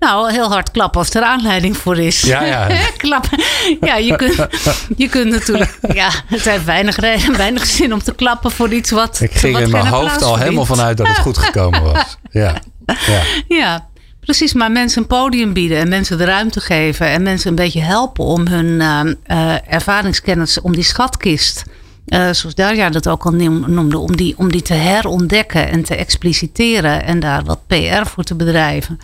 Nou, 0.00 0.32
heel 0.32 0.48
hard 0.48 0.70
klappen 0.70 1.00
als 1.00 1.14
er 1.14 1.22
aanleiding 1.22 1.76
voor 1.76 1.98
is. 1.98 2.20
Ja, 2.20 2.44
ja. 2.44 2.68
klappen. 2.96 3.38
Ja, 3.80 3.96
je 3.96 4.16
kunt, 4.16 4.46
je 4.96 5.08
kunt 5.08 5.30
natuurlijk. 5.30 5.78
Ja, 5.92 6.10
het 6.26 6.44
heeft 6.44 6.64
weinig, 6.64 6.96
weinig 7.36 7.66
zin 7.66 7.92
om 7.92 8.02
te 8.02 8.14
klappen 8.14 8.50
voor 8.50 8.72
iets 8.72 8.90
wat. 8.90 9.20
Ik 9.20 9.32
ging 9.32 9.52
wat 9.52 9.62
in 9.62 9.70
mijn 9.70 9.86
hoofd 9.86 10.22
al 10.22 10.36
helemaal 10.36 10.64
vanuit 10.64 10.96
dat 10.96 11.06
het 11.06 11.18
goed 11.18 11.38
gekomen 11.38 11.82
was. 11.82 12.18
Ja. 12.30 12.54
Ja. 12.86 13.22
ja, 13.48 13.88
precies. 14.20 14.52
Maar 14.52 14.70
mensen 14.70 15.02
een 15.02 15.08
podium 15.08 15.52
bieden 15.52 15.78
en 15.78 15.88
mensen 15.88 16.18
de 16.18 16.24
ruimte 16.24 16.60
geven 16.60 17.06
en 17.06 17.22
mensen 17.22 17.50
een 17.50 17.54
beetje 17.54 17.80
helpen 17.80 18.24
om 18.24 18.46
hun 18.46 18.66
uh, 18.66 19.00
uh, 19.26 19.72
ervaringskennis, 19.72 20.60
om 20.60 20.74
die 20.74 20.84
schatkist. 20.84 21.64
Uh, 22.06 22.30
zoals 22.30 22.54
Darja 22.54 22.90
dat 22.90 23.08
ook 23.08 23.24
al 23.24 23.32
noemde, 23.32 23.98
om 23.98 24.16
die, 24.16 24.34
om 24.36 24.52
die 24.52 24.62
te 24.62 24.74
herontdekken 24.74 25.68
en 25.68 25.82
te 25.82 25.96
expliciteren 25.96 27.04
en 27.04 27.20
daar 27.20 27.44
wat 27.44 27.66
PR 27.66 28.06
voor 28.06 28.24
te 28.24 28.34
bedrijven. 28.34 29.00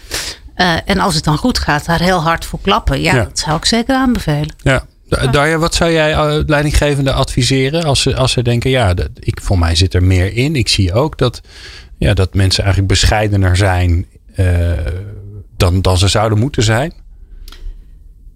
Uh, 0.56 0.76
en 0.84 0.98
als 0.98 1.14
het 1.14 1.24
dan 1.24 1.36
goed 1.36 1.58
gaat, 1.58 1.84
daar 1.84 2.00
heel 2.00 2.22
hard 2.22 2.44
voor 2.44 2.60
klappen. 2.62 3.00
Ja, 3.00 3.14
ja. 3.14 3.24
dat 3.24 3.38
zou 3.38 3.56
ik 3.56 3.64
zeker 3.64 3.94
aanbevelen. 3.94 4.54
Ja. 4.62 4.86
Darja, 5.08 5.58
wat 5.58 5.74
zou 5.74 5.92
jij 5.92 6.12
uh, 6.12 6.42
leidinggevende 6.46 7.12
adviseren 7.12 7.84
als 7.84 8.02
ze, 8.02 8.16
als 8.16 8.32
ze 8.32 8.42
denken, 8.42 8.70
ja, 8.70 8.94
dat, 8.94 9.08
ik, 9.14 9.40
voor 9.42 9.58
mij 9.58 9.74
zit 9.74 9.94
er 9.94 10.02
meer 10.02 10.36
in. 10.36 10.56
Ik 10.56 10.68
zie 10.68 10.92
ook 10.92 11.18
dat, 11.18 11.40
ja, 11.98 12.14
dat 12.14 12.34
mensen 12.34 12.62
eigenlijk 12.62 12.92
bescheidener 12.92 13.56
zijn 13.56 14.06
uh, 14.36 14.72
dan, 15.56 15.82
dan 15.82 15.98
ze 15.98 16.08
zouden 16.08 16.38
moeten 16.38 16.62
zijn. 16.62 16.92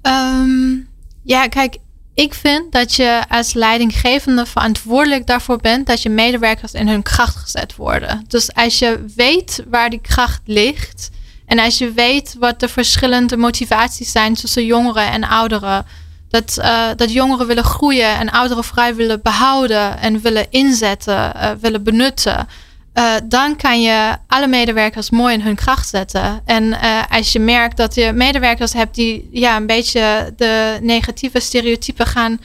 Ehm, 0.03 0.75
ja, 1.23 1.49
kijk, 1.49 1.77
ik 2.15 2.35
vind 2.35 2.73
dat 2.73 2.95
je 2.95 3.23
als 3.29 3.53
leidinggevende 3.53 4.47
verantwoordelijk 4.47 5.27
daarvoor 5.27 5.59
bent 5.59 5.87
dat 5.87 6.03
je 6.03 6.09
medewerkers 6.09 6.73
in 6.73 6.89
hun 6.89 7.03
kracht 7.03 7.37
gezet 7.37 7.77
worden. 7.77 8.25
Dus 8.29 8.55
als 8.55 8.79
je 8.79 9.05
weet 9.17 9.65
waar 9.71 9.91
die 9.91 10.01
kracht 10.01 10.41
ligt 10.45 11.11
en 11.51 11.59
als 11.59 11.79
je 11.79 11.93
weet 11.93 12.37
wat 12.39 12.61
de 12.61 12.69
verschillende 12.69 13.37
motivaties 13.37 14.13
zijn 14.13 14.35
tussen 14.35 14.65
jongeren 14.65 15.11
en 15.11 15.25
ouderen, 15.25 15.87
dat, 16.29 16.57
uh, 16.59 16.89
dat 16.97 17.13
jongeren 17.13 17.47
willen 17.47 17.65
groeien 17.65 18.19
en 18.19 18.31
ouderen 18.31 18.65
vrij 18.65 18.95
willen 18.95 19.23
behouden 19.23 19.99
en 19.99 20.21
willen 20.21 20.47
inzetten, 20.51 21.33
uh, 21.37 21.51
willen 21.61 21.83
benutten. 21.83 22.49
Uh, 22.95 23.15
dan 23.25 23.57
kan 23.57 23.83
je 23.83 24.17
alle 24.27 24.47
medewerkers 24.47 25.11
mooi 25.11 25.35
in 25.35 25.41
hun 25.41 25.55
kracht 25.55 25.89
zetten. 25.89 26.41
En 26.45 26.79
als 27.09 27.33
je 27.33 27.41
merkt 27.41 27.77
dat 27.77 27.95
je 27.95 28.13
medewerkers 28.13 28.73
hebt 28.73 28.95
die 28.95 29.29
ja, 29.33 29.57
een 29.57 29.67
beetje 29.67 30.33
de 30.37 30.79
negatieve 30.83 31.41
stereotypen 31.41 32.07
gaan 32.07 32.41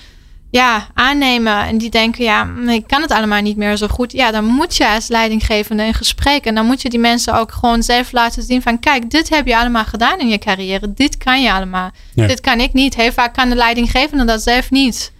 ja, 0.55 0.87
aannemen 0.93 1.63
en 1.65 1.77
die 1.77 1.89
denken, 1.89 2.23
ja, 2.23 2.47
ik 2.67 2.87
kan 2.87 3.01
het 3.01 3.11
allemaal 3.11 3.41
niet 3.41 3.57
meer 3.57 3.77
zo 3.77 3.87
goed. 3.87 4.11
Ja, 4.11 4.31
dan 4.31 4.45
moet 4.45 4.75
je 4.75 4.87
als 4.89 5.07
leidinggevende 5.07 5.83
in 5.83 5.93
gesprek 5.93 6.45
en 6.45 6.55
dan 6.55 6.65
moet 6.65 6.81
je 6.81 6.89
die 6.89 6.99
mensen 6.99 7.33
ook 7.33 7.51
gewoon 7.51 7.83
zelf 7.83 8.11
laten 8.11 8.43
zien 8.43 8.61
van, 8.61 8.79
kijk, 8.79 9.09
dit 9.09 9.29
heb 9.29 9.47
je 9.47 9.57
allemaal 9.57 9.85
gedaan 9.85 10.19
in 10.19 10.27
je 10.27 10.37
carrière. 10.37 10.93
Dit 10.93 11.17
kan 11.17 11.41
je 11.41 11.53
allemaal. 11.53 11.91
Dit 12.13 12.41
kan 12.41 12.59
ik 12.59 12.73
niet. 12.73 12.95
Heel 12.95 13.11
vaak 13.11 13.33
kan 13.33 13.49
de 13.49 13.55
leidinggevende 13.55 14.25
dat 14.25 14.41
zelf 14.41 14.71
niet. 14.71 15.11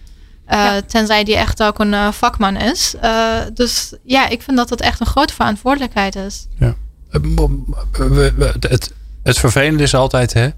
Uh, 0.48 0.76
Tenzij 0.76 1.24
die 1.24 1.36
echt 1.36 1.62
ook 1.62 1.78
een 1.78 1.92
uh, 1.92 2.12
vakman 2.12 2.56
is. 2.56 2.94
Uh, 3.04 3.38
dus 3.54 3.94
ja, 4.04 4.28
ik 4.28 4.42
vind 4.42 4.56
dat 4.56 4.68
dat 4.68 4.80
echt 4.80 5.00
een 5.00 5.06
grote 5.06 5.34
verantwoordelijkheid 5.34 6.16
is. 6.16 6.46
Ja. 6.58 6.74
Het, 8.60 8.92
het 9.22 9.38
vervelende 9.38 9.82
is 9.82 9.94
altijd, 9.94 10.32
hè, 10.32 10.48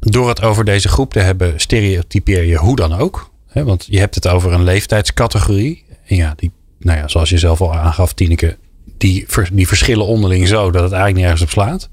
door 0.00 0.28
het 0.28 0.42
over 0.42 0.64
deze 0.64 0.88
groep 0.88 1.12
te 1.12 1.20
hebben, 1.20 1.60
stereotypeer 1.60 2.44
je 2.44 2.56
hoe 2.56 2.76
dan 2.76 2.92
ook 2.92 3.30
want 3.52 3.86
je 3.88 3.98
hebt 3.98 4.14
het 4.14 4.28
over 4.28 4.52
een 4.52 4.62
leeftijdscategorie. 4.62 5.84
En 6.06 6.16
ja, 6.16 6.32
die, 6.36 6.50
nou 6.78 6.98
ja, 6.98 7.08
zoals 7.08 7.30
je 7.30 7.38
zelf 7.38 7.60
al 7.60 7.74
aangaf, 7.74 8.12
Tineke, 8.12 8.56
die, 8.96 9.26
die 9.52 9.66
verschillen 9.66 10.06
onderling 10.06 10.48
zo 10.48 10.70
dat 10.70 10.82
het 10.82 10.92
eigenlijk 10.92 11.14
niet 11.14 11.24
ergens 11.24 11.42
op 11.42 11.50
slaat. 11.50 11.88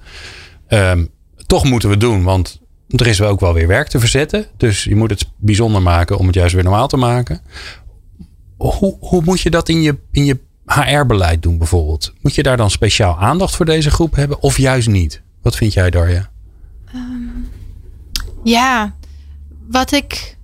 Ehm, 0.68 1.06
toch 1.46 1.64
moeten 1.64 1.90
we 1.90 1.98
doen, 1.98 2.24
want 2.24 2.60
er 2.88 3.08
is 3.08 3.22
ook 3.22 3.40
wel 3.40 3.54
weer 3.54 3.68
werk 3.68 3.88
te 3.88 4.00
verzetten. 4.00 4.46
Dus 4.58 4.84
je 4.84 4.96
moet 4.96 5.10
het 5.10 5.30
bijzonder 5.38 5.82
maken 5.82 6.18
om 6.18 6.26
het 6.26 6.36
juist 6.36 6.54
weer 6.54 6.64
normaal 6.64 6.88
te 6.88 6.98
maken. 6.98 7.42
Hoe, 8.58 8.98
hoe 9.00 9.22
moet 9.26 9.42
je 9.42 9.50
dat 9.50 9.70
in 9.70 9.82
je, 9.82 9.98
in 10.12 10.26
je 10.26 10.40
HR-beleid 10.66 11.42
doen 11.42 11.58
bijvoorbeeld? 11.58 12.14
Moet 12.22 12.36
je 12.36 12.44
daar 12.44 12.58
dan 12.58 12.72
speciaal 12.72 13.20
aandacht 13.20 13.56
voor 13.56 13.66
deze 13.66 13.90
groep 13.90 14.16
hebben 14.16 14.42
of 14.42 14.58
juist 14.58 14.88
niet? 14.88 15.22
Wat 15.42 15.56
vind 15.56 15.74
jij, 15.74 15.90
Darja? 15.90 16.30
Um, 16.96 17.50
ja, 18.44 18.96
wat 19.68 19.92
ik 19.92 20.38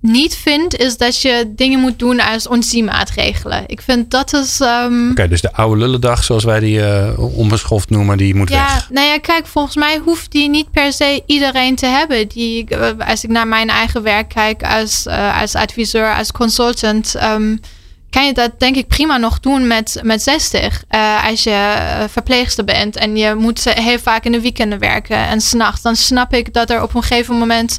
niet 0.00 0.36
vind, 0.36 0.76
is 0.76 0.96
dat 0.96 1.22
je 1.22 1.52
dingen 1.56 1.80
moet 1.80 1.98
doen 1.98 2.20
als 2.20 2.48
ontziemaatregelen. 2.48 3.64
Ik 3.66 3.80
vind 3.80 4.10
dat 4.10 4.32
is. 4.32 4.60
Um... 4.60 5.10
Oké, 5.10 5.28
dus 5.28 5.40
de 5.40 5.52
oude 5.52 5.80
lullendag, 5.80 6.24
zoals 6.24 6.44
wij 6.44 6.60
die 6.60 6.78
uh, 6.78 7.38
onbeschoft 7.38 7.90
noemen, 7.90 8.16
die 8.16 8.34
moet 8.34 8.48
ja, 8.48 8.74
weg. 8.74 8.90
Nou 8.90 9.06
ja, 9.06 9.18
kijk, 9.18 9.46
volgens 9.46 9.76
mij 9.76 10.00
hoeft 10.04 10.32
die 10.32 10.48
niet 10.48 10.70
per 10.70 10.92
se 10.92 11.22
iedereen 11.26 11.76
te 11.76 11.86
hebben. 11.86 12.28
Die, 12.28 12.68
eh, 12.68 13.08
als 13.08 13.24
ik 13.24 13.30
naar 13.30 13.48
mijn 13.48 13.68
eigen 13.68 14.02
werk 14.02 14.28
kijk 14.28 14.62
als, 14.62 15.06
uh, 15.06 15.40
als 15.40 15.54
adviseur, 15.54 16.14
als 16.14 16.32
consultant. 16.32 17.14
Um, 17.22 17.60
kan 18.10 18.26
je 18.26 18.32
dat 18.32 18.50
denk 18.58 18.76
ik 18.76 18.86
prima 18.86 19.16
nog 19.16 19.40
doen 19.40 19.66
met, 19.66 20.00
met 20.02 20.22
60. 20.22 20.84
Uh, 20.90 21.28
als 21.28 21.42
je 21.42 21.76
verpleegster 22.08 22.64
bent 22.64 22.96
en 22.96 23.16
je 23.16 23.34
moet 23.34 23.64
heel 23.64 23.98
vaak 23.98 24.24
in 24.24 24.32
de 24.32 24.40
weekenden 24.40 24.78
werken 24.78 25.16
en 25.16 25.40
s'nachts. 25.40 25.82
Dan 25.82 25.96
snap 25.96 26.34
ik 26.34 26.52
dat 26.52 26.70
er 26.70 26.82
op 26.82 26.94
een 26.94 27.02
gegeven 27.02 27.38
moment 27.38 27.78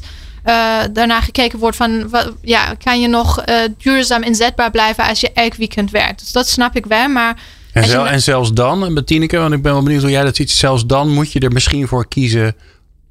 daarna 0.92 1.20
gekeken 1.20 1.58
wordt 1.58 1.76
van 1.76 2.08
wat, 2.08 2.32
ja, 2.40 2.74
kan 2.84 3.00
je 3.00 3.08
nog 3.08 3.48
uh, 3.48 3.56
duurzaam 3.78 4.22
inzetbaar 4.22 4.70
blijven 4.70 5.04
als 5.04 5.20
je 5.20 5.32
elk 5.32 5.54
weekend 5.54 5.90
werkt. 5.90 6.20
Dus 6.20 6.32
dat 6.32 6.48
snap 6.48 6.76
ik 6.76 6.86
wel, 6.86 7.08
maar. 7.08 7.42
En, 7.72 7.84
zel, 7.84 8.06
en 8.06 8.22
zelfs 8.22 8.52
dan, 8.52 8.92
met 8.92 9.06
Tineke, 9.06 9.38
want 9.38 9.54
ik 9.54 9.62
ben 9.62 9.72
wel 9.72 9.82
benieuwd 9.82 10.02
hoe 10.02 10.10
jij 10.10 10.24
dat 10.24 10.36
ziet. 10.36 10.50
Zelfs 10.50 10.86
dan 10.86 11.08
moet 11.08 11.32
je 11.32 11.40
er 11.40 11.52
misschien 11.52 11.88
voor 11.88 12.08
kiezen 12.08 12.56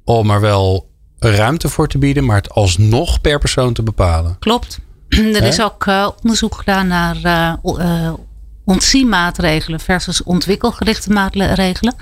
om 0.04 0.30
er 0.30 0.40
wel 0.40 0.90
ruimte 1.18 1.68
voor 1.68 1.88
te 1.88 1.98
bieden, 1.98 2.24
maar 2.24 2.36
het 2.36 2.50
alsnog 2.50 3.20
per 3.20 3.38
persoon 3.38 3.72
te 3.72 3.82
bepalen. 3.82 4.36
Klopt. 4.38 4.78
Er 5.08 5.42
is 5.42 5.60
ook 5.60 5.86
uh, 5.86 6.08
onderzoek 6.22 6.54
gedaan 6.54 6.86
naar 6.86 7.16
uh, 7.64 8.12
ontzienmaatregelen 8.64 9.80
versus 9.80 10.22
ontwikkelgerichte 10.22 11.10
maatregelen 11.10 11.94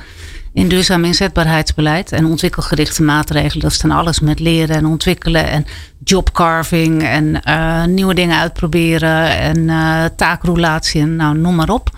in 0.53 0.69
duurzaam 0.69 1.05
inzetbaarheidsbeleid 1.05 2.13
en 2.13 2.25
ontwikkelgerichte 2.25 3.03
maatregelen. 3.03 3.63
Dat 3.63 3.71
is 3.71 3.79
dan 3.79 3.91
alles 3.91 4.21
met 4.21 4.41
leren 4.41 4.77
en 4.77 4.87
ontwikkelen 4.87 5.47
en 5.47 5.67
jobcarving 6.05 7.03
en 7.03 7.41
uh, 7.49 7.85
nieuwe 7.85 8.15
dingen 8.15 8.39
uitproberen 8.39 9.39
en 9.39 9.59
uh, 9.59 10.05
taakroulatie 10.17 11.01
en 11.01 11.17
nou, 11.17 11.39
noem 11.39 11.55
maar 11.55 11.71
op. 11.71 11.91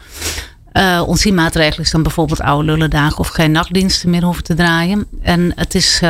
Uh, 0.72 1.32
maatregelen 1.32 1.84
is 1.84 1.90
dan 1.90 2.02
bijvoorbeeld 2.02 2.40
oude 2.40 2.64
lullendagen 2.64 3.18
of 3.18 3.28
geen 3.28 3.50
nachtdiensten 3.50 4.10
meer 4.10 4.24
hoeven 4.24 4.44
te 4.44 4.54
draaien. 4.54 5.06
En 5.22 5.52
het 5.54 5.74
is 5.74 6.02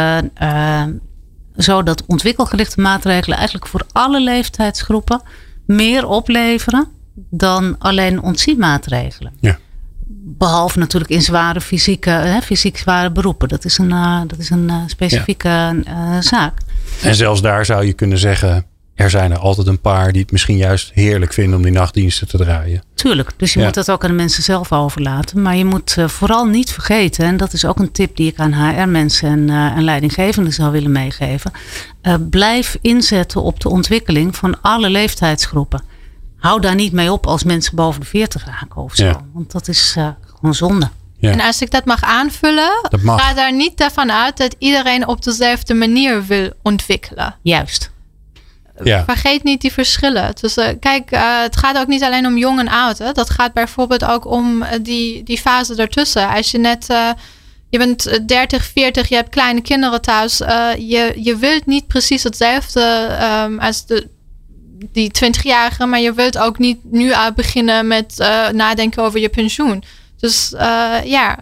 zo 1.56 1.82
dat 1.82 2.04
ontwikkelgerichte 2.06 2.80
maatregelen 2.80 3.36
eigenlijk 3.36 3.66
voor 3.66 3.82
alle 3.92 4.20
leeftijdsgroepen 4.20 5.22
meer 5.66 6.06
opleveren 6.06 6.88
dan 7.14 7.76
alleen 7.78 8.22
ontzienmaatregelen. 8.22 9.32
Ja. 9.40 9.58
Behalve 10.24 10.78
natuurlijk 10.78 11.10
in 11.10 11.22
zware 11.22 11.60
fysieke, 11.60 12.10
hè, 12.10 12.40
fysiek 12.40 12.76
zware 12.76 13.10
beroepen. 13.10 13.48
Dat 13.48 13.64
is 13.64 13.78
een, 13.78 13.90
uh, 13.90 14.20
dat 14.26 14.38
is 14.38 14.50
een 14.50 14.68
uh, 14.68 14.76
specifieke 14.86 15.82
uh, 15.88 16.18
zaak. 16.20 16.58
En 17.02 17.14
zelfs 17.14 17.42
daar 17.42 17.64
zou 17.64 17.84
je 17.86 17.92
kunnen 17.92 18.18
zeggen. 18.18 18.66
Er 18.94 19.10
zijn 19.10 19.30
er 19.30 19.38
altijd 19.38 19.66
een 19.66 19.80
paar 19.80 20.12
die 20.12 20.22
het 20.22 20.32
misschien 20.32 20.56
juist 20.56 20.90
heerlijk 20.94 21.32
vinden 21.32 21.56
om 21.56 21.62
die 21.62 21.72
nachtdiensten 21.72 22.28
te 22.28 22.36
draaien. 22.36 22.82
Tuurlijk, 22.94 23.30
dus 23.36 23.52
je 23.52 23.62
moet 23.62 23.74
dat 23.74 23.90
ook 23.90 24.04
aan 24.04 24.10
de 24.10 24.16
mensen 24.16 24.42
zelf 24.42 24.72
overlaten. 24.72 25.42
Maar 25.42 25.56
je 25.56 25.64
moet 25.64 25.96
vooral 26.06 26.44
niet 26.44 26.70
vergeten, 26.70 27.24
en 27.24 27.36
dat 27.36 27.52
is 27.52 27.64
ook 27.64 27.78
een 27.78 27.92
tip 27.92 28.16
die 28.16 28.30
ik 28.30 28.38
aan 28.38 28.54
HR-mensen 28.54 29.28
en, 29.28 29.50
en 29.76 29.84
leidinggevenden 29.84 30.52
zou 30.52 30.72
willen 30.72 30.92
meegeven. 30.92 31.52
blijf 32.30 32.76
inzetten 32.80 33.42
op 33.42 33.60
de 33.60 33.68
ontwikkeling 33.68 34.36
van 34.36 34.60
alle 34.60 34.90
leeftijdsgroepen 34.90 35.82
hou 36.42 36.60
daar 36.60 36.74
niet 36.74 36.92
mee 36.92 37.12
op 37.12 37.26
als 37.26 37.44
mensen 37.44 37.76
boven 37.76 38.00
de 38.00 38.06
40 38.06 38.44
raken 38.44 38.82
of 38.82 38.94
zo. 38.94 39.22
Want 39.32 39.52
dat 39.52 39.68
is 39.68 39.94
uh, 39.98 40.08
gewoon 40.34 40.54
zonde. 40.54 40.88
Ja. 41.18 41.30
En 41.30 41.40
als 41.40 41.62
ik 41.62 41.70
dat 41.70 41.84
mag 41.84 42.02
aanvullen, 42.02 42.70
ga 43.04 43.34
daar 43.34 43.52
niet 43.52 43.88
van 43.92 44.12
uit 44.12 44.36
dat 44.36 44.54
iedereen 44.58 45.08
op 45.08 45.22
dezelfde 45.22 45.74
manier 45.74 46.26
wil 46.26 46.50
ontwikkelen. 46.62 47.34
Juist. 47.42 47.90
Ja. 48.82 49.04
Vergeet 49.04 49.42
niet 49.42 49.60
die 49.60 49.72
verschillen. 49.72 50.32
Dus 50.40 50.56
uh, 50.56 50.68
kijk, 50.80 51.12
uh, 51.12 51.40
het 51.40 51.56
gaat 51.56 51.78
ook 51.78 51.86
niet 51.86 52.02
alleen 52.02 52.26
om 52.26 52.36
jong 52.36 52.58
en 52.58 52.68
oud. 52.68 52.98
Hè. 52.98 53.12
Dat 53.12 53.30
gaat 53.30 53.52
bijvoorbeeld 53.52 54.04
ook 54.04 54.26
om 54.26 54.64
die, 54.82 55.22
die 55.22 55.38
fase 55.38 55.74
daartussen. 55.74 56.28
Als 56.28 56.50
je 56.50 56.58
net, 56.58 56.86
je 57.68 57.78
bent 57.78 58.28
30, 58.28 58.64
40, 58.64 59.08
je 59.08 59.14
hebt 59.14 59.28
kleine 59.28 59.60
kinderen 59.60 60.00
thuis. 60.00 60.38
je, 60.38 61.12
je 61.16 61.36
wilt 61.36 61.66
niet 61.66 61.86
precies 61.86 62.22
hetzelfde 62.22 63.08
um, 63.46 63.58
als 63.58 63.86
de 63.86 64.08
die 64.92 65.10
20-jarige, 65.24 65.86
maar 65.86 66.00
je 66.00 66.12
wilt 66.12 66.38
ook 66.38 66.58
niet 66.58 66.78
nu 66.82 67.12
aan 67.12 67.34
beginnen 67.34 67.86
met 67.86 68.14
uh, 68.18 68.48
nadenken 68.48 69.02
over 69.02 69.20
je 69.20 69.28
pensioen. 69.28 69.84
Dus 70.22 70.52
uh, 70.54 70.94
ja, 71.04 71.38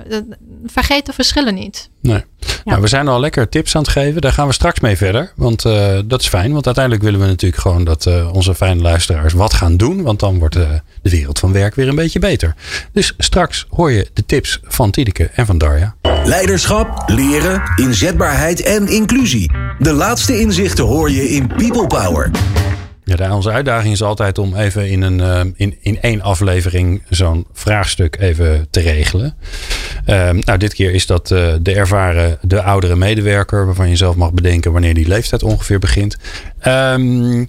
vergeet 0.66 1.06
de 1.06 1.12
verschillen 1.12 1.54
niet. 1.54 1.90
Nee. 2.00 2.24
Nou, 2.64 2.80
we 2.80 2.88
zijn 2.88 3.08
al 3.08 3.20
lekker 3.20 3.48
tips 3.48 3.76
aan 3.76 3.82
het 3.82 3.90
geven. 3.90 4.20
Daar 4.20 4.32
gaan 4.32 4.46
we 4.46 4.52
straks 4.52 4.80
mee 4.80 4.96
verder. 4.96 5.32
Want 5.36 5.64
uh, 5.64 5.98
dat 6.04 6.20
is 6.20 6.28
fijn. 6.28 6.52
Want 6.52 6.66
uiteindelijk 6.66 7.04
willen 7.04 7.20
we 7.20 7.26
natuurlijk 7.26 7.62
gewoon 7.62 7.84
dat 7.84 8.06
uh, 8.06 8.34
onze 8.34 8.54
fijne 8.54 8.82
luisteraars 8.82 9.32
wat 9.32 9.54
gaan 9.54 9.76
doen. 9.76 10.02
Want 10.02 10.20
dan 10.20 10.38
wordt 10.38 10.54
de 10.54 10.80
wereld 11.02 11.38
van 11.38 11.52
werk 11.52 11.74
weer 11.74 11.88
een 11.88 11.94
beetje 11.94 12.18
beter. 12.18 12.54
Dus 12.92 13.14
straks 13.18 13.66
hoor 13.70 13.90
je 13.90 14.10
de 14.14 14.26
tips 14.26 14.60
van 14.62 14.90
Tideke 14.90 15.30
en 15.34 15.46
van 15.46 15.58
Darja. 15.58 15.94
Leiderschap, 16.24 17.02
leren, 17.06 17.62
inzetbaarheid 17.76 18.62
en 18.62 18.88
inclusie. 18.88 19.50
De 19.78 19.92
laatste 19.92 20.40
inzichten 20.40 20.84
hoor 20.84 21.10
je 21.10 21.28
in 21.28 21.46
People 21.46 21.86
Power. 21.86 22.30
Ja, 23.18 23.34
onze 23.34 23.50
uitdaging 23.50 23.92
is 23.92 24.02
altijd 24.02 24.38
om 24.38 24.54
even 24.56 24.88
in, 24.88 25.02
een, 25.02 25.18
uh, 25.18 25.40
in, 25.56 25.76
in 25.80 26.00
één 26.00 26.20
aflevering 26.20 27.02
zo'n 27.08 27.46
vraagstuk 27.52 28.16
even 28.18 28.66
te 28.70 28.80
regelen. 28.80 29.34
Uh, 30.06 30.30
nou, 30.30 30.58
dit 30.58 30.74
keer 30.74 30.92
is 30.92 31.06
dat 31.06 31.30
uh, 31.30 31.52
de 31.60 31.74
ervaren, 31.74 32.38
de 32.42 32.62
oudere 32.62 32.96
medewerker, 32.96 33.66
waarvan 33.66 33.88
je 33.88 33.96
zelf 33.96 34.16
mag 34.16 34.32
bedenken 34.32 34.72
wanneer 34.72 34.94
die 34.94 35.08
leeftijd 35.08 35.42
ongeveer 35.42 35.78
begint. 35.78 36.16
Um, 36.66 37.48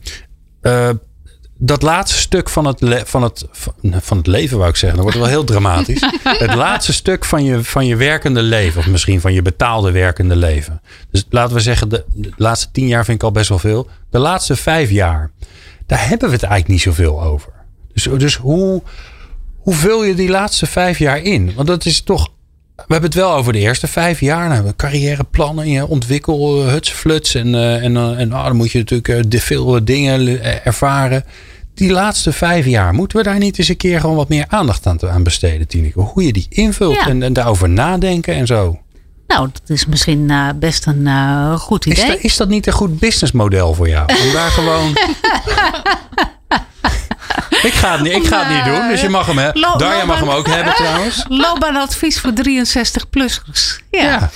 dat 1.64 1.82
laatste 1.82 2.20
stuk 2.20 2.50
van 2.50 2.66
het, 2.66 3.04
van, 3.06 3.24
het, 3.24 3.46
van 3.82 4.18
het 4.18 4.28
leven, 4.28 4.58
wou 4.58 4.70
ik 4.70 4.76
zeggen. 4.76 5.00
Dan 5.00 5.08
wordt 5.08 5.18
wel 5.18 5.30
heel 5.30 5.44
dramatisch. 5.44 6.02
het 6.24 6.54
laatste 6.54 6.94
stuk 6.94 7.26
van 7.26 7.44
je, 7.44 7.64
van 7.64 7.86
je 7.86 7.96
werkende 7.96 8.42
leven. 8.42 8.80
Of 8.80 8.88
misschien 8.88 9.22
van 9.22 9.34
je 9.34 9.42
betaalde 9.42 9.92
werkende 9.92 10.36
leven. 10.36 10.82
Dus 11.12 11.26
laten 11.30 11.56
we 11.56 11.62
zeggen, 11.62 11.90
de, 11.90 12.06
de, 12.14 12.32
laatste 12.36 12.72
tien 12.72 12.88
jaar 12.88 13.06
vind 13.06 13.18
ik 13.18 13.24
al 13.24 13.32
best 13.32 13.50
wel 13.50 13.60
veel. 13.60 13.90
De 14.10 14.20
laatste 14.20 14.56
vijf 14.56 14.90
jaar, 14.90 15.32
daar 15.92 16.08
hebben 16.08 16.28
we 16.28 16.34
het 16.34 16.44
eigenlijk 16.44 16.68
niet 16.68 16.96
zoveel 16.96 17.22
over. 17.22 17.52
Dus, 17.94 18.08
dus 18.18 18.36
hoe, 18.36 18.82
hoe 19.58 19.74
vul 19.74 20.04
je 20.04 20.16
die 20.16 20.30
laatste 20.30 20.66
vijf 20.66 21.00
jaar 21.00 21.22
in? 21.22 21.54
Want 21.56 21.68
dat 21.68 21.86
is 21.86 22.02
toch 22.02 22.30
we 22.76 22.94
hebben 22.94 23.10
het 23.10 23.20
wel 23.20 23.34
over 23.34 23.54
de 23.54 23.60
eerste 23.60 23.88
vijf 23.88 24.20
jaar. 24.20 24.50
Nou, 24.50 24.64
we 24.64 24.76
carrièreplannen, 24.76 25.70
je 25.70 25.88
ontwikkel, 25.88 26.68
hutsfluts. 26.70 27.36
En, 27.36 27.56
en, 27.56 28.18
en 28.18 28.34
oh, 28.34 28.46
dan 28.46 28.56
moet 28.56 28.72
je 28.72 28.78
natuurlijk 28.78 29.32
de 29.32 29.40
veel 29.40 29.86
dingen 29.86 30.44
ervaren. 30.66 31.24
Die 31.74 31.92
laatste 31.92 32.32
vijf 32.32 32.66
jaar, 32.66 32.94
moeten 32.94 33.18
we 33.18 33.24
daar 33.24 33.40
niet 33.40 33.60
eens 33.60 33.68
een 33.68 33.78
keer 33.78 34.00
gewoon 34.00 34.16
wat 34.16 34.30
meer 34.30 34.46
aandacht 34.48 34.88
aan, 34.88 35.10
aan 35.10 35.24
besteden, 35.24 35.68
Tineke? 35.68 36.00
Hoe 36.00 36.24
je 36.24 36.34
die 36.34 36.48
invult 36.50 36.98
en, 37.08 37.24
en 37.24 37.34
daarover 37.34 37.70
nadenken 37.70 38.34
en 38.34 38.48
zo. 38.48 38.80
Nou, 39.32 39.50
dat 39.54 39.70
is 39.70 39.86
misschien 39.86 40.30
uh, 40.30 40.50
best 40.56 40.86
een 40.86 41.06
uh, 41.06 41.56
goed 41.56 41.86
idee. 41.86 42.04
Is, 42.04 42.10
dat, 42.10 42.20
is 42.20 42.38
dat 42.38 42.48
niet 42.48 42.68
een 42.68 42.74
goed 42.74 43.00
businessmodel 43.00 43.74
voor 43.74 43.90
jou? 43.90 44.14
Om 44.26 44.34
daar 44.34 44.52
gewoon. 44.52 44.94
ik 47.64 47.74
ga 47.74 47.92
het 47.92 48.02
niet, 48.02 48.14
ik 48.14 48.26
ga 48.26 48.46
het 48.46 48.56
niet 48.56 48.76
doen, 48.76 48.88
dus 48.88 49.02
je 49.02 49.10
mag 49.10 49.26
hem 49.26 49.38
hebben. 49.38 49.62
Darja 49.78 50.06
mag 50.06 50.20
hem 50.20 50.30
ook 50.30 50.48
hebben 50.48 50.74
trouwens. 50.74 51.26
Loopbaanadvies 51.28 52.20
voor 52.20 52.32
63-plussers. 52.32 53.84
Ja. 53.92 54.02
ja. 54.02 54.30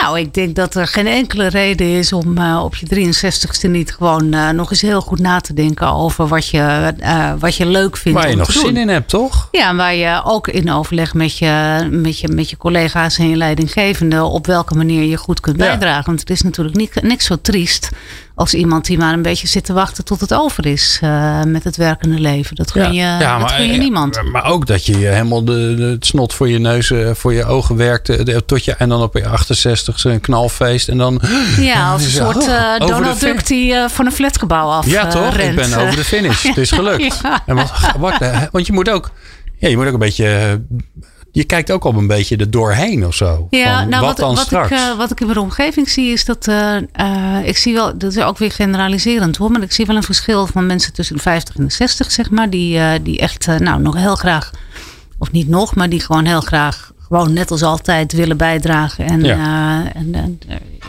Nou, 0.00 0.18
ik 0.18 0.34
denk 0.34 0.56
dat 0.56 0.74
er 0.74 0.86
geen 0.86 1.06
enkele 1.06 1.46
reden 1.46 1.86
is 1.86 2.12
om 2.12 2.38
uh, 2.38 2.62
op 2.64 2.74
je 2.74 2.86
63ste 2.86 3.70
niet 3.70 3.92
gewoon 3.92 4.34
uh, 4.34 4.50
nog 4.50 4.70
eens 4.70 4.80
heel 4.80 5.00
goed 5.00 5.18
na 5.18 5.40
te 5.40 5.54
denken 5.54 5.92
over 5.92 6.28
wat 6.28 6.48
je, 6.48 6.94
uh, 7.00 7.32
wat 7.38 7.56
je 7.56 7.66
leuk 7.66 7.96
vindt. 7.96 8.18
Waar 8.18 8.30
je 8.30 8.36
nog 8.36 8.52
zin 8.52 8.76
in 8.76 8.88
hebt, 8.88 9.08
toch? 9.08 9.48
Ja, 9.50 9.74
waar 9.74 9.94
je 9.94 10.20
ook 10.24 10.48
in 10.48 10.72
overleg 10.72 11.14
met 11.14 11.38
je, 11.38 11.86
met 11.90 12.18
je, 12.18 12.28
met 12.28 12.50
je 12.50 12.56
collega's 12.56 13.18
en 13.18 13.28
je 13.28 13.36
leidinggevende 13.36 14.24
op 14.24 14.46
welke 14.46 14.74
manier 14.74 15.02
je 15.02 15.16
goed 15.16 15.40
kunt 15.40 15.56
bijdragen. 15.56 16.06
Want 16.06 16.20
het 16.20 16.30
is 16.30 16.42
natuurlijk 16.42 16.76
niet, 16.76 17.02
niks 17.02 17.24
zo 17.24 17.36
triest 17.42 17.90
als 18.38 18.54
iemand 18.54 18.84
die 18.84 18.98
maar 18.98 19.12
een 19.12 19.22
beetje 19.22 19.46
zit 19.46 19.64
te 19.64 19.72
wachten 19.72 20.04
tot 20.04 20.20
het 20.20 20.34
over 20.34 20.66
is 20.66 21.00
uh, 21.04 21.42
met 21.42 21.64
het 21.64 21.76
werkende 21.76 22.18
leven. 22.18 22.56
Dat 22.56 22.70
gun 22.70 22.92
je, 22.92 23.00
ja, 23.00 23.20
ja, 23.20 23.38
dat 23.38 23.50
gun 23.50 23.66
je 23.66 23.72
eh, 23.72 23.78
niemand. 23.78 24.22
Maar 24.32 24.44
ook 24.44 24.66
dat 24.66 24.86
je 24.86 24.96
helemaal 24.96 25.44
de, 25.44 25.74
de, 25.74 25.82
het 25.82 26.06
snot 26.06 26.34
voor 26.34 26.48
je 26.48 26.58
neus, 26.58 26.90
eh, 26.90 27.10
voor 27.14 27.32
je 27.32 27.44
ogen 27.44 27.76
werkt. 27.76 28.46
tot 28.46 28.64
je, 28.64 28.72
en 28.74 28.88
dan 28.88 29.02
op 29.02 29.14
je 29.14 29.26
68 29.26 30.04
een 30.04 30.20
knalfeest. 30.20 30.88
En 30.88 30.98
dan, 30.98 31.20
ja, 31.60 31.92
als 31.92 32.04
een 32.04 32.10
soort 32.10 32.46
uh, 32.46 32.78
Donald 32.78 33.20
Duck 33.20 33.46
die 33.46 33.72
uh, 33.72 33.88
van 33.88 34.06
een 34.06 34.12
flatgebouw 34.12 34.68
af 34.68 34.86
Ja, 34.86 35.06
toch? 35.06 35.34
Rent. 35.34 35.58
Ik 35.58 35.68
ben 35.68 35.80
over 35.80 35.96
de 35.96 36.04
finish. 36.04 36.42
Het 36.48 36.56
is 36.56 36.70
gelukt. 36.70 37.20
en 37.46 37.54
wat, 37.54 37.72
wat, 37.98 38.18
want 38.52 38.66
je 38.66 38.72
moet 38.72 38.90
ook... 38.90 39.10
Ja, 39.56 39.68
je 39.68 39.76
moet 39.76 39.86
ook 39.86 39.92
een 39.92 39.98
beetje 39.98 40.60
je 41.32 41.44
kijkt 41.44 41.70
ook 41.70 41.84
al 41.84 41.94
een 41.94 42.06
beetje 42.06 42.36
er 42.36 42.50
doorheen 42.50 43.06
of 43.06 43.14
zo. 43.14 43.46
Ja, 43.50 43.84
nou, 43.84 44.04
wat, 44.04 44.16
dan 44.16 44.34
wat 44.34 44.44
straks? 44.44 44.70
Ik, 44.70 44.76
uh, 44.76 44.96
wat 44.96 45.10
ik 45.10 45.20
in 45.20 45.26
mijn 45.26 45.38
omgeving 45.38 45.88
zie 45.88 46.12
is 46.12 46.24
dat 46.24 46.48
uh, 46.48 46.76
uh, 47.00 47.38
ik 47.44 47.56
zie 47.56 47.74
wel, 47.74 47.98
dat 47.98 48.16
is 48.16 48.22
ook 48.22 48.38
weer 48.38 48.50
generaliserend 48.50 49.36
hoor, 49.36 49.50
maar 49.50 49.62
ik 49.62 49.72
zie 49.72 49.86
wel 49.86 49.96
een 49.96 50.02
verschil 50.02 50.46
van 50.46 50.66
mensen 50.66 50.92
tussen 50.92 51.16
de 51.16 51.22
50 51.22 51.56
en 51.56 51.64
de 51.64 51.72
60, 51.72 52.10
zeg 52.10 52.30
maar, 52.30 52.50
die, 52.50 53.02
die 53.02 53.18
echt 53.18 53.46
nou 53.46 53.80
nog 53.80 53.96
heel 53.96 54.16
graag, 54.16 54.50
of 55.18 55.32
niet 55.32 55.48
nog, 55.48 55.74
maar 55.74 55.88
die 55.88 56.00
gewoon 56.00 56.24
heel 56.24 56.40
graag 56.40 56.92
gewoon 57.08 57.32
net 57.32 57.50
als 57.50 57.62
altijd 57.62 58.12
willen 58.12 58.36
bijdragen 58.36 59.04
en, 59.04 59.24
ja. 59.24 59.92
en, 59.94 60.14
en 60.14 60.40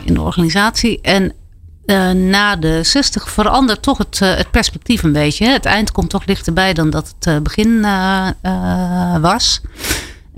in 0.04 0.14
de 0.14 0.20
organisatie. 0.20 1.00
En 1.00 1.32
na 2.30 2.56
de 2.56 2.80
60 2.82 3.30
verandert 3.30 3.82
toch 3.82 3.98
het, 3.98 4.18
het 4.18 4.50
perspectief 4.50 5.02
een 5.02 5.12
beetje. 5.12 5.46
Het 5.46 5.64
eind 5.64 5.92
komt 5.92 6.10
toch 6.10 6.24
dichterbij 6.24 6.72
dan 6.72 6.90
dat 6.90 7.14
het 7.20 7.42
begin 7.42 7.86
was. 9.20 9.60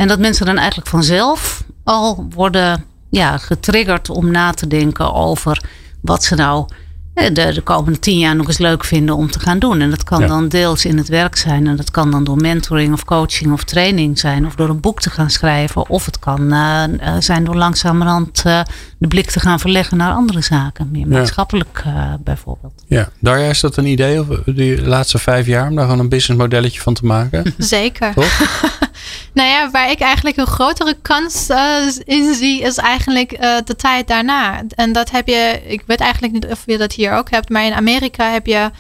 En 0.02 0.08
dat 0.08 0.18
mensen 0.18 0.46
dan 0.46 0.58
eigenlijk 0.58 0.88
vanzelf 0.88 1.64
al 1.84 2.26
worden 2.30 2.84
ja, 3.10 3.38
getriggerd 3.38 4.10
om 4.10 4.30
na 4.30 4.52
te 4.52 4.66
denken 4.66 5.14
over 5.14 5.64
wat 6.00 6.24
ze 6.24 6.34
nou 6.34 6.68
de, 7.14 7.52
de 7.54 7.60
komende 7.60 7.98
tien 7.98 8.18
jaar 8.18 8.36
nog 8.36 8.46
eens 8.46 8.58
leuk 8.58 8.84
vinden 8.84 9.16
om 9.16 9.30
te 9.30 9.40
gaan 9.40 9.58
doen. 9.58 9.80
En 9.80 9.90
dat 9.90 10.04
kan 10.04 10.26
dan 10.26 10.48
deels 10.48 10.84
in 10.84 10.96
het 10.96 11.08
werk 11.08 11.36
zijn. 11.36 11.66
En 11.66 11.76
dat 11.76 11.90
kan 11.90 12.10
dan 12.10 12.24
door 12.24 12.36
mentoring 12.36 12.92
of 12.92 13.04
coaching 13.04 13.52
of 13.52 13.64
training 13.64 14.18
zijn. 14.18 14.46
Of 14.46 14.54
door 14.54 14.68
een 14.68 14.80
boek 14.80 15.00
te 15.00 15.10
gaan 15.10 15.30
schrijven. 15.30 15.88
Of 15.88 16.04
het 16.04 16.18
kan 16.18 16.52
uh, 16.52 16.84
zijn 17.18 17.44
door 17.44 17.54
langzamerhand 17.54 18.42
uh, 18.46 18.60
de 18.98 19.08
blik 19.08 19.30
te 19.30 19.40
gaan 19.40 19.60
verleggen 19.60 19.96
naar 19.96 20.12
andere 20.12 20.40
zaken. 20.40 20.88
Meer 20.90 21.08
maatschappelijk 21.08 21.82
uh, 21.86 22.14
bijvoorbeeld. 22.20 22.82
Ja, 22.86 23.08
daar 23.18 23.40
is 23.40 23.60
dat 23.60 23.76
een 23.76 23.86
idee? 23.86 24.20
Of 24.20 24.26
die 24.44 24.82
laatste 24.82 25.18
vijf 25.18 25.46
jaar 25.46 25.68
om 25.68 25.74
daar 25.74 25.84
gewoon 25.84 26.00
een 26.00 26.08
businessmodelletje 26.08 26.80
van 26.80 26.94
te 26.94 27.04
maken? 27.04 27.54
Zeker. 27.58 28.12
nou 29.34 29.48
ja, 29.48 29.70
waar 29.70 29.90
ik 29.90 30.00
eigenlijk 30.00 30.36
een 30.36 30.46
grotere 30.46 30.96
kans 31.02 31.50
in 32.04 32.34
zie, 32.34 32.62
is 32.62 32.76
eigenlijk 32.76 33.30
de 33.64 33.76
tijd 33.76 34.08
daarna. 34.08 34.62
En 34.74 34.92
dat 34.92 35.10
heb 35.10 35.26
je, 35.26 35.60
ik 35.66 35.82
weet 35.86 36.00
eigenlijk 36.00 36.32
niet 36.32 36.46
of 36.46 36.62
je 36.66 36.78
dat 36.78 36.92
hier 36.92 37.01
hier 37.02 37.16
ook 37.16 37.30
hebt. 37.30 37.48
Maar 37.48 37.64
in 37.64 37.72
Amerika 37.72 38.30
heb 38.30 38.46
je, 38.46 38.70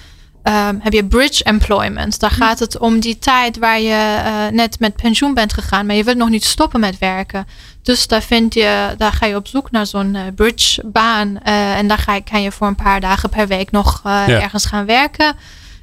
um, 0.42 0.78
heb 0.80 0.92
je 0.92 1.04
bridge 1.04 1.44
employment. 1.44 2.20
Daar 2.20 2.30
gaat 2.30 2.58
het 2.58 2.78
om 2.78 3.00
die 3.00 3.18
tijd 3.18 3.58
waar 3.58 3.80
je 3.80 4.18
uh, 4.24 4.46
net 4.46 4.80
met 4.80 4.96
pensioen 4.96 5.34
bent 5.34 5.52
gegaan. 5.52 5.86
Maar 5.86 5.96
je 5.96 6.04
wilt 6.04 6.16
nog 6.16 6.28
niet 6.28 6.44
stoppen 6.44 6.80
met 6.80 6.98
werken. 6.98 7.46
Dus 7.82 8.06
daar, 8.06 8.22
vind 8.22 8.54
je, 8.54 8.94
daar 8.96 9.12
ga 9.12 9.26
je 9.26 9.36
op 9.36 9.46
zoek 9.46 9.70
naar 9.70 9.86
zo'n 9.86 10.14
uh, 10.14 10.20
bridge 10.34 10.82
baan. 10.86 11.28
Uh, 11.28 11.76
en 11.76 11.88
daar 11.88 11.98
ga 11.98 12.14
je, 12.14 12.22
kan 12.22 12.42
je 12.42 12.52
voor 12.52 12.66
een 12.66 12.74
paar 12.74 13.00
dagen 13.00 13.28
per 13.28 13.46
week 13.46 13.70
nog 13.70 14.00
ja. 14.04 14.28
ergens 14.28 14.66
gaan 14.66 14.86
werken. 14.86 15.36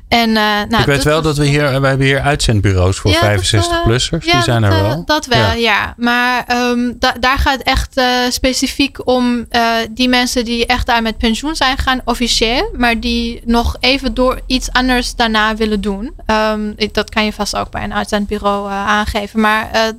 En, 0.09 0.29
uh, 0.29 0.35
nou, 0.35 0.77
ik 0.77 0.85
weet 0.85 1.03
wel 1.03 1.21
dat 1.21 1.37
we 1.37 1.45
hier, 1.45 1.81
we 1.81 1.87
hebben 1.87 2.07
hier 2.07 2.21
uitzendbureaus 2.21 2.97
voor 2.97 3.11
ja, 3.11 3.37
65-plussers. 3.37 4.25
Uh, 4.25 4.33
die 4.33 4.41
zijn 4.41 4.63
er 4.63 4.81
wel. 4.81 5.05
Dat 5.05 5.25
wel, 5.25 5.53
ja. 5.53 5.93
Maar 5.97 6.45
um, 6.51 6.95
da 6.99 7.15
daar 7.19 7.37
gaat 7.37 7.57
het 7.57 7.67
echt 7.67 7.97
uh, 7.97 8.05
specifiek 8.29 9.07
om 9.07 9.47
die 9.91 10.09
mensen 10.09 10.45
die 10.45 10.65
echt 10.65 10.85
daar 10.85 11.01
met 11.01 11.17
pensioen 11.17 11.55
zijn 11.55 11.77
gaan, 11.77 12.01
officieel. 12.05 12.69
Maar 12.77 12.99
die 12.99 13.41
nog 13.45 13.75
even 13.79 14.13
door 14.13 14.41
iets 14.45 14.71
anders 14.71 15.15
daarna 15.15 15.55
willen 15.55 15.81
doen. 15.81 16.13
Um, 16.51 16.73
ik, 16.75 16.93
dat 16.93 17.09
kan 17.09 17.25
je 17.25 17.33
vast 17.33 17.55
ook 17.55 17.71
bij 17.71 17.83
een 17.83 17.93
uitzendbureau 17.93 18.71
aangeven. 18.71 19.39
Maar 19.39 19.93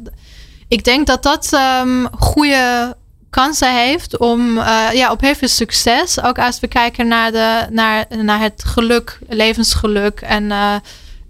ik 0.68 0.84
denk 0.84 1.06
dat 1.06 1.22
dat 1.22 1.52
um, 1.82 2.08
goede 2.18 2.96
kansen 3.30 3.74
heeft 3.74 4.18
om 4.18 4.56
uh, 4.58 4.88
ja, 4.92 5.10
op 5.10 5.20
heel 5.20 5.34
veel 5.34 5.48
succes. 5.48 6.22
Ook 6.22 6.38
als 6.38 6.60
we 6.60 6.68
kijken 6.68 7.08
naar, 7.08 7.32
de, 7.32 7.66
naar, 7.70 8.06
naar 8.22 8.40
het 8.40 8.62
geluk, 8.66 9.18
levensgeluk 9.28 10.20
en 10.20 10.44
uh, 10.44 10.74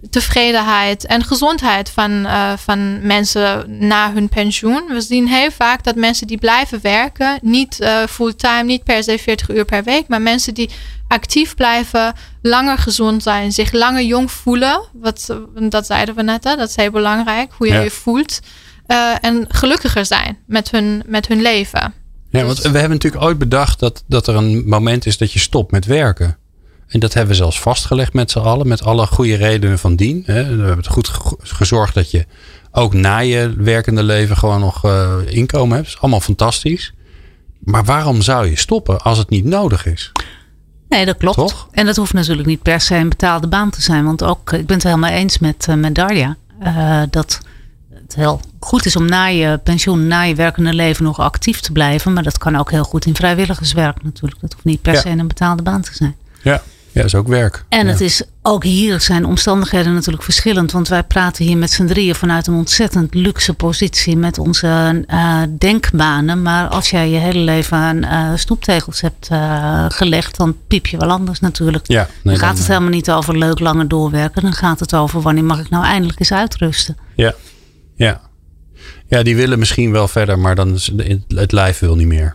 tevredenheid 0.09 1.05
en 1.05 1.23
gezondheid 1.23 1.89
van, 1.89 2.11
uh, 2.11 2.53
van 2.57 3.05
mensen 3.05 3.77
na 3.87 4.13
hun 4.13 4.29
pensioen. 4.29 4.83
We 4.87 5.01
zien 5.01 5.27
heel 5.27 5.51
vaak 5.51 5.83
dat 5.83 5.95
mensen 5.95 6.27
die 6.27 6.37
blijven 6.37 6.79
werken, 6.81 7.39
niet 7.41 7.79
fulltime, 8.09 8.63
niet 8.63 8.83
per 8.83 9.03
se 9.03 9.17
40 9.19 9.49
uur 9.49 9.65
per 9.65 9.83
week, 9.83 10.07
maar 10.07 10.21
mensen 10.21 10.53
die 10.53 10.69
actief 11.07 11.55
blijven, 11.55 12.13
langer 12.41 12.77
gezond 12.77 13.23
zijn, 13.23 13.51
zich 13.51 13.71
langer 13.71 14.03
jong 14.03 14.31
voelen. 14.31 14.81
Wat, 14.93 15.35
dat 15.69 15.85
zeiden 15.85 16.15
we 16.15 16.21
net, 16.21 16.43
hè? 16.43 16.55
dat 16.55 16.69
is 16.69 16.75
heel 16.75 16.91
belangrijk, 16.91 17.51
hoe 17.57 17.67
je 17.67 17.73
ja. 17.73 17.79
je 17.79 17.91
voelt. 17.91 18.39
Uh, 18.91 19.15
en 19.21 19.45
gelukkiger 19.47 20.05
zijn 20.05 20.37
met 20.45 20.71
hun, 20.71 21.03
met 21.05 21.27
hun 21.27 21.41
leven. 21.41 21.93
Ja, 22.29 22.43
want 22.43 22.57
we 22.57 22.77
hebben 22.77 22.89
natuurlijk 22.89 23.23
ooit 23.23 23.37
bedacht 23.37 23.79
dat, 23.79 24.03
dat 24.07 24.27
er 24.27 24.35
een 24.35 24.63
moment 24.67 25.05
is 25.05 25.17
dat 25.17 25.31
je 25.33 25.39
stopt 25.39 25.71
met 25.71 25.85
werken. 25.85 26.37
En 26.87 26.99
dat 26.99 27.13
hebben 27.13 27.31
we 27.31 27.37
zelfs 27.37 27.59
vastgelegd 27.59 28.13
met 28.13 28.31
z'n 28.31 28.39
allen, 28.39 28.67
met 28.67 28.83
alle 28.83 29.05
goede 29.07 29.35
redenen 29.35 29.79
van 29.79 29.95
dien. 29.95 30.23
We 30.25 30.31
hebben 30.33 30.77
het 30.77 30.87
goed 30.87 31.11
gezorgd 31.39 31.93
dat 31.93 32.11
je 32.11 32.25
ook 32.71 32.93
na 32.93 33.17
je 33.17 33.53
werkende 33.57 34.03
leven 34.03 34.37
gewoon 34.37 34.59
nog 34.59 34.85
uh, 34.85 35.13
inkomen 35.25 35.75
hebt. 35.75 35.85
Dat 35.85 35.95
is 35.95 36.01
allemaal 36.01 36.19
fantastisch. 36.19 36.93
Maar 37.59 37.83
waarom 37.83 38.21
zou 38.21 38.49
je 38.49 38.57
stoppen 38.57 39.01
als 39.01 39.17
het 39.17 39.29
niet 39.29 39.45
nodig 39.45 39.85
is? 39.85 40.11
Nee, 40.89 41.05
dat 41.05 41.17
klopt. 41.17 41.37
Toch? 41.37 41.67
En 41.71 41.85
dat 41.85 41.95
hoeft 41.95 42.13
natuurlijk 42.13 42.47
niet 42.47 42.61
per 42.61 42.81
se 42.81 42.95
een 42.95 43.09
betaalde 43.09 43.47
baan 43.47 43.69
te 43.69 43.81
zijn. 43.81 44.05
Want 44.05 44.23
ook, 44.23 44.51
ik 44.51 44.65
ben 44.65 44.75
het 44.75 44.85
helemaal 44.85 45.11
eens 45.11 45.39
met, 45.39 45.67
uh, 45.69 45.75
met 45.75 45.95
Darja. 45.95 46.35
Uh, 46.63 47.01
dat 47.09 47.39
het 48.11 48.23
heel 48.23 48.41
goed 48.59 48.85
is 48.85 48.95
om 48.95 49.05
na 49.05 49.25
je 49.25 49.59
pensioen, 49.63 50.07
na 50.07 50.21
je 50.21 50.35
werkende 50.35 50.73
leven 50.73 51.03
nog 51.03 51.19
actief 51.19 51.59
te 51.59 51.71
blijven. 51.71 52.13
Maar 52.13 52.23
dat 52.23 52.37
kan 52.37 52.55
ook 52.55 52.71
heel 52.71 52.83
goed 52.83 53.05
in 53.05 53.15
vrijwilligerswerk 53.15 54.03
natuurlijk. 54.03 54.41
Dat 54.41 54.53
hoeft 54.53 54.65
niet 54.65 54.81
per 54.81 54.95
se 54.95 55.09
een 55.09 55.27
betaalde 55.27 55.63
baan 55.63 55.81
te 55.81 55.93
zijn. 55.93 56.15
Ja, 56.41 56.61
ja, 56.91 57.03
is 57.03 57.15
ook 57.15 57.27
werk. 57.27 57.63
En 57.69 57.87
het 57.87 58.01
is 58.01 58.23
ook 58.41 58.63
hier 58.63 59.01
zijn 59.01 59.25
omstandigheden 59.25 59.93
natuurlijk 59.93 60.23
verschillend. 60.23 60.71
Want 60.71 60.87
wij 60.87 61.03
praten 61.03 61.45
hier 61.45 61.57
met 61.57 61.71
z'n 61.71 61.85
drieën 61.85 62.15
vanuit 62.15 62.47
een 62.47 62.53
ontzettend 62.53 63.13
luxe 63.13 63.53
positie 63.53 64.17
met 64.17 64.37
onze 64.37 65.03
uh, 65.07 65.41
denkbanen. 65.57 66.41
Maar 66.41 66.67
als 66.67 66.89
jij 66.89 67.09
je 67.09 67.17
hele 67.17 67.39
leven 67.39 67.77
aan 67.77 67.97
uh, 67.97 68.31
stoeptegels 68.35 69.01
hebt 69.01 69.29
uh, 69.31 69.85
gelegd, 69.87 70.37
dan 70.37 70.55
piep 70.67 70.85
je 70.85 70.97
wel 70.97 71.09
anders 71.09 71.39
natuurlijk. 71.39 71.87
Ja, 71.87 72.07
nee, 72.23 72.35
dan 72.35 72.47
gaat 72.47 72.57
het 72.57 72.67
helemaal 72.67 72.89
niet 72.89 73.11
over 73.11 73.37
leuk 73.37 73.59
langer 73.59 73.87
doorwerken. 73.87 74.41
Dan 74.41 74.53
gaat 74.53 74.79
het 74.79 74.95
over 74.95 75.21
wanneer 75.21 75.43
mag 75.43 75.59
ik 75.59 75.69
nou 75.69 75.85
eindelijk 75.85 76.19
eens 76.19 76.33
uitrusten. 76.33 76.97
Ja, 77.15 77.33
ja. 78.05 78.21
Ja, 79.07 79.23
die 79.23 79.35
willen 79.35 79.59
misschien 79.59 79.91
wel 79.91 80.07
verder, 80.07 80.39
maar 80.39 80.55
dan 80.55 80.73
is 80.73 80.91
het 81.27 81.51
lijf 81.51 81.79
wil 81.79 81.95
niet 81.95 82.07
meer. 82.07 82.33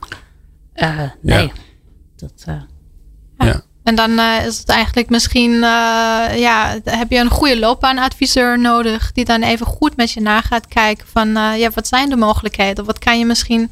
Uh, 0.74 1.00
nee. 1.22 1.46
Ja. 1.46 1.52
Dat, 2.16 2.44
uh, 2.48 2.54
ja. 3.38 3.62
En 3.82 3.94
dan 3.94 4.10
uh, 4.10 4.46
is 4.46 4.58
het 4.58 4.68
eigenlijk 4.68 5.10
misschien, 5.10 5.52
ja, 6.38 6.78
heb 6.84 7.10
je 7.10 7.18
een 7.18 7.30
goede 7.30 7.58
loopbaanadviseur 7.58 8.60
nodig 8.60 9.12
die 9.12 9.24
dan 9.24 9.42
even 9.42 9.66
goed 9.66 9.96
met 9.96 10.10
je 10.12 10.20
na 10.20 10.40
gaat 10.40 10.66
kijken 10.66 11.06
van, 11.06 11.28
ja, 11.58 11.70
wat 11.74 11.86
zijn 11.86 12.08
de 12.08 12.16
mogelijkheden? 12.16 12.84
Wat 12.84 12.98
kan 12.98 13.18
je 13.18 13.26
misschien 13.26 13.70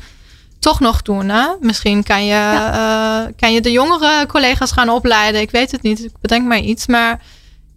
toch 0.59 0.81
nog 0.81 1.03
doen? 1.03 1.29
Hè? 1.29 1.47
Misschien 1.61 2.03
kan 2.03 2.25
je, 2.25 2.35
ja. 2.35 3.31
kan 3.37 3.53
je 3.53 3.61
de 3.61 3.73
jongere 3.73 4.27
collega's 4.27 4.73
gaan 4.73 4.89
opleiden. 4.89 5.41
Ik 5.41 5.51
weet 5.51 5.71
het 5.71 5.83
niet, 5.83 6.05
ik 6.05 6.21
bedenk 6.21 6.47
maar 6.47 6.61
iets, 6.61 6.87
maar 6.87 7.21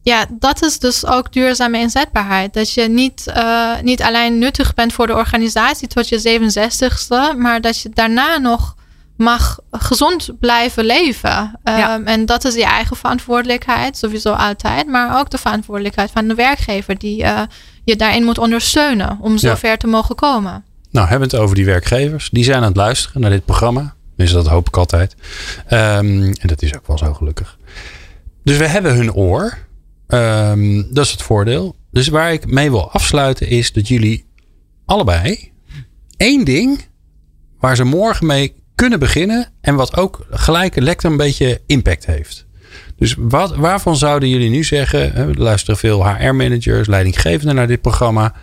ja, 0.07 0.25
dat 0.29 0.63
is 0.63 0.79
dus 0.79 1.05
ook 1.05 1.33
duurzame 1.33 1.79
inzetbaarheid. 1.79 2.53
Dat 2.53 2.73
je 2.73 2.87
niet, 2.87 3.25
uh, 3.37 3.71
niet 3.81 4.01
alleen 4.01 4.37
nuttig 4.37 4.73
bent 4.73 4.93
voor 4.93 5.07
de 5.07 5.15
organisatie 5.15 5.87
tot 5.87 6.09
je 6.09 6.19
67ste, 6.19 7.37
maar 7.37 7.61
dat 7.61 7.81
je 7.81 7.89
daarna 7.93 8.37
nog 8.37 8.75
mag 9.15 9.59
gezond 9.71 10.29
blijven 10.39 10.85
leven. 10.85 11.59
Um, 11.63 12.05
en 12.05 12.25
dat 12.25 12.45
is 12.45 12.55
je 12.55 12.63
eigen 12.63 12.95
verantwoordelijkheid, 12.95 13.97
sowieso 13.97 14.31
altijd, 14.31 14.87
maar 14.87 15.19
ook 15.19 15.29
de 15.29 15.37
verantwoordelijkheid 15.37 16.11
van 16.11 16.27
de 16.27 16.35
werkgever 16.35 16.97
die 16.97 17.23
uh, 17.23 17.41
je 17.83 17.95
daarin 17.95 18.23
moet 18.23 18.37
ondersteunen 18.37 19.17
om 19.21 19.37
zover 19.37 19.69
ja. 19.69 19.77
te 19.77 19.87
mogen 19.87 20.15
komen. 20.15 20.63
Nou, 20.91 21.07
hebben 21.07 21.29
we 21.29 21.35
het 21.35 21.43
over 21.43 21.55
die 21.55 21.65
werkgevers. 21.65 22.29
Die 22.29 22.43
zijn 22.43 22.57
aan 22.57 22.63
het 22.63 22.75
luisteren 22.75 23.21
naar 23.21 23.29
dit 23.31 23.45
programma. 23.45 23.95
Dus 24.15 24.31
dat 24.31 24.47
hoop 24.47 24.67
ik 24.67 24.77
altijd. 24.77 25.15
Um, 25.69 26.33
en 26.33 26.47
dat 26.47 26.61
is 26.61 26.75
ook 26.75 26.87
wel 26.87 26.97
zo 26.97 27.13
gelukkig. 27.13 27.57
Dus 28.43 28.57
we 28.57 28.67
hebben 28.67 28.95
hun 28.95 29.13
oor. 29.13 29.65
Um, 30.07 30.93
dat 30.93 31.05
is 31.05 31.11
het 31.11 31.21
voordeel. 31.21 31.75
Dus 31.91 32.07
waar 32.07 32.33
ik 32.33 32.45
mee 32.45 32.69
wil 32.69 32.91
afsluiten 32.91 33.47
is 33.47 33.73
dat 33.73 33.87
jullie 33.87 34.25
allebei 34.85 35.51
één 36.17 36.45
ding 36.45 36.85
waar 37.59 37.75
ze 37.75 37.83
morgen 37.83 38.25
mee 38.25 38.55
kunnen 38.75 38.99
beginnen 38.99 39.49
en 39.61 39.75
wat 39.75 39.97
ook 39.97 40.25
gelijk 40.29 40.75
lekker 40.75 41.11
een 41.11 41.17
beetje 41.17 41.61
impact 41.65 42.05
heeft. 42.05 42.45
Dus 42.95 43.15
wat, 43.17 43.55
waarvan 43.55 43.95
zouden 43.95 44.29
jullie 44.29 44.49
nu 44.49 44.63
zeggen? 44.63 45.33
Luisteren 45.37 45.77
veel 45.77 46.07
HR-managers, 46.09 46.87
leidinggevenden 46.87 47.55
naar 47.55 47.67
dit 47.67 47.81
programma. 47.81 48.33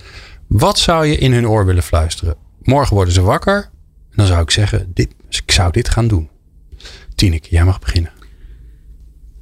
Wat 0.47 0.79
zou 0.79 1.07
je 1.07 1.17
in 1.17 1.33
hun 1.33 1.49
oor 1.49 1.67
willen 1.67 1.83
fluisteren? 1.83 2.37
Morgen 2.63 2.95
worden 2.95 3.15
ze 3.15 3.23
wakker. 3.23 3.57
En 4.11 4.17
dan 4.17 4.27
zou 4.27 4.43
ik 4.43 4.51
zeggen, 4.51 4.91
dit, 4.95 5.09
ik 5.29 5.53
zou 5.53 5.73
dit 5.73 5.89
gaan 5.89 6.09
doen. 6.09 6.29
Tineke, 7.15 7.49
jij 7.51 7.65
mag 7.65 7.79
beginnen. 7.79 8.11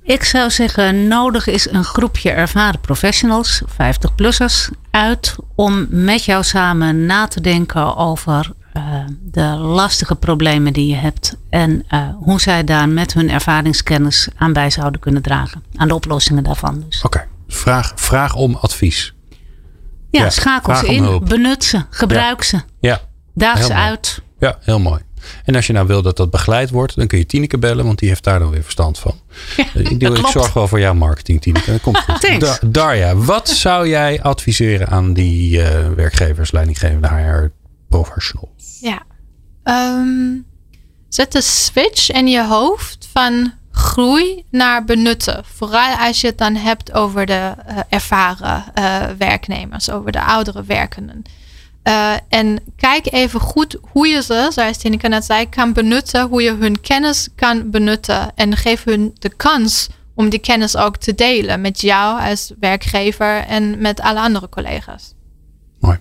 Ik 0.03 0.24
zou 0.24 0.50
zeggen, 0.50 1.09
nodig 1.09 1.46
is 1.46 1.70
een 1.70 1.84
groepje 1.84 2.30
ervaren 2.30 2.80
professionals, 2.80 3.62
50-plussers, 3.72 4.70
uit 4.90 5.36
om 5.55 5.86
met 5.90 6.24
jou 6.24 6.42
samen 6.44 7.07
na 7.07 7.26
te 7.26 7.40
denken 7.40 7.96
over 7.96 8.53
uh, 8.76 8.82
de 9.22 9.46
lastige 9.57 10.14
problemen 10.14 10.72
die 10.72 10.86
je 10.86 10.94
hebt 10.94 11.36
en 11.50 11.84
uh, 11.90 12.09
hoe 12.14 12.40
zij 12.40 12.64
daar 12.64 12.88
met 12.88 13.12
hun 13.12 13.30
ervaringskennis 13.30 14.28
aan 14.36 14.53
bij 14.53 14.70
zouden 14.70 15.00
kunnen 15.00 15.22
dragen. 15.22 15.62
Aan 15.76 15.88
de 15.88 15.94
oplossingen 15.94 16.44
daarvan 16.44 16.84
dus. 16.86 17.03
Oké, 17.03 17.07
okay. 17.07 17.28
vraag, 17.48 17.92
vraag 17.94 18.34
om 18.34 18.55
advies. 18.55 19.14
Ja, 20.11 20.22
ja 20.22 20.30
schakel 20.30 20.76
ze 20.76 20.86
in, 20.86 21.24
benut 21.24 21.64
ze, 21.64 21.84
gebruik 21.90 22.42
ja. 22.42 22.44
ze. 22.48 22.61
Ja. 22.80 23.00
Daag 23.34 23.62
ze 23.62 23.74
uit. 23.74 24.22
Ja, 24.38 24.59
heel 24.61 24.80
mooi. 24.80 25.00
En 25.45 25.55
als 25.55 25.66
je 25.66 25.73
nou 25.73 25.87
wil 25.87 26.03
dat 26.03 26.16
dat 26.16 26.31
begeleid 26.31 26.70
wordt, 26.70 26.97
dan 26.97 27.07
kun 27.07 27.18
je 27.18 27.27
Tineke 27.27 27.59
bellen, 27.59 27.85
want 27.85 27.99
die 27.99 28.09
heeft 28.09 28.25
daar 28.25 28.39
dan 28.39 28.51
weer 28.51 28.62
verstand 28.62 28.99
van. 28.99 29.20
Ja, 29.57 29.64
ik, 29.75 30.01
doe, 30.01 30.18
ik 30.18 30.27
zorg 30.27 30.53
wel 30.53 30.68
voor 30.68 30.81
jouw 30.81 30.95
marketing, 30.95 31.41
Tineke. 31.41 31.70
Dat 31.70 31.81
komt 31.81 31.99
goed. 31.99 32.20
Da 32.41 32.59
Darja, 32.66 33.16
wat 33.16 33.49
zou 33.49 33.89
jij 33.89 34.23
adviseren 34.23 34.89
aan 34.89 35.12
die 35.12 35.59
uh, 35.59 35.89
werkgevers, 35.97 36.53
leidinggevende 36.53 37.09
HR 37.09 37.51
professionals? 37.89 38.79
Ja, 38.81 39.03
um, 39.64 40.47
zet 41.09 41.33
de 41.33 41.41
switch 41.41 42.11
in 42.11 42.29
je 42.29 42.47
hoofd 42.47 43.09
van 43.12 43.53
groei 43.73 44.45
naar 44.51 44.85
benutten. 44.85 45.45
Vooral 45.55 45.97
als 45.97 46.20
je 46.20 46.27
het 46.27 46.39
dan 46.39 46.55
hebt 46.55 46.93
over 46.93 47.27
de 47.27 47.55
uh, 47.68 47.79
ervaren 47.89 48.64
uh, 48.79 49.03
werknemers, 49.18 49.91
over 49.91 50.12
de 50.12 50.25
oudere 50.25 50.64
werkenden. 50.64 51.23
Uh, 51.85 52.14
en 52.28 52.59
kijk 52.76 53.12
even 53.12 53.41
goed 53.41 53.76
hoe 53.80 54.07
je 54.07 54.22
ze, 54.22 54.51
zoals 54.53 54.76
Tineke 54.76 55.09
net 55.09 55.24
zei, 55.24 55.49
kan 55.49 55.72
benutten. 55.72 56.28
Hoe 56.28 56.43
je 56.43 56.55
hun 56.55 56.80
kennis 56.80 57.28
kan 57.35 57.70
benutten. 57.70 58.33
En 58.35 58.57
geef 58.57 58.85
hun 58.85 59.14
de 59.18 59.28
kans 59.28 59.89
om 60.14 60.28
die 60.28 60.39
kennis 60.39 60.76
ook 60.76 60.97
te 60.97 61.14
delen 61.14 61.61
met 61.61 61.80
jou 61.80 62.20
als 62.20 62.53
werkgever 62.61 63.37
en 63.37 63.80
met 63.80 64.01
alle 64.01 64.20
andere 64.20 64.49
collega's. 64.49 65.14
Mooi. 65.80 65.99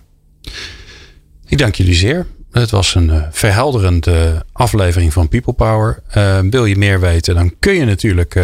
Ik 1.46 1.58
dank 1.58 1.74
jullie 1.74 1.94
zeer. 1.94 2.26
Het 2.50 2.70
was 2.70 2.94
een 2.94 3.08
uh, 3.08 3.22
verhelderende 3.30 4.44
aflevering 4.52 5.12
van 5.12 5.28
People 5.28 5.52
Power. 5.52 6.02
Uh, 6.16 6.38
wil 6.50 6.64
je 6.64 6.76
meer 6.76 7.00
weten, 7.00 7.34
dan 7.34 7.58
kun 7.58 7.74
je 7.74 7.84
natuurlijk 7.84 8.34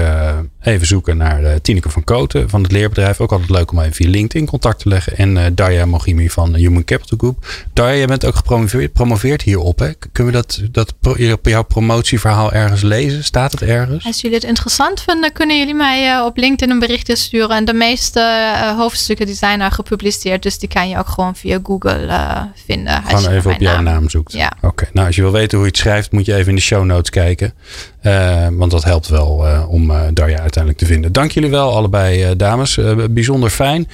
even 0.63 0.87
zoeken 0.87 1.17
naar 1.17 1.43
uh, 1.43 1.55
Tineke 1.63 1.91
van 1.91 2.05
Koten 2.05 2.51
van 2.51 2.63
het 2.63 2.73
leerbedrijf. 2.73 3.21
Ook 3.21 3.33
altijd 3.33 3.51
leuk 3.51 3.73
om 3.73 3.81
even 3.81 3.95
via 3.95 4.09
LinkedIn 4.09 4.47
contact 4.47 4.79
te 4.81 4.89
leggen. 4.89 5.17
En 5.17 5.37
uh, 5.37 5.45
Darja 5.53 5.87
Mogimi 5.87 6.31
van 6.31 6.55
Human 6.55 6.85
Capital 6.85 7.19
Group. 7.19 7.47
Darja, 7.73 8.01
je 8.01 8.07
bent 8.07 8.25
ook 8.25 8.35
gepromoveerd 8.35 8.93
promoveerd 8.93 9.43
hierop. 9.43 9.79
Hè? 9.79 9.91
Kunnen 10.13 10.33
we 10.33 10.39
dat, 10.39 10.63
dat 10.71 10.95
op 11.33 11.47
jouw 11.47 11.63
promotieverhaal 11.63 12.53
ergens 12.53 12.83
lezen? 12.83 13.25
Staat 13.25 13.53
het 13.53 13.63
ergens? 13.63 14.05
Als 14.05 14.21
jullie 14.21 14.37
het 14.37 14.47
interessant 14.47 15.01
vinden, 15.01 15.33
kunnen 15.33 15.59
jullie 15.59 15.75
mij 15.75 16.21
op 16.21 16.37
LinkedIn 16.37 16.75
een 16.75 16.79
berichtje 16.81 17.17
sturen. 17.17 17.57
En 17.57 17.65
de 17.65 17.75
meeste 17.75 18.53
hoofdstukken 18.77 19.27
die 19.27 19.35
zijn 19.35 19.61
er 19.61 19.71
gepubliceerd. 19.71 20.43
Dus 20.43 20.59
die 20.59 20.69
kan 20.69 20.89
je 20.89 20.99
ook 20.99 21.09
gewoon 21.09 21.37
via 21.37 21.59
Google 21.63 22.49
vinden. 22.67 23.03
Gewoon 23.03 23.33
even 23.33 23.51
op 23.51 23.61
jouw 23.61 23.75
naam, 23.75 23.85
naam 23.85 24.11
zoekt. 24.11 24.33
Ja. 24.33 24.53
Oké, 24.61 24.89
nou 24.93 25.07
als 25.07 25.17
je 25.17 25.23
wil 25.23 25.33
weten 25.33 25.59
hoe 25.59 25.67
je 25.67 25.73
het 25.73 25.81
schrijft, 25.81 26.13
moet 26.13 26.27
je 26.27 26.35
even 26.35 26.49
in 26.49 26.55
de 26.55 26.61
show 26.61 26.85
notes 26.85 27.11
kijken. 27.11 27.55
Uh, 28.03 28.47
want 28.53 28.71
dat 28.71 28.85
helpt 28.85 29.09
wel 29.09 29.47
uh, 29.47 29.71
om 29.71 29.91
uh, 29.91 30.01
Darja 30.13 30.39
uiteindelijk 30.39 30.83
te 30.83 30.87
vinden. 30.87 31.13
Dank 31.13 31.31
jullie 31.31 31.51
wel, 31.51 31.73
allebei 31.75 32.37
dames. 32.37 32.79
bijzonder 33.11 33.51
fijn. 33.51 33.89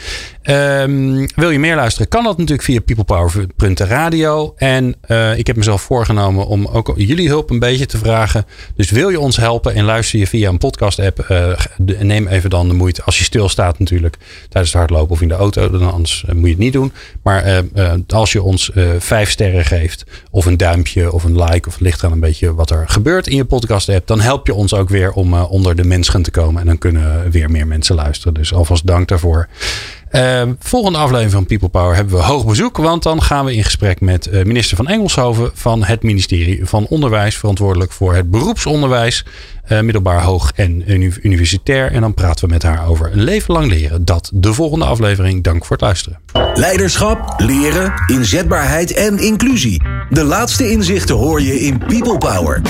Um, 0.50 1.26
wil 1.34 1.50
je 1.50 1.58
meer 1.58 1.76
luisteren? 1.76 2.08
Kan 2.08 2.24
dat 2.24 2.38
natuurlijk 2.38 2.64
via 2.64 2.80
peoplepower.radio. 2.80 4.54
En 4.56 4.96
ik 5.36 5.46
heb 5.46 5.56
mezelf 5.56 5.82
voorgenomen 5.82 6.46
om 6.46 6.66
ook 6.66 6.92
jullie 6.96 7.28
hulp 7.28 7.50
een 7.50 7.58
beetje 7.58 7.86
te 7.86 7.98
vragen. 7.98 8.46
Dus 8.76 8.90
wil 8.90 9.08
je 9.08 9.20
ons 9.20 9.36
helpen 9.36 9.74
en 9.74 9.84
luister 9.84 10.18
je 10.18 10.26
via 10.26 10.48
een 10.48 10.58
podcast 10.58 10.98
app. 10.98 11.26
neem 11.98 12.28
even 12.28 12.50
dan 12.50 12.68
de 12.68 12.74
moeite. 12.74 13.02
Als 13.02 13.18
je 13.18 13.24
stilstaat 13.24 13.78
natuurlijk 13.78 14.16
tijdens 14.48 14.72
het 14.72 14.80
hardlopen 14.80 15.10
of 15.10 15.22
in 15.22 15.28
de 15.28 15.34
auto. 15.34 15.70
Dan 15.70 15.92
anders 15.92 16.24
moet 16.32 16.44
je 16.44 16.48
het 16.48 16.58
niet 16.58 16.72
doen. 16.72 16.92
Maar 17.22 17.64
als 18.08 18.32
je 18.32 18.42
ons 18.42 18.70
vijf 18.98 19.30
sterren 19.30 19.64
geeft. 19.64 20.04
Of 20.30 20.46
een 20.46 20.56
duimpje 20.56 21.12
of 21.12 21.24
een 21.24 21.42
like. 21.42 21.68
Of 21.68 21.80
ligt 21.80 22.04
aan 22.04 22.12
een 22.12 22.20
beetje 22.20 22.54
wat 22.54 22.70
er 22.70 22.84
gebeurt 22.88 23.26
in 23.26 23.36
je 23.36 23.44
podcast 23.44 23.86
hebt, 23.86 24.08
dan 24.08 24.20
help 24.20 24.46
je 24.46 24.54
ons 24.54 24.74
ook 24.74 24.88
weer 24.88 25.12
om 25.12 25.34
onder 25.34 25.76
de 25.76 25.84
mensen 25.84 26.22
te 26.22 26.30
komen. 26.30 26.60
En 26.60 26.66
dan 26.66 26.78
kunnen 26.78 27.30
weer 27.30 27.50
meer 27.50 27.66
mensen 27.66 27.94
luisteren. 27.94 28.34
Dus 28.34 28.52
alvast 28.52 28.86
dank 28.86 29.08
daarvoor. 29.08 29.48
Uh, 30.14 30.42
volgende 30.58 30.98
aflevering 30.98 31.32
van 31.32 31.46
People 31.46 31.68
Power 31.68 31.94
hebben 31.94 32.14
we 32.14 32.22
hoog 32.22 32.46
bezoek. 32.46 32.76
Want 32.76 33.02
dan 33.02 33.22
gaan 33.22 33.44
we 33.44 33.54
in 33.54 33.64
gesprek 33.64 34.00
met 34.00 34.26
uh, 34.26 34.44
minister 34.44 34.76
van 34.76 34.88
Engelshoven 34.88 35.50
van 35.54 35.84
het 35.84 36.02
ministerie 36.02 36.66
van 36.66 36.86
Onderwijs. 36.86 37.36
Verantwoordelijk 37.36 37.92
voor 37.92 38.14
het 38.14 38.30
beroepsonderwijs. 38.30 39.24
Uh, 39.68 39.80
middelbaar, 39.80 40.22
hoog 40.22 40.52
en 40.54 40.92
universitair. 41.22 41.92
En 41.92 42.00
dan 42.00 42.14
praten 42.14 42.46
we 42.46 42.52
met 42.52 42.62
haar 42.62 42.88
over 42.88 43.12
een 43.12 43.22
leven 43.22 43.54
lang 43.54 43.66
leren. 43.70 44.04
Dat 44.04 44.30
de 44.34 44.52
volgende 44.52 44.84
aflevering. 44.84 45.42
Dank 45.42 45.64
voor 45.64 45.76
het 45.76 45.84
luisteren. 45.84 46.18
Leiderschap, 46.54 47.34
leren, 47.36 47.92
inzetbaarheid 48.06 48.92
en 48.92 49.18
inclusie. 49.18 49.82
De 50.10 50.24
laatste 50.24 50.70
inzichten 50.70 51.14
hoor 51.14 51.42
je 51.42 51.60
in 51.60 51.78
People 51.78 52.18
Power. 52.18 52.62